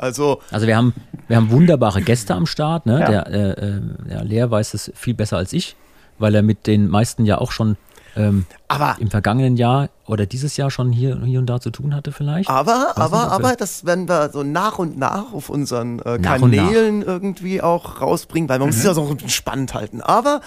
[0.00, 0.94] Also, also wir haben,
[1.28, 2.86] wir haben wunderbare Gäste am Start.
[2.86, 3.00] Ne?
[3.00, 3.10] Ja.
[3.10, 5.76] Der, äh, äh, der Lea weiß es viel besser als ich,
[6.18, 7.76] weil er mit den meisten ja auch schon
[8.16, 11.94] ähm, aber, im vergangenen Jahr oder dieses Jahr schon hier, hier und da zu tun
[11.94, 12.48] hatte vielleicht.
[12.48, 17.02] Aber, aber, nicht, aber, das werden wir so nach und nach auf unseren äh, Kanälen
[17.02, 18.70] irgendwie auch rausbringen, weil man mhm.
[18.70, 20.00] muss es ja so ein bisschen spannend halten.
[20.00, 20.40] Aber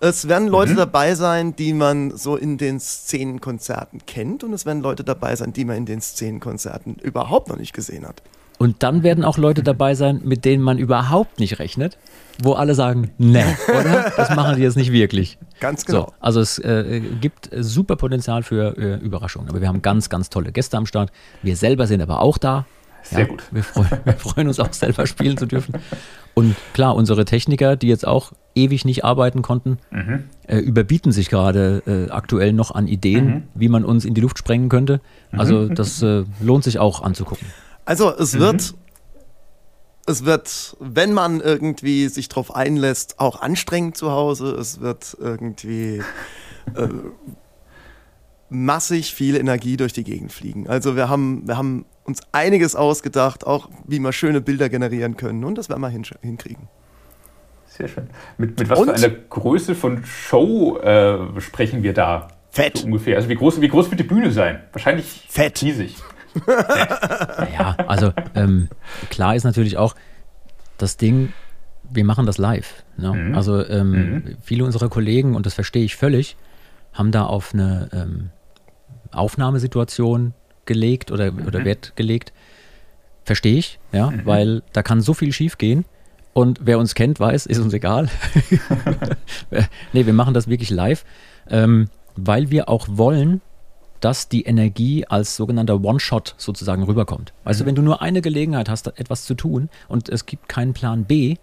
[0.00, 0.78] es werden Leute mhm.
[0.78, 5.52] dabei sein, die man so in den Szenenkonzerten kennt und es werden Leute dabei sein,
[5.52, 8.22] die man in den Szenenkonzerten überhaupt noch nicht gesehen hat.
[8.60, 11.96] Und dann werden auch Leute dabei sein, mit denen man überhaupt nicht rechnet,
[12.42, 14.12] wo alle sagen, ne, oder?
[14.14, 15.38] Das machen die jetzt nicht wirklich.
[15.60, 16.00] Ganz genau.
[16.00, 19.48] So, also es äh, gibt super Potenzial für äh, Überraschungen.
[19.48, 21.10] Aber wir haben ganz, ganz tolle Gäste am Start.
[21.42, 22.66] Wir selber sind aber auch da.
[23.02, 23.42] Sehr ja, gut.
[23.50, 25.76] Wir, freu, wir freuen uns auch selber spielen zu dürfen.
[26.34, 30.24] Und klar, unsere Techniker, die jetzt auch ewig nicht arbeiten konnten, mhm.
[30.46, 33.42] äh, überbieten sich gerade äh, aktuell noch an Ideen, mhm.
[33.54, 35.00] wie man uns in die Luft sprengen könnte.
[35.32, 35.74] Also mhm.
[35.74, 37.46] das äh, lohnt sich auch anzugucken.
[37.90, 38.74] Also es wird,
[40.06, 44.54] es wird, wenn man irgendwie sich darauf einlässt, auch anstrengend zu Hause.
[44.54, 46.00] Es wird irgendwie
[46.76, 46.88] äh,
[48.48, 50.68] massig viel Energie durch die Gegend fliegen.
[50.68, 55.42] Also wir haben, wir haben uns einiges ausgedacht, auch wie wir schöne Bilder generieren können
[55.42, 56.68] und das werden wir hinkriegen.
[57.66, 58.08] Sehr schön.
[58.38, 58.86] Mit, mit was und?
[58.86, 62.28] für einer Größe von Show äh, sprechen wir da?
[62.52, 62.78] Fett.
[62.78, 63.16] So ungefähr.
[63.16, 64.60] Also wie groß, wie groß wird die Bühne sein?
[64.70, 65.60] Wahrscheinlich fett.
[65.62, 65.96] riesig.
[66.46, 68.68] naja, also ähm,
[69.10, 69.94] klar ist natürlich auch
[70.78, 71.32] das Ding,
[71.90, 72.84] wir machen das live.
[72.96, 73.12] Ne?
[73.12, 73.34] Mhm.
[73.34, 74.36] Also ähm, mhm.
[74.42, 76.36] viele unserer Kollegen, und das verstehe ich völlig,
[76.92, 78.30] haben da auf eine ähm,
[79.12, 80.34] Aufnahmesituation
[80.66, 81.46] gelegt oder, mhm.
[81.46, 82.32] oder Wert gelegt.
[83.24, 84.26] Verstehe ich, ja, mhm.
[84.26, 85.84] weil da kann so viel schief gehen.
[86.32, 88.08] Und wer uns kennt, weiß, ist uns egal.
[89.92, 91.04] nee, wir machen das wirklich live,
[91.48, 93.40] ähm, weil wir auch wollen,
[94.00, 97.32] dass die Energie als sogenannter One-Shot sozusagen rüberkommt.
[97.44, 97.68] Also mhm.
[97.68, 101.36] wenn du nur eine Gelegenheit hast, etwas zu tun und es gibt keinen Plan B,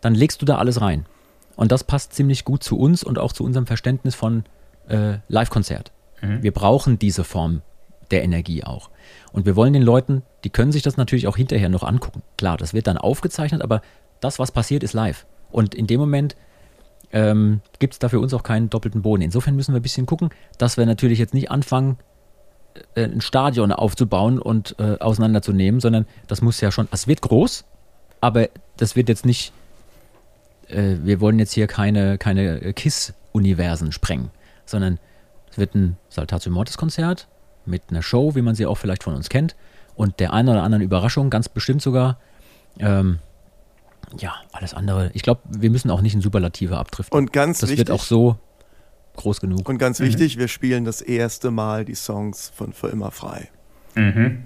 [0.00, 1.06] dann legst du da alles rein.
[1.54, 4.44] Und das passt ziemlich gut zu uns und auch zu unserem Verständnis von
[4.88, 5.92] äh, Live-Konzert.
[6.20, 6.42] Mhm.
[6.42, 7.62] Wir brauchen diese Form
[8.10, 8.90] der Energie auch.
[9.32, 12.22] Und wir wollen den Leuten, die können sich das natürlich auch hinterher noch angucken.
[12.36, 13.82] Klar, das wird dann aufgezeichnet, aber
[14.20, 15.26] das, was passiert, ist live.
[15.50, 16.36] Und in dem Moment
[17.12, 19.22] ähm, gibt es da für uns auch keinen doppelten Boden.
[19.22, 21.98] Insofern müssen wir ein bisschen gucken, dass wir natürlich jetzt nicht anfangen,
[22.94, 27.64] äh, ein Stadion aufzubauen und äh, auseinanderzunehmen, sondern das muss ja schon, es wird groß,
[28.20, 29.52] aber das wird jetzt nicht,
[30.68, 34.30] äh, wir wollen jetzt hier keine, keine KISS-Universen sprengen,
[34.64, 34.98] sondern
[35.50, 37.28] es wird ein Saltatio Mortis-Konzert
[37.64, 39.56] mit einer Show, wie man sie auch vielleicht von uns kennt,
[39.94, 42.18] und der einen oder anderen Überraschung, ganz bestimmt sogar.
[42.78, 43.18] Ähm,
[44.18, 45.10] ja, alles andere.
[45.14, 47.16] Ich glaube, wir müssen auch nicht in Superlative abdriften.
[47.16, 48.38] Und ganz das wichtig, wird auch so
[49.16, 49.68] groß genug.
[49.68, 50.04] Und ganz mhm.
[50.06, 53.48] wichtig, wir spielen das erste Mal die Songs von Für immer frei.
[53.94, 54.44] Mhm.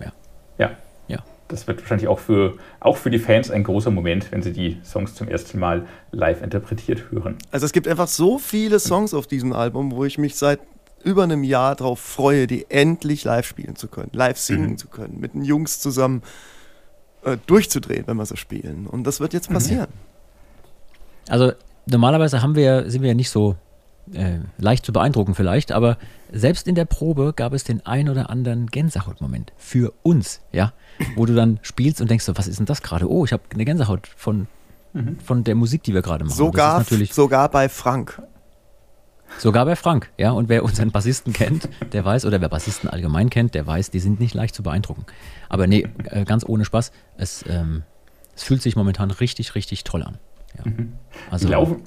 [0.00, 0.12] Ja.
[0.58, 0.70] Ja.
[1.08, 1.18] Ja.
[1.48, 4.78] Das wird wahrscheinlich auch für, auch für die Fans ein großer Moment, wenn sie die
[4.84, 7.36] Songs zum ersten Mal live interpretiert hören.
[7.50, 10.60] Also es gibt einfach so viele Songs auf diesem Album, wo ich mich seit
[11.02, 14.78] über einem Jahr darauf freue, die endlich live spielen zu können, live singen mhm.
[14.78, 16.22] zu können, mit den Jungs zusammen
[17.24, 18.86] äh, durchzudrehen, wenn wir so spielen.
[18.86, 19.54] Und das wird jetzt mhm.
[19.54, 19.88] passieren.
[21.28, 21.52] Also
[21.86, 23.56] normalerweise haben wir, sind wir ja nicht so
[24.12, 25.98] äh, leicht zu beeindrucken vielleicht, aber
[26.32, 30.72] selbst in der Probe gab es den ein oder anderen Gänsehautmoment für uns, ja,
[31.16, 33.10] wo du dann spielst und denkst so, was ist denn das gerade?
[33.10, 34.46] Oh, ich habe eine Gänsehaut von,
[34.92, 35.18] mhm.
[35.22, 36.36] von der Musik, die wir gerade machen.
[36.36, 38.22] Sogar, sogar bei Frank.
[39.38, 40.32] Sogar bei Frank, ja.
[40.32, 44.00] Und wer unseren Bassisten kennt, der weiß, oder wer Bassisten allgemein kennt, der weiß, die
[44.00, 45.06] sind nicht leicht zu beeindrucken.
[45.48, 47.82] Aber nee, äh, ganz ohne Spaß, es, ähm,
[48.34, 50.18] es fühlt sich momentan richtig, richtig toll an.
[50.58, 50.70] Ja.
[50.70, 50.92] Mhm.
[51.30, 51.82] Also, wie, laufen,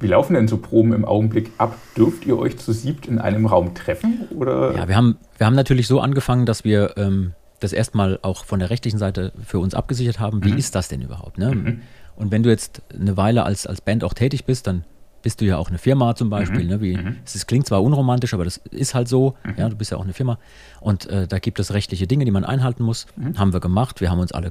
[0.00, 1.76] wie laufen denn so Proben im Augenblick ab?
[1.96, 4.26] Dürft ihr euch zu siebt in einem Raum treffen?
[4.36, 4.74] Oder?
[4.74, 8.58] Ja, wir haben, wir haben natürlich so angefangen, dass wir ähm, das erstmal auch von
[8.58, 10.44] der rechtlichen Seite für uns abgesichert haben.
[10.44, 10.58] Wie mhm.
[10.58, 11.38] ist das denn überhaupt?
[11.38, 11.54] Ne?
[11.54, 11.82] Mhm.
[12.16, 14.84] Und wenn du jetzt eine Weile als, als Band auch tätig bist, dann
[15.22, 16.64] bist du ja auch eine Firma zum Beispiel.
[16.64, 16.68] Mhm.
[16.68, 17.16] Ne, wie, mhm.
[17.24, 19.36] es klingt zwar unromantisch, aber das ist halt so.
[19.44, 19.54] Mhm.
[19.56, 20.38] Ja, du bist ja auch eine Firma.
[20.80, 23.06] Und äh, da gibt es rechtliche Dinge, die man einhalten muss.
[23.16, 23.38] Mhm.
[23.38, 24.00] Haben wir gemacht.
[24.00, 24.50] Wir haben uns alle äh,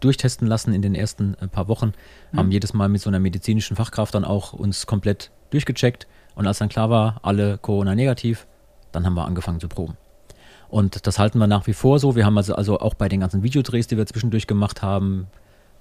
[0.00, 1.92] durchtesten lassen in den ersten äh, paar Wochen.
[2.32, 2.38] Mhm.
[2.38, 6.06] Haben jedes Mal mit so einer medizinischen Fachkraft dann auch uns komplett durchgecheckt.
[6.34, 8.46] Und als dann klar war, alle Corona negativ,
[8.90, 9.96] dann haben wir angefangen zu proben.
[10.68, 12.16] Und das halten wir nach wie vor so.
[12.16, 15.26] Wir haben also, also auch bei den ganzen Videodrehs, die wir zwischendurch gemacht haben,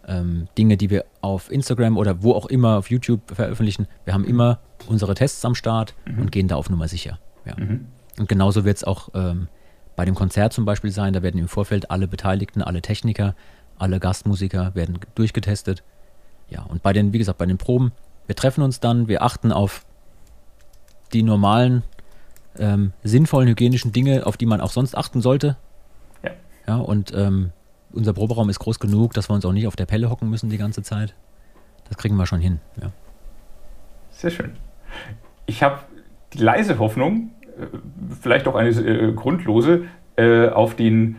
[0.07, 3.87] ähm, Dinge, die wir auf Instagram oder wo auch immer auf YouTube veröffentlichen.
[4.05, 6.19] Wir haben immer unsere Tests am Start mhm.
[6.19, 7.19] und gehen da auf Nummer sicher.
[7.45, 7.55] Ja.
[7.57, 7.87] Mhm.
[8.17, 9.47] Und genauso wird es auch ähm,
[9.95, 11.13] bei dem Konzert zum Beispiel sein.
[11.13, 13.35] Da werden im Vorfeld alle Beteiligten, alle Techniker,
[13.77, 15.83] alle Gastmusiker werden durchgetestet.
[16.49, 17.91] Ja, und bei den, wie gesagt, bei den Proben,
[18.27, 19.85] wir treffen uns dann, wir achten auf
[21.13, 21.83] die normalen,
[22.57, 25.57] ähm, sinnvollen hygienischen Dinge, auf die man auch sonst achten sollte.
[26.23, 26.31] Ja.
[26.67, 27.51] Ja, und ähm,
[27.93, 30.49] unser Proberaum ist groß genug, dass wir uns auch nicht auf der Pelle hocken müssen
[30.49, 31.15] die ganze Zeit.
[31.87, 32.59] Das kriegen wir schon hin.
[32.81, 32.91] Ja.
[34.11, 34.51] Sehr schön.
[35.45, 35.79] Ich habe
[36.33, 37.65] die leise Hoffnung, äh,
[38.21, 39.85] vielleicht auch eine äh, grundlose,
[40.15, 41.17] äh, auf den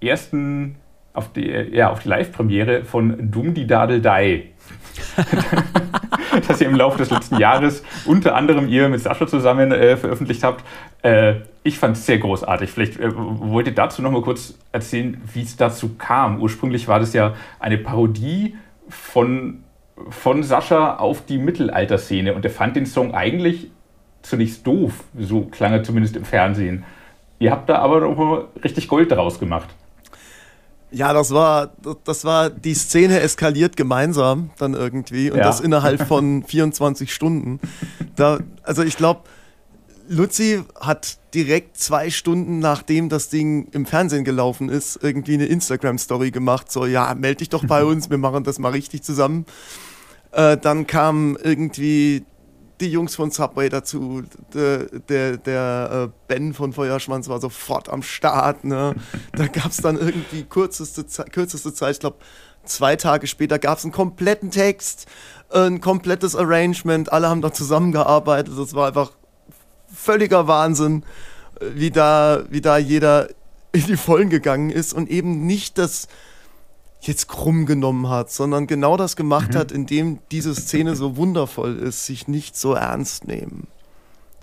[0.00, 0.76] ersten,
[1.12, 4.50] auf die, äh, ja, die Live-Premiere von Dum die Dadel Dai.
[6.48, 10.42] das ihr im Laufe des letzten Jahres unter anderem ihr mit Sascha zusammen äh, veröffentlicht
[10.42, 10.64] habt.
[11.02, 12.70] Äh, ich fand es sehr großartig.
[12.70, 16.40] Vielleicht äh, wollt ihr dazu noch mal kurz erzählen, wie es dazu kam.
[16.40, 18.56] Ursprünglich war das ja eine Parodie
[18.88, 19.64] von,
[20.10, 23.70] von Sascha auf die Mittelalterszene und er fand den Song eigentlich
[24.22, 25.04] zunächst doof.
[25.18, 26.84] So klang er zumindest im Fernsehen.
[27.38, 29.68] Ihr habt da aber noch mal richtig Gold daraus gemacht.
[30.94, 31.72] Ja, das war,
[32.04, 35.44] das war, die Szene eskaliert gemeinsam dann irgendwie und ja.
[35.44, 37.58] das innerhalb von 24 Stunden.
[38.14, 39.22] Da, also ich glaube,
[40.08, 46.30] Luzi hat direkt zwei Stunden nachdem das Ding im Fernsehen gelaufen ist, irgendwie eine Instagram-Story
[46.30, 46.70] gemacht.
[46.70, 49.46] So, ja, melde dich doch bei uns, wir machen das mal richtig zusammen.
[50.30, 52.24] Äh, dann kam irgendwie
[52.80, 54.22] die Jungs von Subway dazu.
[54.52, 58.64] Der, der, der äh, Ben von Feuerschwanz war sofort am Start.
[58.64, 58.94] Ne?
[59.32, 62.18] Da gab es dann irgendwie kürzeste, kürzeste Zeit, ich glaube,
[62.64, 65.06] zwei Tage später gab es einen kompletten Text,
[65.50, 67.12] ein komplettes Arrangement.
[67.12, 68.54] Alle haben da zusammengearbeitet.
[68.56, 69.12] Das war einfach
[69.92, 71.04] völliger Wahnsinn,
[71.60, 73.28] wie da, wie da jeder
[73.72, 76.08] in die Vollen gegangen ist und eben nicht das
[77.06, 79.58] jetzt krumm genommen hat, sondern genau das gemacht mhm.
[79.58, 83.66] hat, indem diese Szene so wundervoll ist, sich nicht so ernst nehmen.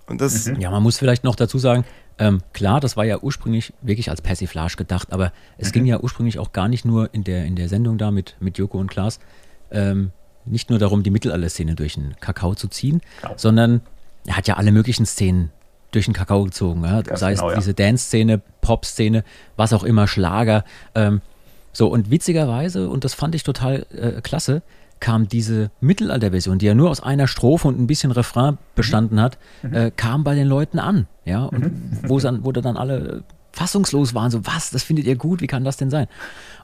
[0.08, 0.60] Und das mhm.
[0.60, 1.86] Ja, man muss vielleicht noch dazu sagen,
[2.18, 5.74] ähm, klar, das war ja ursprünglich wirklich als Persiflage gedacht, aber es mhm.
[5.74, 8.58] ging ja ursprünglich auch gar nicht nur in der, in der Sendung da mit, mit
[8.58, 9.20] Joko und Klaas,
[9.72, 10.12] ähm,
[10.46, 13.34] nicht nur darum, die Mittelalter-Szene durch den Kakao zu ziehen, genau.
[13.38, 13.82] sondern
[14.26, 15.52] er hat ja alle möglichen Szenen
[15.92, 16.84] durch den Kakao gezogen.
[16.84, 17.04] Ja?
[17.16, 17.76] Sei genau, es diese ja.
[17.76, 19.24] Dance-Szene, Pop-Szene,
[19.56, 20.64] was auch immer, Schlager.
[20.96, 21.22] Ähm,
[21.74, 24.62] so, und witzigerweise, und das fand ich total äh, klasse,
[25.00, 29.38] kam diese Mittelalter-Version, die ja nur aus einer Strophe und ein bisschen Refrain bestanden hat,
[29.64, 29.74] mhm.
[29.74, 31.08] äh, kam bei den Leuten an.
[31.26, 32.00] Ja, und mhm.
[32.04, 35.64] wo, dann, wo dann alle fassungslos waren, so, was, das findet ihr gut, wie kann
[35.64, 36.08] das denn sein?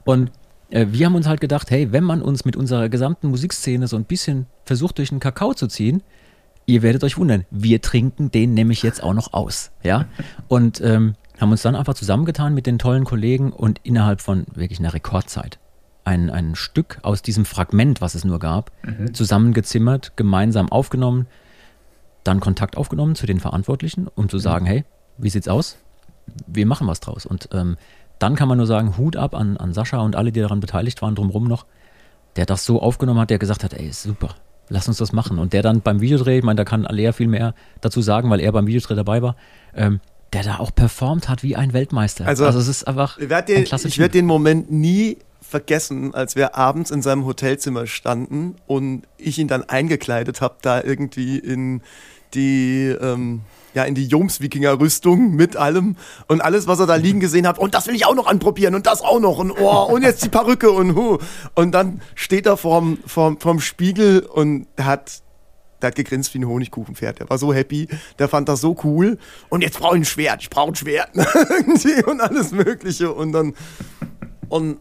[0.04, 0.30] Und
[0.70, 3.96] äh, wir haben uns halt gedacht, hey, wenn man uns mit unserer gesamten Musikszene so
[3.96, 6.02] ein bisschen versucht, durch den Kakao zu ziehen,
[6.66, 9.70] ihr werdet euch wundern, wir trinken den nämlich jetzt auch noch aus.
[9.82, 10.06] Ja,
[10.48, 14.78] und ähm, haben uns dann einfach zusammengetan mit den tollen Kollegen und innerhalb von wirklich
[14.78, 15.58] einer Rekordzeit
[16.08, 19.12] ein, ein Stück aus diesem Fragment, was es nur gab, mhm.
[19.12, 21.26] zusammengezimmert, gemeinsam aufgenommen,
[22.24, 24.68] dann Kontakt aufgenommen zu den Verantwortlichen, um zu sagen, mhm.
[24.70, 24.84] hey,
[25.18, 25.76] wie sieht's aus?
[26.46, 27.26] Wir machen was draus.
[27.26, 27.76] Und ähm,
[28.18, 31.02] dann kann man nur sagen, Hut ab an, an Sascha und alle, die daran beteiligt
[31.02, 31.66] waren, drumherum noch,
[32.36, 34.34] der das so aufgenommen hat, der gesagt hat, ey, super,
[34.68, 35.38] lass uns das machen.
[35.38, 38.40] Und der dann beim Videodreh, ich meine, da kann Alea viel mehr dazu sagen, weil
[38.40, 39.36] er beim Videodreh dabei war,
[39.74, 40.00] ähm,
[40.32, 42.26] der da auch performt hat wie ein Weltmeister.
[42.26, 46.36] Also, also es ist einfach ich werd den, Ich werde den Moment nie vergessen, als
[46.36, 51.80] wir abends in seinem Hotelzimmer standen und ich ihn dann eingekleidet habe, da irgendwie in
[52.34, 53.40] die ähm,
[53.72, 55.96] ja in die Jums-Wikinger Rüstung mit allem
[56.26, 57.58] und alles, was er da liegen gesehen hat.
[57.58, 60.24] Und das will ich auch noch anprobieren und das auch noch und oh, und jetzt
[60.24, 61.18] die Perücke und hu.
[61.54, 65.22] Und dann steht er vorm, vorm, vorm Spiegel und hat
[65.80, 67.20] der hat gegrinst wie ein Honigkuchenpferd.
[67.20, 67.88] Der war so happy,
[68.18, 69.18] der fand das so cool.
[69.48, 71.10] Und jetzt brauche ich ein Schwert, ich brauche ein Schwert.
[72.06, 73.12] und alles Mögliche.
[73.12, 73.54] Und dann.
[74.48, 74.78] Und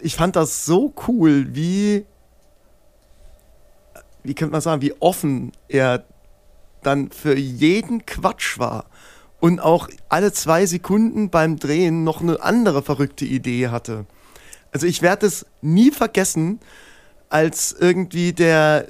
[0.00, 2.06] ich fand das so cool, wie.
[4.22, 6.04] Wie könnte man sagen, wie offen er
[6.82, 8.86] dann für jeden Quatsch war.
[9.38, 14.06] Und auch alle zwei Sekunden beim Drehen noch eine andere verrückte Idee hatte.
[14.72, 16.60] Also ich werde es nie vergessen,
[17.28, 18.86] als irgendwie der,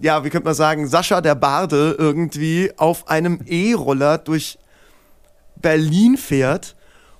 [0.00, 4.58] ja, wie könnte man sagen, Sascha der Barde irgendwie auf einem E-Roller durch
[5.56, 6.74] Berlin fährt.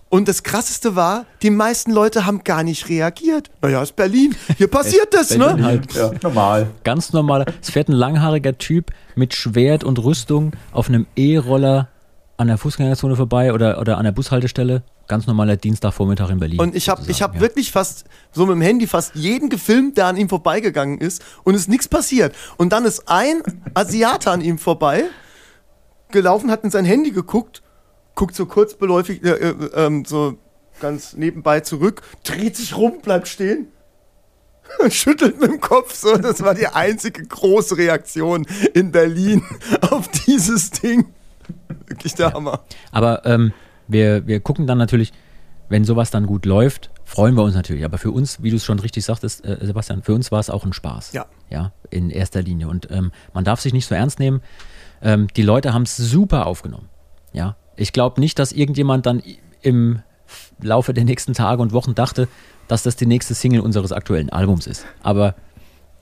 [0.09, 3.51] Und das Krasseste war, die meisten Leute haben gar nicht reagiert.
[3.61, 4.37] Naja, ist Berlin.
[4.57, 5.39] Hier passiert das, ne?
[5.39, 5.65] Berlin ne?
[5.67, 5.95] Halt.
[5.95, 6.69] Ja, normal.
[6.85, 7.45] Ganz normal.
[7.61, 11.89] Es fährt ein langhaariger Typ mit Schwert und Rüstung auf einem E-Roller
[12.37, 14.83] an der Fußgängerzone vorbei oder, oder an der Bushaltestelle.
[15.09, 16.59] Ganz normaler Dienstagvormittag in Berlin.
[16.59, 17.41] Und ich habe hab ja.
[17.41, 21.55] wirklich fast so mit dem Handy fast jeden gefilmt, der an ihm vorbeigegangen ist und
[21.55, 22.35] es ist nichts passiert.
[22.57, 23.43] Und dann ist ein
[23.75, 25.05] Asiater an ihm vorbei
[26.11, 27.63] gelaufen, hat in sein Handy geguckt,
[28.15, 30.39] guckt so kurzbeläufig, äh, äh, äh, so
[30.81, 33.69] ganz nebenbei zurück, dreht sich rum, bleibt stehen
[34.79, 36.17] und schüttelt mit dem Kopf so.
[36.17, 39.43] Das war die einzige große Reaktion in Berlin
[39.91, 41.07] auf dieses Ding.
[41.87, 42.65] Wirklich der Hammer.
[42.91, 43.53] Aber ähm,
[43.89, 45.13] wir, wir gucken dann natürlich,
[45.69, 47.85] wenn sowas dann gut läuft, freuen wir uns natürlich.
[47.85, 50.51] Aber für uns, wie du es schon richtig sagtest, äh, Sebastian, für uns war es
[50.51, 51.13] auch ein Spaß.
[51.13, 51.27] Ja.
[51.51, 52.69] Ja, in erster Linie.
[52.69, 54.43] Und ähm, man darf sich nicht so ernst nehmen.
[55.03, 56.89] Ähm, die Leute haben es super aufgenommen.
[57.33, 57.57] Ja.
[57.77, 59.23] Ich glaube nicht, dass irgendjemand dann
[59.63, 60.03] im
[60.61, 62.29] Laufe der nächsten Tage und Wochen dachte,
[62.69, 64.85] dass das die nächste Single unseres aktuellen Albums ist.
[65.03, 65.35] Aber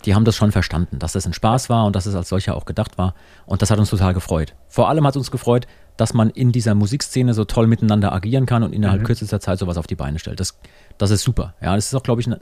[0.05, 2.55] die haben das schon verstanden, dass das ein Spaß war und dass es als solcher
[2.57, 3.15] auch gedacht war.
[3.47, 4.55] Und das hat uns total gefreut.
[4.69, 5.67] Vor allem hat uns gefreut,
[5.97, 9.07] dass man in dieser Musikszene so toll miteinander agieren kann und innerhalb mhm.
[9.07, 10.41] kürzester Zeit sowas auf die Beine stellt.
[10.41, 10.59] Das,
[10.99, 11.55] das ist super.
[11.61, 12.37] Ja, das ist auch, glaube ich, ein,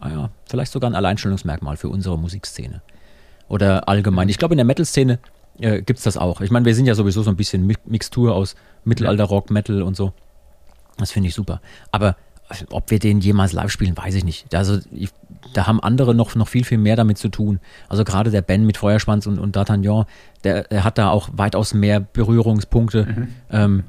[0.00, 2.82] ah ja, vielleicht sogar ein Alleinstellungsmerkmal für unsere Musikszene.
[3.48, 4.28] Oder allgemein.
[4.28, 5.18] Ich glaube, in der Metal-Szene
[5.58, 6.40] äh, gibt es das auch.
[6.40, 8.54] Ich meine, wir sind ja sowieso so ein bisschen Mixtur aus
[8.84, 10.12] Mittelalter-Rock, Metal und so.
[10.98, 11.60] Das finde ich super.
[11.90, 12.16] Aber
[12.70, 14.54] ob wir den jemals live spielen, weiß ich nicht.
[14.54, 15.10] Also ich,
[15.52, 17.60] da haben andere noch, noch viel, viel mehr damit zu tun.
[17.88, 20.06] Also gerade der Ben mit Feuerschwanz und, und D'Artagnan,
[20.44, 23.06] der, der, hat da auch weitaus mehr Berührungspunkte.
[23.06, 23.28] Mhm.
[23.50, 23.84] Ähm,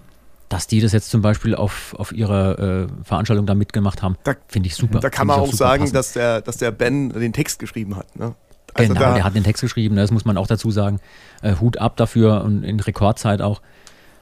[0.50, 4.18] dass die das jetzt zum Beispiel auf, auf ihrer äh, Veranstaltung da mitgemacht haben,
[4.48, 5.00] finde ich super.
[5.00, 8.16] Da kann man auch, auch sagen, dass der, dass der Ben den Text geschrieben hat.
[8.16, 8.36] Ne?
[8.76, 11.00] Also genau, der hat den Text geschrieben, das muss man auch dazu sagen.
[11.42, 13.62] Äh, Hut ab dafür und in Rekordzeit auch.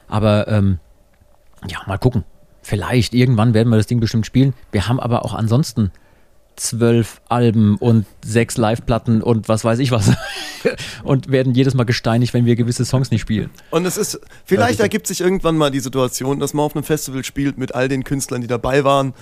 [0.08, 0.78] Aber ähm,
[1.68, 2.24] ja, mal gucken.
[2.62, 4.54] Vielleicht irgendwann werden wir das Ding bestimmt spielen.
[4.70, 5.90] Wir haben aber auch ansonsten
[6.56, 10.12] zwölf Alben und sechs Live-Platten und was weiß ich was.
[11.02, 13.50] und werden jedes Mal gesteinigt, wenn wir gewisse Songs nicht spielen.
[13.70, 16.84] Und es ist, vielleicht also, ergibt sich irgendwann mal die Situation, dass man auf einem
[16.84, 19.14] Festival spielt mit all den Künstlern, die dabei waren.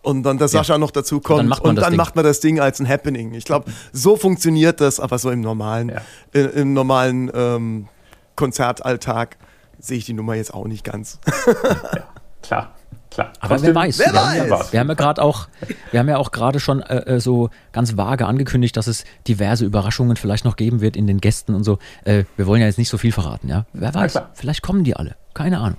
[0.00, 0.78] Und dann der Sascha ja.
[0.78, 2.88] noch dazu kommt und dann, macht man, und dann macht man, das Ding als ein
[2.88, 3.34] Happening.
[3.34, 6.02] Ich glaube, so funktioniert das, aber so im normalen, ja.
[6.32, 7.88] im, im normalen ähm,
[8.36, 9.36] Konzertalltag
[9.80, 11.18] sehe ich die Nummer jetzt auch nicht ganz.
[11.94, 12.04] ja,
[12.42, 12.77] klar.
[13.10, 13.32] Klar.
[13.40, 13.98] Aber Trotzdem, wer weiß?
[13.98, 14.40] Wer wir, weiß?
[14.40, 15.48] Haben ja, wir haben ja gerade auch,
[15.90, 19.64] wir haben ja auch gerade schon äh, äh, so ganz vage angekündigt, dass es diverse
[19.64, 21.78] Überraschungen vielleicht noch geben wird in den Gästen und so.
[22.04, 23.64] Äh, wir wollen ja jetzt nicht so viel verraten, ja.
[23.72, 24.14] Wer weiß?
[24.14, 25.16] Ja, vielleicht kommen die alle.
[25.34, 25.78] Keine Ahnung.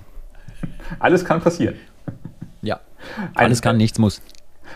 [0.98, 1.76] Alles kann passieren.
[2.62, 2.80] Ja.
[3.34, 4.20] Alles kann, nichts muss.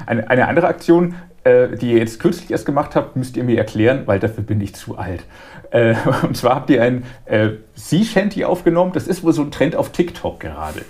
[0.06, 1.14] Eine, eine andere Aktion,
[1.44, 4.60] äh, die ihr jetzt kürzlich erst gemacht habt, müsst ihr mir erklären, weil dafür bin
[4.60, 5.24] ich zu alt.
[5.70, 8.92] Äh, und zwar habt ihr ein äh, Sea Shanty aufgenommen.
[8.92, 10.82] Das ist wohl so ein Trend auf TikTok gerade.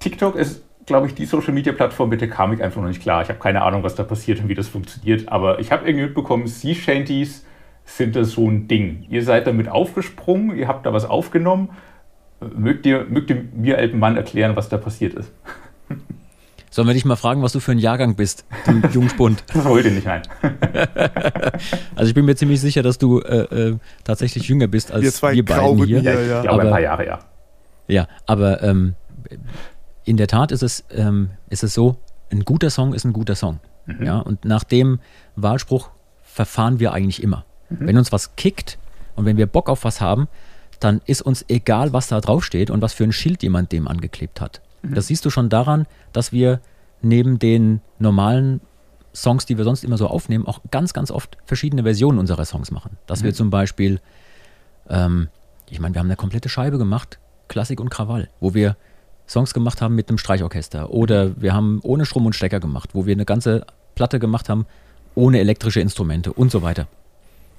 [0.00, 3.00] TikTok ist glaube ich, die Social Media Plattform mit der kam ich einfach noch nicht
[3.00, 3.22] klar.
[3.22, 6.06] Ich habe keine Ahnung, was da passiert und wie das funktioniert, aber ich habe irgendwie
[6.06, 7.44] mitbekommen, Sea Shanties
[7.84, 9.06] sind das so ein Ding.
[9.08, 11.70] Ihr seid damit aufgesprungen, ihr habt da was aufgenommen.
[12.56, 15.32] Mögt ihr, mögt ihr mir, alten Mann, erklären, was da passiert ist?
[16.70, 19.42] Sollen wir dich mal fragen, was du für ein Jahrgang bist, du Jungspund?
[19.52, 20.22] das wollte nicht, nein.
[21.96, 25.12] also ich bin mir ziemlich sicher, dass du äh, äh, tatsächlich jünger bist als wir,
[25.12, 26.00] zwei wir beiden hier.
[26.00, 26.50] hier ja, ja.
[26.50, 27.18] aber, ein paar Jahre, ja.
[27.88, 28.94] Ja, aber ähm,
[30.08, 31.96] in der Tat ist es, ähm, ist es so,
[32.30, 33.60] ein guter Song ist ein guter Song.
[33.86, 34.04] Mhm.
[34.04, 35.00] Ja, und nach dem
[35.36, 35.90] Wahlspruch
[36.22, 37.44] verfahren wir eigentlich immer.
[37.68, 37.86] Mhm.
[37.86, 38.78] Wenn uns was kickt
[39.16, 40.28] und wenn wir Bock auf was haben,
[40.80, 44.40] dann ist uns egal, was da draufsteht und was für ein Schild jemand dem angeklebt
[44.40, 44.62] hat.
[44.82, 44.94] Mhm.
[44.94, 46.60] Das siehst du schon daran, dass wir
[47.02, 48.60] neben den normalen
[49.14, 52.70] Songs, die wir sonst immer so aufnehmen, auch ganz, ganz oft verschiedene Versionen unserer Songs
[52.70, 52.96] machen.
[53.06, 53.34] Dass wir mhm.
[53.34, 54.00] zum Beispiel,
[54.88, 55.28] ähm,
[55.68, 57.18] ich meine, wir haben eine komplette Scheibe gemacht,
[57.48, 58.76] Klassik und Krawall, wo wir
[59.28, 60.90] Songs gemacht haben mit einem Streichorchester.
[60.90, 64.66] Oder wir haben ohne Strom und Stecker gemacht, wo wir eine ganze Platte gemacht haben
[65.18, 66.86] ohne elektrische Instrumente und so weiter.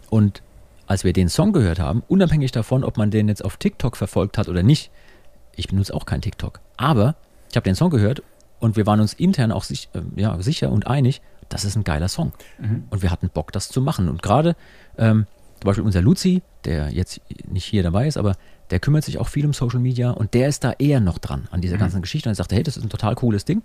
[0.09, 0.41] Und
[0.87, 4.37] als wir den Song gehört haben, unabhängig davon, ob man den jetzt auf TikTok verfolgt
[4.37, 4.89] hat oder nicht,
[5.55, 7.15] ich benutze auch kein TikTok, aber
[7.49, 8.23] ich habe den Song gehört
[8.59, 11.83] und wir waren uns intern auch sich, äh, ja, sicher und einig, das ist ein
[11.83, 12.31] geiler Song.
[12.59, 12.85] Mhm.
[12.89, 14.07] Und wir hatten Bock, das zu machen.
[14.07, 14.55] Und gerade
[14.97, 15.25] ähm,
[15.59, 18.35] zum Beispiel unser Luzi, der jetzt nicht hier dabei ist, aber
[18.71, 21.47] der kümmert sich auch viel um Social Media und der ist da eher noch dran
[21.51, 21.81] an dieser mhm.
[21.81, 23.63] ganzen Geschichte und er sagte, hey, das ist ein total cooles Ding,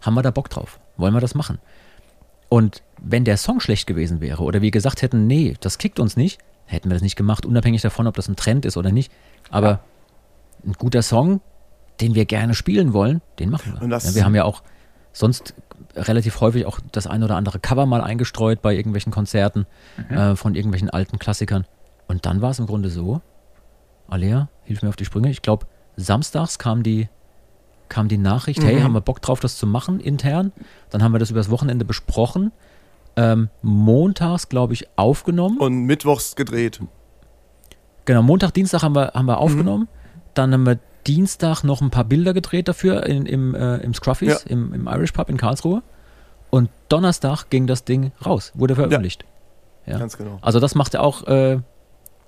[0.00, 1.58] haben wir da Bock drauf, wollen wir das machen?
[2.48, 6.16] Und wenn der Song schlecht gewesen wäre oder wir gesagt hätten, nee, das kickt uns
[6.16, 9.10] nicht, hätten wir das nicht gemacht, unabhängig davon, ob das ein Trend ist oder nicht.
[9.50, 9.80] Aber ja.
[10.66, 11.40] ein guter Song,
[12.00, 13.88] den wir gerne spielen wollen, den machen wir.
[13.88, 14.62] Ja, wir haben ja auch
[15.12, 15.54] sonst
[15.94, 19.66] relativ häufig auch das ein oder andere Cover mal eingestreut bei irgendwelchen Konzerten
[20.08, 20.16] mhm.
[20.16, 21.64] äh, von irgendwelchen alten Klassikern.
[22.08, 23.20] Und dann war es im Grunde so,
[24.12, 25.30] Alea, hilf mir auf die Sprünge.
[25.30, 25.66] Ich glaube,
[25.96, 27.08] samstags kam die,
[27.88, 28.66] kam die Nachricht, mhm.
[28.66, 30.52] hey, haben wir Bock drauf, das zu machen intern?
[30.90, 32.52] Dann haben wir das übers Wochenende besprochen.
[33.16, 35.58] Ähm, montags, glaube ich, aufgenommen.
[35.58, 36.80] Und mittwochs gedreht.
[38.04, 39.84] Genau, Montag, Dienstag haben wir, haben wir aufgenommen.
[39.84, 40.20] Mhm.
[40.34, 44.44] Dann haben wir Dienstag noch ein paar Bilder gedreht dafür in, im, äh, im Scruffys,
[44.44, 44.50] ja.
[44.50, 45.82] im, im Irish Pub in Karlsruhe.
[46.50, 49.24] Und Donnerstag ging das Ding raus, wurde veröffentlicht.
[49.86, 49.94] Ja.
[49.94, 49.98] ja.
[49.98, 50.38] Ganz genau.
[50.42, 51.60] Also das macht ja auch äh,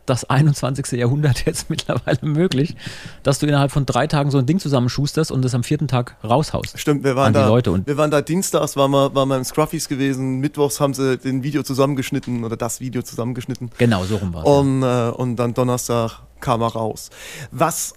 [0.07, 0.93] das 21.
[0.93, 2.77] Jahrhundert jetzt mittlerweile möglich,
[3.23, 6.17] dass du innerhalb von drei Tagen so ein Ding zusammenschusterst und es am vierten Tag
[6.23, 6.79] raushaust.
[6.79, 7.73] Stimmt, wir waren da, Leute.
[7.73, 11.19] Und wir waren da dienstags, waren wir, waren wir im Scruffys gewesen, mittwochs haben sie
[11.19, 13.71] den Video zusammengeschnitten oder das Video zusammengeschnitten.
[13.79, 14.49] Genau, so rum war es.
[14.49, 15.09] Und, ja.
[15.09, 17.11] äh, und dann Donnerstag kam er raus.
[17.51, 17.95] Was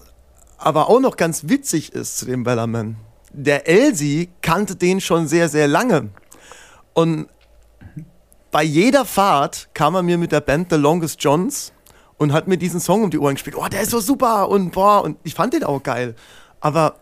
[0.57, 2.97] aber auch noch ganz witzig ist zu dem Bellerman,
[3.31, 6.09] der Elsie kannte den schon sehr, sehr lange.
[6.93, 7.27] Und
[8.51, 11.73] bei jeder Fahrt kam er mir mit der Band The Longest Johns
[12.17, 13.55] und hat mir diesen Song um die Ohren gespielt.
[13.57, 16.15] Oh, der ist so super und boah, und ich fand den auch geil.
[16.59, 16.95] Aber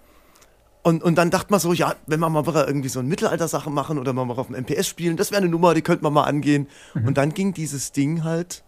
[0.83, 3.97] und, und dann dachte man so, ja, wenn wir mal irgendwie so eine Mittelalter-Sache machen
[3.97, 6.67] oder mal auf dem MPS spielen, das wäre eine Nummer, die könnte man mal angehen.
[6.93, 7.07] Mhm.
[7.07, 8.63] Und dann ging dieses Ding halt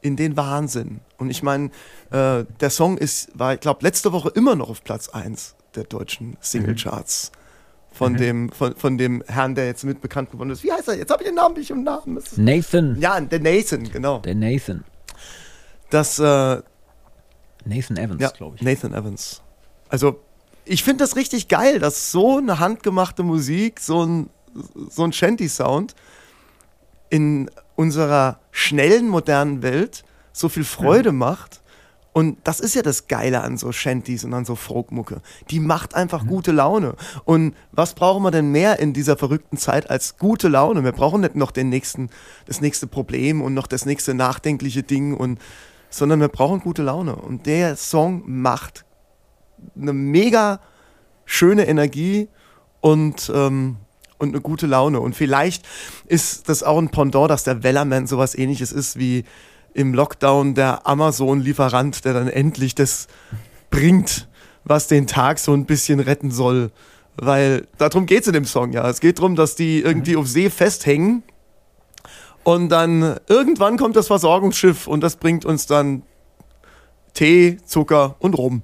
[0.00, 1.02] in den Wahnsinn.
[1.18, 1.66] Und ich meine,
[2.10, 5.84] äh, der Song ist, war, ich glaube, letzte Woche immer noch auf Platz 1 der
[5.84, 7.30] deutschen Singlecharts.
[7.30, 7.38] Mhm.
[7.94, 8.16] Von, mhm.
[8.16, 10.64] dem, von, von dem Herrn, der jetzt mit bekannt geworden ist.
[10.64, 10.96] Wie heißt er?
[10.96, 12.18] Jetzt habe ich den Namen nicht im Namen.
[12.36, 12.98] Nathan.
[12.98, 14.18] Ja, der Nathan, genau.
[14.20, 14.82] Der Nathan
[15.92, 16.62] dass äh,
[17.64, 18.62] Nathan Evans, ja, glaube ich.
[18.62, 19.42] Nathan Evans.
[19.88, 20.20] Also
[20.64, 24.30] ich finde das richtig geil, dass so eine handgemachte Musik, so ein,
[24.90, 25.94] so ein Shanty-Sound
[27.10, 31.12] in unserer schnellen, modernen Welt so viel Freude ja.
[31.12, 31.62] macht
[32.14, 35.20] Und das ist ja das Geile an so Shanties und an so Folkmucke.
[35.50, 36.28] Die macht einfach mhm.
[36.28, 36.94] gute Laune.
[37.24, 40.84] Und was brauchen wir denn mehr in dieser verrückten Zeit als gute Laune?
[40.84, 42.10] Wir brauchen nicht noch den nächsten,
[42.46, 45.38] das nächste Problem und noch das nächste nachdenkliche Ding und,
[45.92, 47.14] sondern wir brauchen gute Laune.
[47.16, 48.84] Und der Song macht
[49.80, 50.60] eine mega
[51.24, 52.28] schöne Energie
[52.80, 53.76] und, ähm,
[54.18, 55.00] und eine gute Laune.
[55.00, 55.64] Und vielleicht
[56.06, 59.24] ist das auch ein Pendant, dass der Wellerman sowas ähnliches ist wie
[59.74, 63.06] im Lockdown der Amazon-Lieferant, der dann endlich das
[63.70, 64.28] bringt,
[64.64, 66.70] was den Tag so ein bisschen retten soll.
[67.16, 68.88] Weil darum geht es in dem Song, ja.
[68.88, 71.22] Es geht darum, dass die irgendwie auf See festhängen
[72.44, 76.02] und dann irgendwann kommt das Versorgungsschiff und das bringt uns dann
[77.14, 78.62] Tee, Zucker und Rum.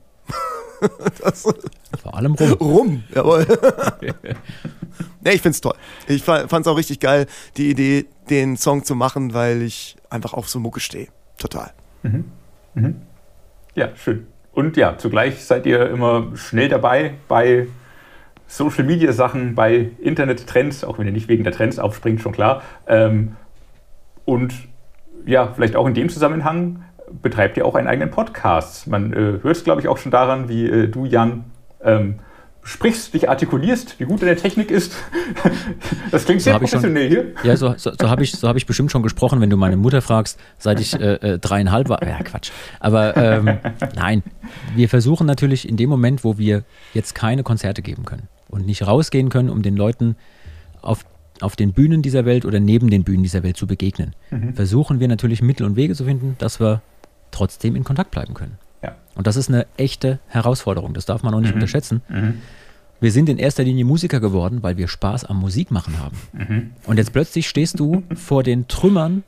[1.20, 2.52] Das Vor allem Rum.
[2.52, 3.44] Rum, jawohl.
[5.24, 5.74] nee, ich find's toll.
[6.06, 7.26] Ich fand's auch richtig geil,
[7.56, 11.09] die Idee, den Song zu machen, weil ich einfach auf so Mucke stehe.
[11.36, 11.72] Total.
[12.05, 12.26] Mhm.
[12.74, 13.02] Mhm.
[13.74, 14.28] Ja, schön.
[14.52, 17.66] Und ja, zugleich seid ihr immer schnell dabei bei
[18.46, 22.62] Social Media Sachen, bei Internet-Trends, auch wenn ihr nicht wegen der Trends aufspringt, schon klar.
[22.86, 23.36] Ähm,
[24.28, 24.52] und
[25.24, 26.84] ja, vielleicht auch in dem Zusammenhang
[27.22, 28.86] betreibt ihr auch einen eigenen Podcast.
[28.86, 31.44] Man äh, hört es, glaube ich, auch schon daran, wie äh, du, Jan,
[31.82, 32.18] ähm,
[32.62, 34.94] sprichst, dich artikulierst, wie gut deine Technik ist.
[36.10, 37.34] Das klingt so sehr professionell schon, hier.
[37.42, 39.78] Ja, so, so, so habe ich, so hab ich bestimmt schon gesprochen, wenn du meine
[39.78, 42.02] Mutter fragst, seit ich äh, äh, dreieinhalb war.
[42.06, 42.50] Ja, Quatsch.
[42.80, 43.59] Aber ähm,
[43.94, 44.22] nein,
[44.74, 48.86] wir versuchen natürlich in dem Moment, wo wir jetzt keine Konzerte geben können und nicht
[48.86, 50.16] rausgehen können, um den Leuten
[50.82, 51.05] auf,
[51.43, 54.55] auf den Bühnen dieser Welt oder neben den Bühnen dieser Welt zu begegnen, mhm.
[54.55, 56.82] versuchen wir natürlich Mittel und Wege zu finden, dass wir
[57.31, 58.59] trotzdem in Kontakt bleiben können.
[58.82, 58.94] Ja.
[59.15, 61.56] Und das ist eine echte Herausforderung, das darf man auch nicht mhm.
[61.56, 62.02] unterschätzen.
[62.09, 62.40] Mhm.
[63.01, 66.16] Wir sind in erster Linie Musiker geworden, weil wir Spaß am Musikmachen haben.
[66.32, 66.70] Mhm.
[66.85, 69.23] Und jetzt plötzlich stehst du vor den Trümmern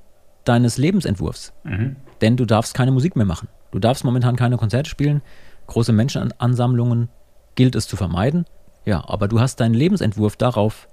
[0.44, 1.52] deines Lebensentwurfs.
[1.64, 1.96] Mhm.
[2.20, 3.48] Denn du darfst keine Musik mehr machen.
[3.70, 5.22] Du darfst momentan keine Konzerte spielen.
[5.68, 7.08] Große Menschenansammlungen
[7.54, 8.44] gilt es zu vermeiden.
[8.84, 10.88] Ja, aber du hast deinen Lebensentwurf darauf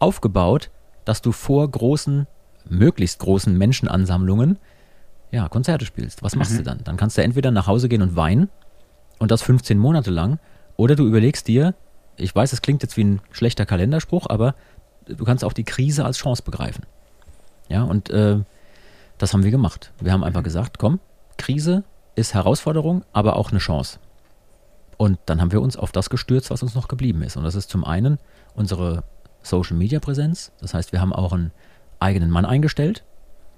[0.00, 0.70] aufgebaut,
[1.04, 2.26] dass du vor großen,
[2.68, 4.58] möglichst großen Menschenansammlungen
[5.30, 6.22] ja, Konzerte spielst.
[6.22, 6.58] Was machst mhm.
[6.58, 6.84] du dann?
[6.84, 8.48] Dann kannst du entweder nach Hause gehen und weinen
[9.18, 10.38] und das 15 Monate lang
[10.76, 11.74] oder du überlegst dir,
[12.16, 14.54] ich weiß, es klingt jetzt wie ein schlechter Kalenderspruch, aber
[15.06, 16.84] du kannst auch die Krise als Chance begreifen.
[17.68, 18.40] Ja, und äh,
[19.18, 19.92] das haben wir gemacht.
[20.00, 20.98] Wir haben einfach gesagt, komm,
[21.36, 21.84] Krise
[22.16, 23.98] ist Herausforderung, aber auch eine Chance.
[24.96, 27.36] Und dann haben wir uns auf das gestürzt, was uns noch geblieben ist.
[27.36, 28.18] Und das ist zum einen
[28.54, 29.04] unsere
[29.42, 30.52] Social Media Präsenz.
[30.60, 31.52] Das heißt, wir haben auch einen
[31.98, 33.04] eigenen Mann eingestellt,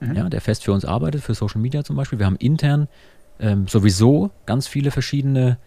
[0.01, 0.15] mhm.
[0.15, 2.19] ja, der fest für uns arbeitet, für Social Media zum Beispiel.
[2.19, 2.89] Wir haben intern
[3.41, 5.59] ähm, sowieso ganz viele verschiedene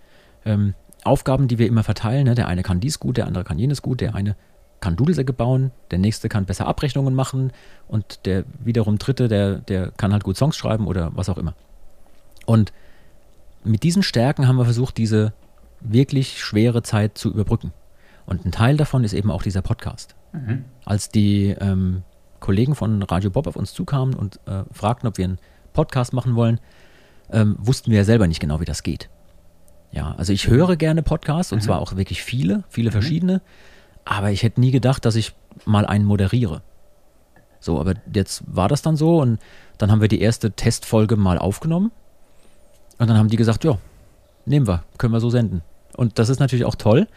[0.46, 0.74] ähm,
[1.04, 2.26] Aufgaben, die wir immer verteilen.
[2.26, 2.36] Ne?
[2.36, 4.36] Der eine kann dies gut, der andere kann jenes gut, der eine
[4.80, 7.52] kann Dudelsäcke bauen, der nächste kann besser Abrechnungen machen
[7.88, 11.56] und der wiederum dritte, der, der kann halt gut Songs schreiben oder was auch immer.
[12.46, 12.72] Und
[13.64, 15.34] mit diesen Stärken haben wir versucht, diese
[15.82, 17.74] wirklich schwere Zeit zu überbrücken.
[18.26, 20.16] Und ein Teil davon ist eben auch dieser Podcast.
[20.34, 20.66] Mhm.
[20.84, 22.04] Als die ähm,
[22.40, 25.40] Kollegen von Radio Bob auf uns zukamen und äh, fragten, ob wir einen
[25.74, 26.60] Podcast machen wollen,
[27.32, 29.10] ähm, wussten wir ja selber nicht genau, wie das geht.
[29.92, 31.64] Ja, also ich höre gerne Podcasts und mhm.
[31.64, 32.94] zwar auch wirklich viele, viele mhm.
[32.94, 33.42] verschiedene,
[34.04, 35.34] aber ich hätte nie gedacht, dass ich
[35.66, 36.62] mal einen moderiere.
[37.60, 39.40] So, aber jetzt war das dann so und
[39.78, 41.92] dann haben wir die erste Testfolge mal aufgenommen
[43.00, 43.78] und dann haben die gesagt, ja,
[44.46, 45.62] nehmen wir, können wir so senden.
[45.96, 47.08] Und das ist natürlich auch toll,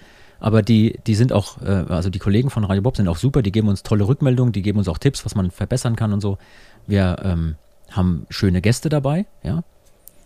[0.41, 3.43] aber die, die sind auch, äh, also die Kollegen von Radio Bob sind auch super,
[3.43, 6.21] die geben uns tolle Rückmeldungen, die geben uns auch Tipps, was man verbessern kann und
[6.21, 6.39] so.
[6.87, 7.57] Wir ähm,
[7.91, 9.63] haben schöne Gäste dabei, ja.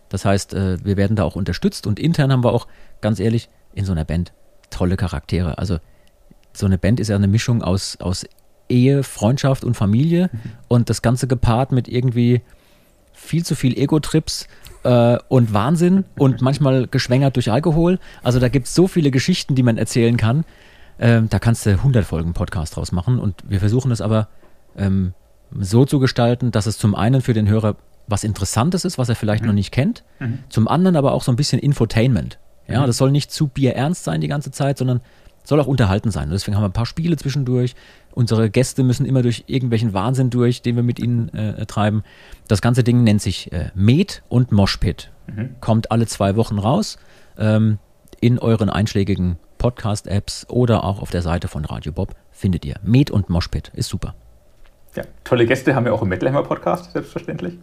[0.09, 2.66] Das heißt, äh, wir werden da auch unterstützt und intern haben wir auch,
[3.01, 4.32] ganz ehrlich, in so einer Band
[4.68, 5.56] tolle Charaktere.
[5.56, 5.78] Also
[6.52, 8.26] so eine Band ist ja eine Mischung aus, aus
[8.68, 10.39] Ehe, Freundschaft und Familie mhm.
[10.68, 12.43] und das Ganze gepaart mit irgendwie
[13.23, 14.49] viel zu viel Ego-Trips
[14.85, 17.99] äh, und Wahnsinn und manchmal geschwängert durch Alkohol.
[18.23, 20.44] Also da gibt es so viele Geschichten, die man erzählen kann.
[20.99, 24.28] Ähm, da kannst du 100 Folgen Podcast draus machen und wir versuchen es aber
[24.77, 25.15] ähm,
[25.59, 27.77] so zu gestalten, dass es zum einen für den Hörer
[28.09, 29.49] was Interessantes ist, was er vielleicht mhm.
[29.49, 30.40] noch nicht kennt, mhm.
[30.49, 32.39] zum anderen aber auch so ein bisschen Infotainment.
[32.69, 32.86] Ja, mhm.
[32.86, 35.01] das soll nicht zu bierernst sein die ganze Zeit, sondern
[35.44, 36.24] soll auch unterhalten sein.
[36.24, 37.74] Und deswegen haben wir ein paar Spiele zwischendurch.
[38.12, 42.02] Unsere Gäste müssen immer durch irgendwelchen Wahnsinn durch, den wir mit ihnen äh, treiben.
[42.48, 45.10] Das ganze Ding nennt sich äh, Med und Moshpit.
[45.26, 45.56] Mhm.
[45.60, 46.98] Kommt alle zwei Wochen raus
[47.39, 47.78] ähm,
[48.20, 52.76] in euren einschlägigen Podcast-Apps oder auch auf der Seite von Radio Bob findet ihr.
[52.82, 54.14] Med und Moshpit ist super.
[54.94, 57.55] Ja, tolle Gäste haben wir auch im Metal Hammer Podcast, selbstverständlich.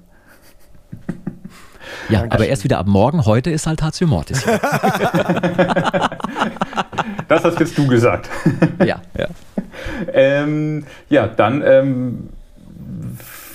[2.09, 2.31] Ja, Dankeschön.
[2.31, 3.25] aber erst wieder ab morgen.
[3.25, 4.43] Heute ist Saltatio Mortis.
[7.27, 8.29] das hast jetzt du gesagt.
[8.79, 9.27] Ja, ja.
[10.13, 12.29] Ähm, ja, dann ähm,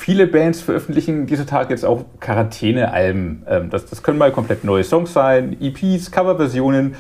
[0.05, 3.45] viele Bands veröffentlichen diese Tage jetzt auch Quarantäne-Alben.
[3.49, 6.97] Ähm, das, das können mal komplett neue Songs sein, EPs, Coverversionen,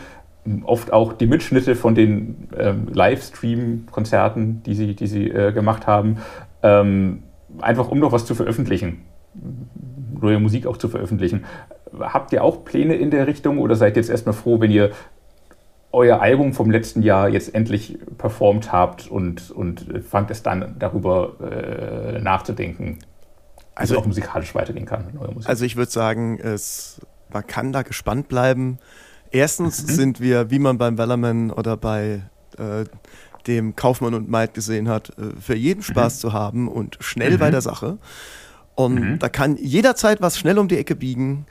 [0.65, 6.19] oft auch die Mitschnitte von den ähm, Livestream-Konzerten, die sie, die sie äh, gemacht haben.
[6.63, 7.25] Ähm,
[7.61, 9.03] einfach um noch was zu veröffentlichen,
[10.21, 11.45] neue Musik auch zu veröffentlichen.
[12.01, 14.91] Habt ihr auch Pläne in der Richtung oder seid ihr jetzt erstmal froh, wenn ihr
[15.95, 21.37] euer Album vom letzten Jahr jetzt endlich performt habt und, und fangt es dann darüber
[21.41, 22.99] äh, nachzudenken,
[23.75, 25.19] also, auch musikalisch weitergehen kann.
[25.45, 27.01] Also ich würde sagen, es,
[27.33, 28.79] man kann da gespannt bleiben.
[29.31, 29.89] Erstens mhm.
[29.89, 32.23] sind wir, wie man beim Wellerman oder bei
[32.59, 32.85] äh,
[33.47, 35.85] dem Kaufmann und Maid gesehen hat, äh, für jeden mhm.
[35.85, 36.21] Spaß mhm.
[36.21, 37.39] zu haben und schnell mhm.
[37.39, 37.99] bei der Sache.
[38.75, 39.19] Und mhm.
[39.19, 41.47] da kann jederzeit was schnell um die Ecke biegen.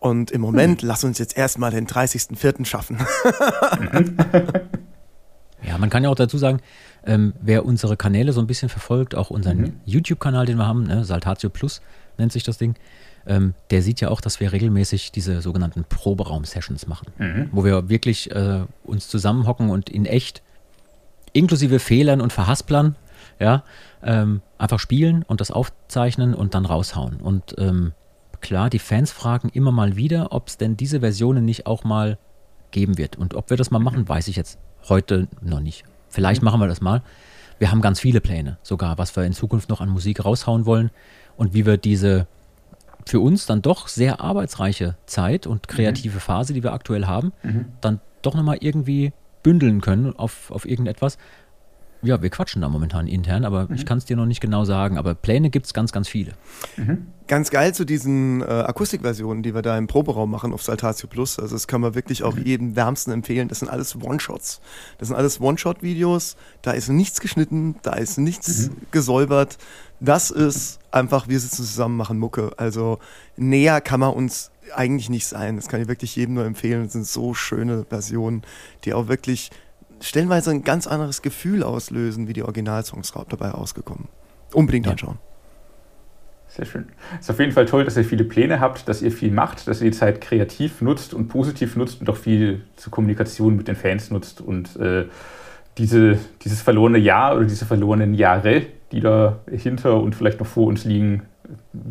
[0.00, 0.88] Und im Moment, hm.
[0.88, 2.64] lass uns jetzt erstmal den 30.04.
[2.64, 2.98] schaffen.
[5.66, 6.60] ja, man kann ja auch dazu sagen,
[7.04, 9.80] ähm, wer unsere Kanäle so ein bisschen verfolgt, auch unseren mhm.
[9.84, 11.80] YouTube-Kanal, den wir haben, ne, Saltatio Plus
[12.18, 12.74] nennt sich das Ding,
[13.26, 17.48] ähm, der sieht ja auch, dass wir regelmäßig diese sogenannten Proberaum-Sessions machen, mhm.
[17.52, 20.42] wo wir wirklich äh, uns zusammenhocken und in echt,
[21.32, 22.96] inklusive Fehlern und Verhasplern,
[23.38, 23.64] ja,
[24.02, 27.16] ähm, einfach spielen und das aufzeichnen und dann raushauen.
[27.16, 27.92] Und ähm,
[28.46, 32.16] klar, die Fans fragen immer mal wieder, ob es denn diese Versionen nicht auch mal
[32.70, 33.16] geben wird.
[33.16, 34.58] Und ob wir das mal machen, weiß ich jetzt
[34.88, 35.84] heute noch nicht.
[36.08, 37.02] Vielleicht machen wir das mal.
[37.58, 40.90] Wir haben ganz viele Pläne, sogar, was wir in Zukunft noch an Musik raushauen wollen
[41.36, 42.26] und wie wir diese
[43.04, 46.20] für uns dann doch sehr arbeitsreiche Zeit und kreative mhm.
[46.20, 47.66] Phase, die wir aktuell haben, mhm.
[47.80, 49.12] dann doch nochmal irgendwie
[49.42, 51.18] bündeln können auf, auf irgendetwas.
[52.02, 53.74] Ja, wir quatschen da momentan intern, aber mhm.
[53.74, 54.98] ich kann es dir noch nicht genau sagen.
[54.98, 56.32] Aber Pläne gibt es ganz, ganz viele.
[56.76, 57.06] Mhm.
[57.26, 61.38] Ganz geil zu diesen äh, Akustikversionen, die wir da im Proberaum machen auf Saltatio Plus.
[61.38, 62.44] Also das kann man wirklich auch mhm.
[62.44, 63.48] jedem wärmsten empfehlen.
[63.48, 64.60] Das sind alles One-Shots.
[64.98, 66.36] Das sind alles One-Shot-Videos.
[66.62, 68.76] Da ist nichts geschnitten, da ist nichts mhm.
[68.92, 69.58] gesäubert.
[69.98, 72.52] Das ist einfach, wir sitzen zusammen, machen Mucke.
[72.58, 72.98] Also
[73.36, 75.56] näher kann man uns eigentlich nicht sein.
[75.56, 76.84] Das kann ich wirklich jedem nur empfehlen.
[76.84, 78.42] Das sind so schöne Versionen,
[78.84, 79.50] die auch wirklich
[80.00, 84.08] stellenweise ein ganz anderes Gefühl auslösen, wie die Originalsongs dabei rausgekommen.
[84.52, 84.92] Unbedingt ja.
[84.92, 85.18] anschauen.
[86.48, 86.86] Sehr schön.
[87.14, 89.68] Es ist auf jeden Fall toll, dass ihr viele Pläne habt, dass ihr viel macht,
[89.68, 93.68] dass ihr die Zeit kreativ nutzt und positiv nutzt und auch viel zur Kommunikation mit
[93.68, 95.04] den Fans nutzt und äh,
[95.76, 98.62] diese, dieses verlorene Jahr oder diese verlorenen Jahre,
[98.92, 101.22] die da hinter und vielleicht noch vor uns liegen,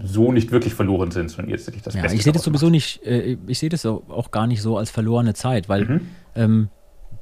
[0.03, 2.72] so nicht wirklich verloren sind, sondern jetzt das ja, Beste Ich sehe das sowieso macht.
[2.72, 6.02] nicht, äh, ich sehe das auch gar nicht so als verlorene Zeit, weil mhm.
[6.36, 6.69] ähm,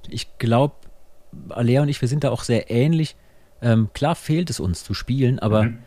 [0.10, 0.76] ich glaube,
[1.50, 3.16] Alea und ich, wir sind da auch sehr ähnlich.
[3.62, 5.78] Ähm, klar fehlt es uns zu spielen, aber mhm.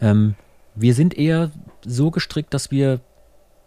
[0.00, 0.34] ähm,
[0.74, 1.50] wir sind eher
[1.84, 3.00] so gestrickt, dass wir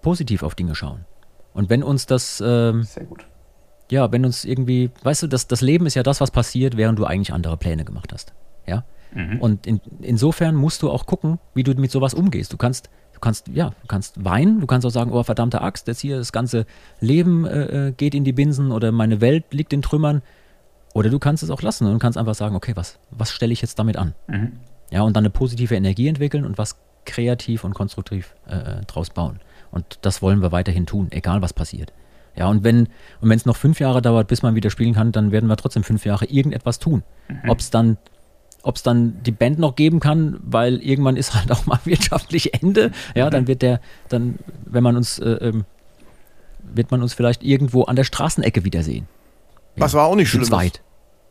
[0.02, 1.06] positiv auf Dinge schauen.
[1.54, 2.42] Und wenn uns das.
[2.46, 3.26] Ähm, sehr gut.
[3.92, 6.98] Ja, wenn uns irgendwie, weißt du, das, das Leben ist ja das, was passiert, während
[6.98, 8.34] du eigentlich andere Pläne gemacht hast.
[8.66, 8.84] Ja.
[9.14, 9.40] Mhm.
[9.40, 12.52] Und in, insofern musst du auch gucken, wie du mit sowas umgehst.
[12.52, 12.90] Du kannst,
[13.26, 16.32] kannst, ja, du kannst weinen, du kannst auch sagen, oh verdammte Axt, jetzt hier das
[16.32, 16.66] ganze
[17.02, 20.22] Leben äh, äh, geht in die Binsen oder meine Welt liegt in Trümmern.
[20.94, 23.62] Oder du kannst es auch lassen und kannst einfach sagen, okay, was, was stelle ich
[23.62, 24.14] jetzt damit an?
[24.28, 24.54] Mhm.
[24.92, 29.40] Ja, und dann eine positive Energie entwickeln und was kreativ und konstruktiv äh, draus bauen.
[29.72, 31.92] Und das wollen wir weiterhin tun, egal was passiert.
[32.36, 32.88] Ja, und wenn
[33.22, 35.84] und es noch fünf Jahre dauert, bis man wieder spielen kann, dann werden wir trotzdem
[35.84, 37.04] fünf Jahre irgendetwas tun.
[37.28, 37.50] Mhm.
[37.50, 37.98] Ob es dann,
[38.66, 42.54] ob es dann die Band noch geben kann, weil irgendwann ist halt auch mal wirtschaftlich
[42.62, 42.92] Ende.
[43.14, 43.32] Ja, mhm.
[43.32, 43.80] dann wird der,
[44.10, 45.66] dann, wenn man uns, äh, ähm,
[46.74, 49.08] wird man uns vielleicht irgendwo an der Straßenecke wiedersehen.
[49.76, 50.50] Ja, Was war auch nicht schlimm.
[50.50, 50.82] Weit.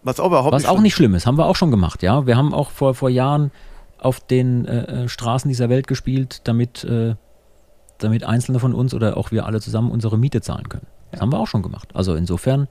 [0.05, 2.27] Was auch überhaupt Was nicht auch nicht schlimm ist, haben wir auch schon gemacht, ja.
[2.27, 3.51] Wir haben auch vor, vor Jahren
[3.99, 7.17] auf den äh, äh, Straßen dieser Welt gespielt, damit, äh,
[7.99, 10.87] damit Einzelne von uns oder auch wir alle zusammen unsere Miete zahlen können.
[11.11, 11.89] Das haben wir auch schon gemacht.
[11.95, 12.69] Also insofern,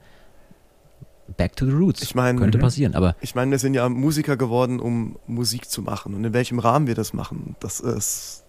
[1.36, 2.02] back to the roots.
[2.02, 2.62] Ich mein, Könnte mhm.
[2.62, 2.94] passieren.
[2.94, 6.14] Aber ich meine, wir sind ja Musiker geworden, um Musik zu machen.
[6.14, 8.44] Und in welchem Rahmen wir das machen, das ist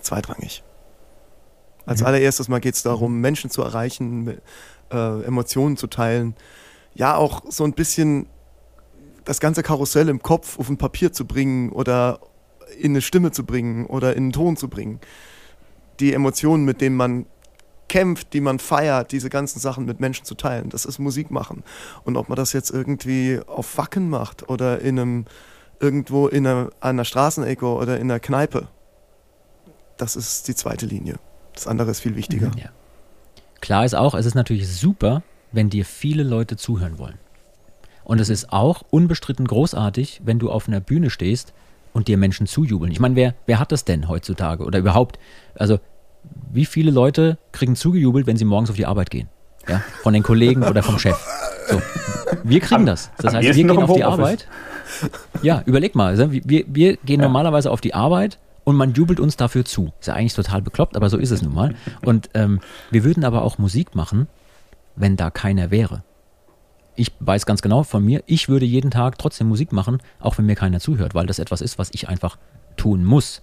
[0.00, 0.62] zweitrangig.
[1.84, 2.06] Als mhm.
[2.06, 4.38] allererstes mal geht es darum, Menschen zu erreichen,
[4.90, 6.34] äh, Emotionen zu teilen.
[6.94, 8.26] Ja, auch so ein bisschen
[9.24, 12.20] das ganze Karussell im Kopf auf ein Papier zu bringen oder
[12.78, 15.00] in eine Stimme zu bringen oder in einen Ton zu bringen.
[16.00, 17.26] Die Emotionen, mit denen man
[17.88, 21.62] kämpft, die man feiert, diese ganzen Sachen mit Menschen zu teilen, das ist Musik machen.
[22.04, 25.24] Und ob man das jetzt irgendwie auf Wacken macht oder in einem
[25.78, 28.68] irgendwo in einer, einer Straßenecke oder in einer Kneipe,
[29.96, 31.16] das ist die zweite Linie.
[31.54, 32.50] Das andere ist viel wichtiger.
[32.56, 32.70] Ja.
[33.60, 35.22] Klar ist auch, es ist natürlich super,
[35.52, 37.18] wenn dir viele Leute zuhören wollen.
[38.04, 41.52] Und es ist auch unbestritten großartig, wenn du auf einer Bühne stehst
[41.92, 42.92] und dir Menschen zujubeln.
[42.92, 45.18] Ich meine, wer, wer hat das denn heutzutage oder überhaupt?
[45.54, 45.80] Also,
[46.52, 49.28] wie viele Leute kriegen zugejubelt, wenn sie morgens auf die Arbeit gehen?
[49.68, 51.16] Ja, von den Kollegen oder vom Chef.
[51.68, 51.82] So.
[52.44, 53.10] Wir kriegen das.
[53.18, 54.46] Das heißt, wir gehen auf die Arbeit.
[55.42, 56.16] Ja, überleg mal.
[56.30, 57.26] Wir, wir gehen ja.
[57.26, 59.92] normalerweise auf die Arbeit und man jubelt uns dafür zu.
[60.00, 61.74] Ist ja eigentlich total bekloppt, aber so ist es nun mal.
[62.04, 64.28] Und ähm, wir würden aber auch Musik machen,
[64.94, 66.02] wenn da keiner wäre.
[66.94, 70.46] Ich weiß ganz genau von mir, ich würde jeden Tag trotzdem Musik machen, auch wenn
[70.46, 72.38] mir keiner zuhört, weil das etwas ist, was ich einfach
[72.76, 73.42] tun muss,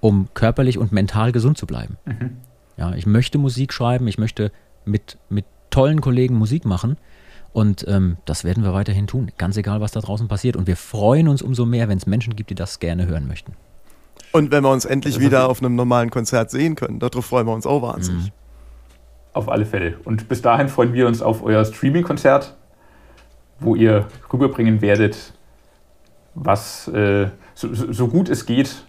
[0.00, 1.96] um körperlich und mental gesund zu bleiben.
[2.04, 2.36] Mhm.
[2.76, 4.52] Ja, ich möchte Musik schreiben, ich möchte
[4.84, 6.96] mit, mit tollen Kollegen Musik machen
[7.52, 10.56] und ähm, das werden wir weiterhin tun, ganz egal, was da draußen passiert.
[10.56, 13.54] Und wir freuen uns umso mehr, wenn es Menschen gibt, die das gerne hören möchten.
[14.32, 17.46] Und wenn wir uns endlich also, wieder auf einem normalen Konzert sehen können, darauf freuen
[17.46, 18.26] wir uns auch wahnsinnig.
[18.26, 18.32] Mhm.
[19.32, 19.96] Auf alle Fälle.
[20.04, 22.54] Und bis dahin freuen wir uns auf euer Streaming-Konzert,
[23.60, 25.32] wo ihr rüberbringen werdet,
[26.34, 28.84] was äh, so, so, gut es geht,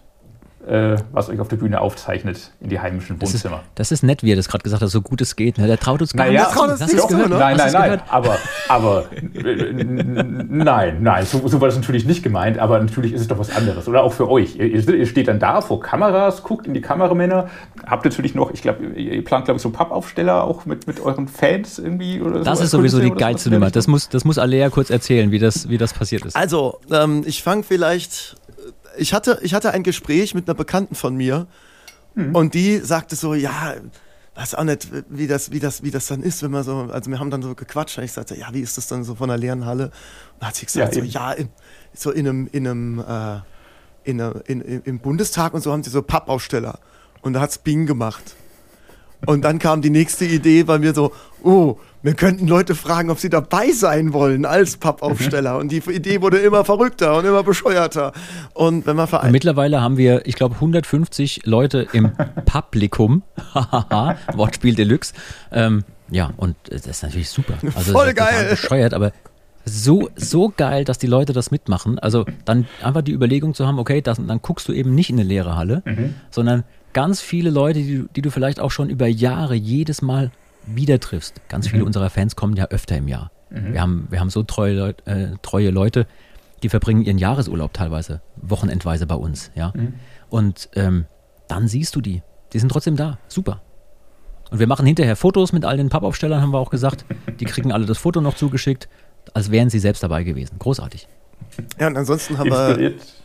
[0.69, 3.61] was euch auf der Bühne aufzeichnet in die heimischen Wohnzimmer.
[3.75, 5.57] Das ist, das ist nett, wie er das gerade gesagt hat, so gut es geht.
[5.57, 5.67] Ne?
[5.67, 6.53] Der traut uns gar naja, nicht.
[6.53, 7.37] Traut uns nicht gehört, ne?
[7.37, 8.01] Nein, nein, nein.
[8.09, 8.37] Aber,
[8.67, 13.39] aber nein, nein, so, so, war das natürlich nicht gemeint, aber natürlich ist es doch
[13.39, 13.87] was anderes.
[13.87, 14.57] Oder auch für euch.
[14.57, 17.49] Ihr, ihr steht dann da vor Kameras, guckt in die Kameramänner,
[17.87, 21.27] habt natürlich noch, ich glaube, ihr plant, glaube ich, so Pappaufsteller auch mit, mit euren
[21.27, 23.71] Fans irgendwie oder Das so ist sowieso die geilste Nummer.
[23.71, 26.35] Das muss, das muss Alea kurz erzählen, wie das, wie das passiert ist.
[26.35, 28.35] Also, ähm, ich fange vielleicht
[28.99, 31.47] ich hatte, ich hatte ein Gespräch mit einer Bekannten von mir
[32.15, 32.35] mhm.
[32.35, 33.75] und die sagte so, ja,
[34.35, 37.11] weiß auch nicht, wie das, wie das, wie das dann ist, wenn man so, also
[37.11, 39.29] wir haben dann so gequatscht und ich sagte, ja, wie ist das dann so von
[39.29, 39.85] einer leeren Halle?
[39.85, 39.93] Und
[40.39, 41.49] dann hat sie gesagt, ja, so, ja, in,
[41.93, 43.39] so in einem, in einem, äh,
[44.03, 46.79] in, einer, in, im Bundestag und so haben sie so Pappaufsteller.
[47.21, 48.35] Und da hat es Bing gemacht.
[49.25, 51.11] Und dann kam die nächste Idee bei mir so,
[51.43, 55.55] oh, wir könnten Leute fragen, ob sie dabei sein wollen als Pappaufsteller.
[55.55, 55.59] Mhm.
[55.59, 58.13] Und die Idee wurde immer verrückter und immer bescheuerter.
[58.53, 62.11] Und wenn man und mittlerweile haben wir, ich glaube, 150 Leute im
[62.45, 63.23] Publikum.
[64.33, 65.13] Wortspiel Deluxe.
[65.51, 67.55] Ähm, ja, und das ist natürlich super.
[67.75, 68.47] Also, Voll geil.
[68.49, 69.11] Bescheuert, aber
[69.65, 71.99] so, so geil, dass die Leute das mitmachen.
[71.99, 75.19] Also dann einfach die Überlegung zu haben, okay, das, dann guckst du eben nicht in
[75.19, 76.15] eine leere Halle, mhm.
[76.31, 76.63] sondern
[76.93, 80.31] ganz viele Leute, die, die du vielleicht auch schon über Jahre jedes Mal
[80.65, 81.41] wieder triffst.
[81.49, 81.71] Ganz mhm.
[81.71, 83.31] viele unserer Fans kommen ja öfter im Jahr.
[83.49, 83.73] Mhm.
[83.73, 86.07] Wir, haben, wir haben so treue, Leut, äh, treue Leute,
[86.63, 89.51] die verbringen ihren Jahresurlaub teilweise, wochenendweise bei uns.
[89.55, 89.71] Ja?
[89.75, 89.93] Mhm.
[90.29, 91.05] Und ähm,
[91.47, 92.21] dann siehst du die.
[92.53, 93.17] Die sind trotzdem da.
[93.27, 93.61] Super.
[94.49, 97.05] Und wir machen hinterher Fotos mit all den Pappaufstellern, haben wir auch gesagt.
[97.39, 98.89] Die kriegen alle das Foto noch zugeschickt,
[99.33, 100.57] als wären sie selbst dabei gewesen.
[100.57, 101.07] Großartig.
[101.79, 102.99] Ja, und ansonsten haben Inspiriert.
[102.99, 103.18] wir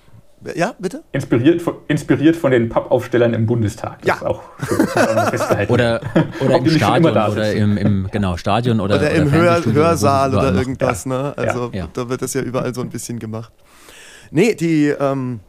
[0.55, 1.03] ja, bitte?
[1.13, 4.03] Inspiriert von, inspiriert von den Pappaufstellern im Bundestag.
[4.03, 4.27] Das ja.
[4.27, 5.73] auch festgehalten.
[5.73, 6.01] oder
[6.41, 10.55] oder im Stadion oder im, im, genau, Stadion oder, oder, oder im Hör, Hörsaal oder
[10.55, 11.05] irgendwas.
[11.05, 11.11] Ja.
[11.11, 11.35] Ne?
[11.37, 11.89] Also ja.
[11.93, 13.53] da wird das ja überall so ein bisschen gemacht.
[14.31, 15.41] Nee, die, ähm,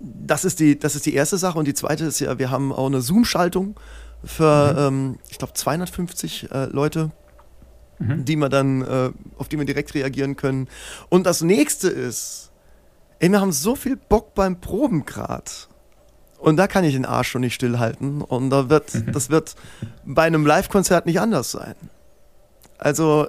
[0.00, 1.58] das, ist die, das ist die erste Sache.
[1.58, 3.76] Und die zweite ist ja, wir haben auch eine Zoom-Schaltung
[4.24, 4.78] für, mhm.
[4.78, 7.10] ähm, ich glaube, 250 äh, Leute.
[7.98, 8.26] Mhm.
[8.26, 10.68] Die man dann, äh, auf die wir direkt reagieren können.
[11.08, 12.50] Und das nächste ist,
[13.18, 15.68] Ey, wir haben so viel Bock beim Proben grad.
[16.38, 18.20] Und da kann ich den Arsch schon nicht stillhalten.
[18.20, 19.12] Und da wird, mhm.
[19.12, 19.56] das wird
[20.04, 21.74] bei einem Live-Konzert nicht anders sein.
[22.78, 23.28] Also,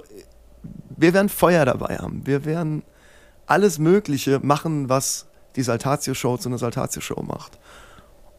[0.96, 2.26] wir werden Feuer dabei haben.
[2.26, 2.82] Wir werden
[3.46, 7.58] alles Mögliche machen, was die Saltatio-Show zu einer Saltatio-Show macht.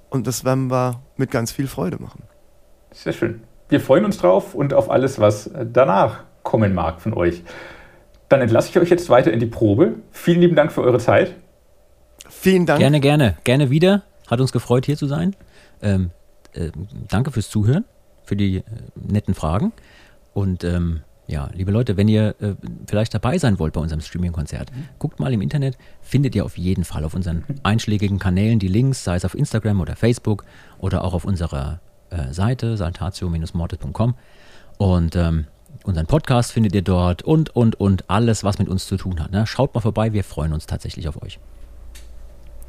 [0.10, 2.24] Und das werden wir mit ganz viel Freude machen.
[2.92, 3.42] Sehr schön.
[3.70, 7.44] Wir freuen uns drauf und auf alles, was danach kommen mag von euch.
[8.30, 9.96] Dann entlasse ich euch jetzt weiter in die Probe.
[10.12, 11.36] Vielen lieben Dank für eure Zeit.
[12.30, 12.80] Vielen Dank.
[12.80, 13.38] Gerne, gerne.
[13.44, 14.04] Gerne wieder.
[14.28, 15.36] Hat uns gefreut, hier zu sein.
[15.82, 16.12] Ähm,
[16.54, 16.70] äh,
[17.08, 17.86] danke fürs Zuhören,
[18.24, 18.64] für die äh,
[18.96, 19.74] netten Fragen.
[20.34, 22.56] Und ähm, ja, liebe Leute, wenn ihr äh,
[22.88, 24.86] vielleicht dabei sein wollt bei unserem Streaming-Konzert, mhm.
[25.00, 29.04] guckt mal im Internet, findet ihr auf jeden Fall auf unseren einschlägigen Kanälen die Links,
[29.04, 30.46] sei es auf Instagram oder Facebook
[30.80, 34.16] oder auch auf unserer äh, Seite saltatio-mortis.com.
[34.78, 35.46] Und ähm,
[35.90, 39.32] Unseren Podcast findet ihr dort und, und, und alles, was mit uns zu tun hat.
[39.32, 39.48] Ne?
[39.48, 41.40] Schaut mal vorbei, wir freuen uns tatsächlich auf euch.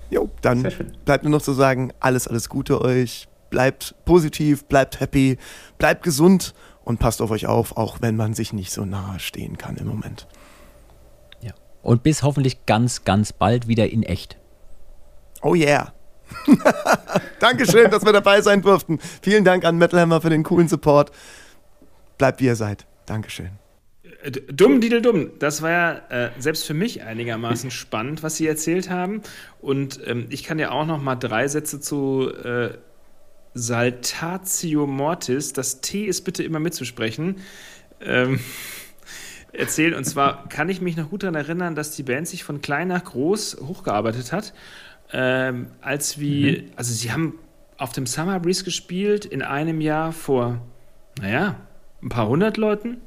[0.09, 0.67] Jo, dann
[1.05, 3.29] bleibt nur noch zu sagen, alles, alles Gute euch.
[3.51, 5.37] Bleibt positiv, bleibt happy,
[5.77, 9.59] bleibt gesund und passt auf euch auf, auch wenn man sich nicht so nahe stehen
[9.59, 10.27] kann im Moment.
[11.43, 11.53] Ja.
[11.83, 14.39] Und bis hoffentlich ganz, ganz bald wieder in echt.
[15.43, 15.93] Oh yeah.
[17.39, 18.99] Dankeschön, dass wir dabei sein durften.
[19.21, 21.11] Vielen Dank an Metal Hammer für den coolen Support.
[22.17, 22.87] Bleibt wie ihr seid.
[23.07, 23.51] Dankeschön.
[24.23, 25.33] Äh, dumm, Didel, dumm.
[25.39, 29.23] Das war ja äh, selbst für mich einigermaßen spannend, was Sie erzählt haben.
[29.61, 32.71] Und ähm, ich kann ja auch noch mal drei Sätze zu äh,
[33.55, 37.37] Saltatio Mortis, das T ist bitte immer mitzusprechen,
[38.01, 38.39] ähm,
[39.53, 39.95] erzählen.
[39.95, 42.89] Und zwar kann ich mich noch gut daran erinnern, dass die Band sich von klein
[42.89, 44.55] nach groß hochgearbeitet hat.
[45.13, 46.73] Ähm, als wie, mhm.
[46.77, 47.39] also sie haben
[47.77, 50.61] auf dem Summer Breeze gespielt in einem Jahr vor,
[51.21, 51.57] naja,
[52.03, 52.99] ein paar hundert Leuten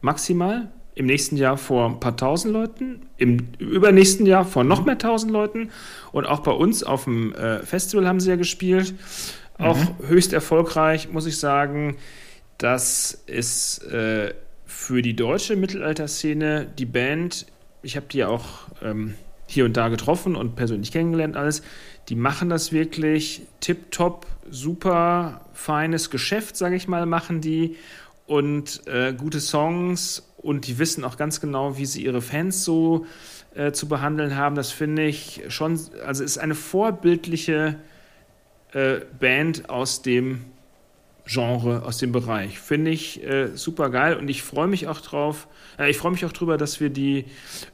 [0.00, 4.98] maximal im nächsten Jahr vor ein paar tausend Leuten, im übernächsten Jahr vor noch mehr
[4.98, 5.70] tausend Leuten
[6.12, 8.94] und auch bei uns auf dem äh, Festival haben sie ja gespielt.
[9.58, 10.08] Auch mhm.
[10.08, 11.96] höchst erfolgreich, muss ich sagen.
[12.58, 14.34] Das ist äh,
[14.66, 17.46] für die deutsche Mittelalterszene die Band,
[17.82, 18.44] ich habe die ja auch
[18.82, 19.14] ähm,
[19.46, 21.62] hier und da getroffen und persönlich kennengelernt alles,
[22.08, 27.76] die machen das wirklich tipptopp, super feines Geschäft, sage ich mal, machen die
[28.26, 33.06] und äh, gute Songs und die wissen auch ganz genau, wie sie ihre Fans so
[33.54, 34.54] äh, zu behandeln haben.
[34.54, 37.76] Das finde ich schon, also ist eine vorbildliche
[38.72, 40.44] äh, Band aus dem
[41.26, 42.58] Genre, aus dem Bereich.
[42.58, 45.48] Finde ich äh, super geil und ich freue mich auch drauf.
[45.78, 47.24] Äh, ich freue mich auch drüber, dass wir die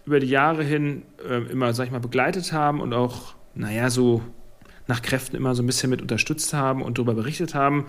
[0.05, 4.23] über die Jahre hin äh, immer, sag ich mal, begleitet haben und auch, naja, so
[4.91, 7.87] nach Kräften immer so ein bisschen mit unterstützt haben und darüber berichtet haben.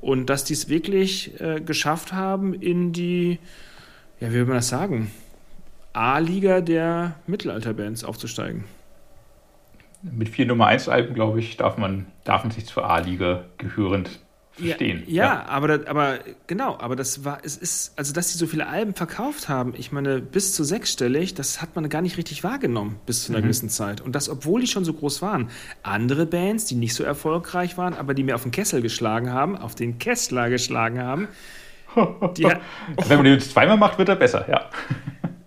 [0.00, 3.38] Und dass die es wirklich äh, geschafft haben, in die
[4.20, 5.10] ja, wie will man das sagen,
[5.92, 8.64] A-Liga der Mittelalterbands aufzusteigen.
[10.02, 14.20] Mit vier Nummer 1 Alben, glaube ich, darf man, darf man sich zur A-Liga gehörend
[14.56, 15.02] verstehen.
[15.06, 18.46] Ja, ja, ja, Aber, aber genau, aber das war, es ist, also dass sie so
[18.46, 22.44] viele Alben verkauft haben, ich meine, bis zu sechsstellig, das hat man gar nicht richtig
[22.44, 23.44] wahrgenommen bis zu einer mhm.
[23.44, 24.00] gewissen Zeit.
[24.00, 25.50] Und das, obwohl die schon so groß waren.
[25.82, 29.56] Andere Bands, die nicht so erfolgreich waren, aber die mir auf den Kessel geschlagen haben,
[29.56, 31.28] auf den Kessler geschlagen haben,
[32.36, 34.68] die, Wenn man den zweimal macht, wird er besser, ja.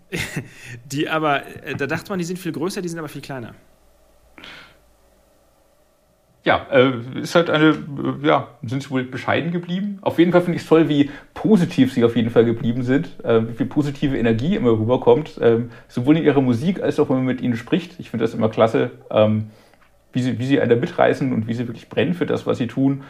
[0.86, 3.56] die aber, äh, da dachte man, die sind viel größer, die sind aber viel kleiner.
[6.48, 10.00] Ja, äh, ist halt eine, äh, ja, sind sie wohl bescheiden geblieben.
[10.00, 13.22] Auf jeden Fall finde ich es toll, wie positiv sie auf jeden Fall geblieben sind,
[13.26, 17.18] äh, wie viel positive Energie immer rüberkommt, äh, sowohl in ihrer Musik als auch wenn
[17.18, 18.00] man mit ihnen spricht.
[18.00, 19.50] Ich finde das immer klasse, ähm,
[20.14, 22.68] wie, sie, wie sie einen mitreißen und wie sie wirklich brennen für das, was sie
[22.68, 23.04] tun.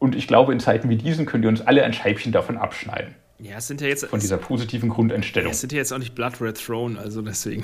[0.00, 3.14] Und ich glaube, in Zeiten wie diesen können wir uns alle ein Scheibchen davon abschneiden.
[3.38, 4.06] Ja, es sind ja jetzt.
[4.06, 5.52] Von dieser positiven Grundeinstellung.
[5.52, 7.62] Es sind ja jetzt auch nicht Blood Red Throne, also deswegen.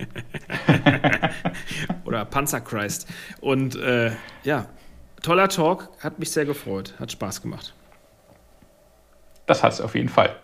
[2.04, 3.06] Oder Panzer Christ.
[3.40, 4.12] Und äh,
[4.42, 4.66] ja,
[5.22, 7.74] toller Talk, hat mich sehr gefreut, hat Spaß gemacht.
[9.46, 10.34] Das hat es auf jeden Fall.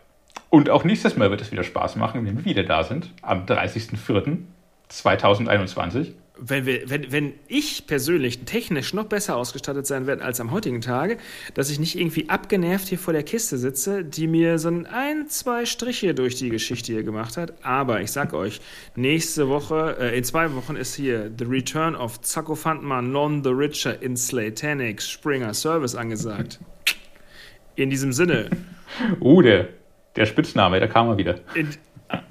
[0.50, 3.46] Und auch nächstes Mal wird es wieder Spaß machen, wenn wir wieder da sind, am
[3.46, 10.50] 30.04.2021 wenn, wir, wenn, wenn ich persönlich technisch noch besser ausgestattet sein werde als am
[10.50, 11.16] heutigen Tage,
[11.54, 15.64] dass ich nicht irgendwie abgenervt hier vor der Kiste sitze, die mir so ein, zwei
[15.64, 17.54] Striche durch die Geschichte hier gemacht hat.
[17.64, 18.60] Aber ich sag euch,
[18.94, 23.50] nächste Woche, äh, in zwei Wochen ist hier The Return of Zacko Fandman, Non the
[23.50, 26.60] Richer in Slaytanics Springer Service angesagt.
[27.76, 28.50] In diesem Sinne.
[29.20, 29.68] Uh, der,
[30.16, 31.40] der Spitzname, da kam er wieder.
[31.54, 31.68] In,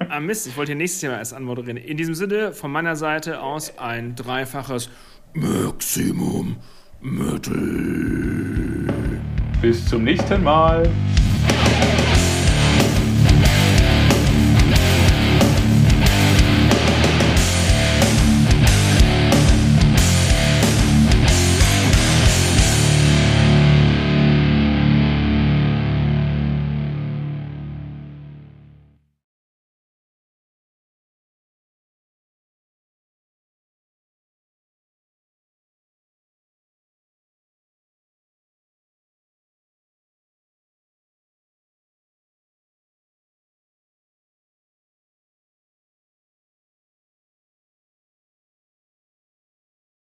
[0.08, 1.76] Ah, Mist, ich wollte hier nächstes Jahr erst anmoderieren.
[1.76, 4.88] In diesem Sinne, von meiner Seite aus ein dreifaches
[5.34, 6.56] Maximum
[7.00, 7.56] Metal.
[9.60, 10.88] Bis zum nächsten Mal.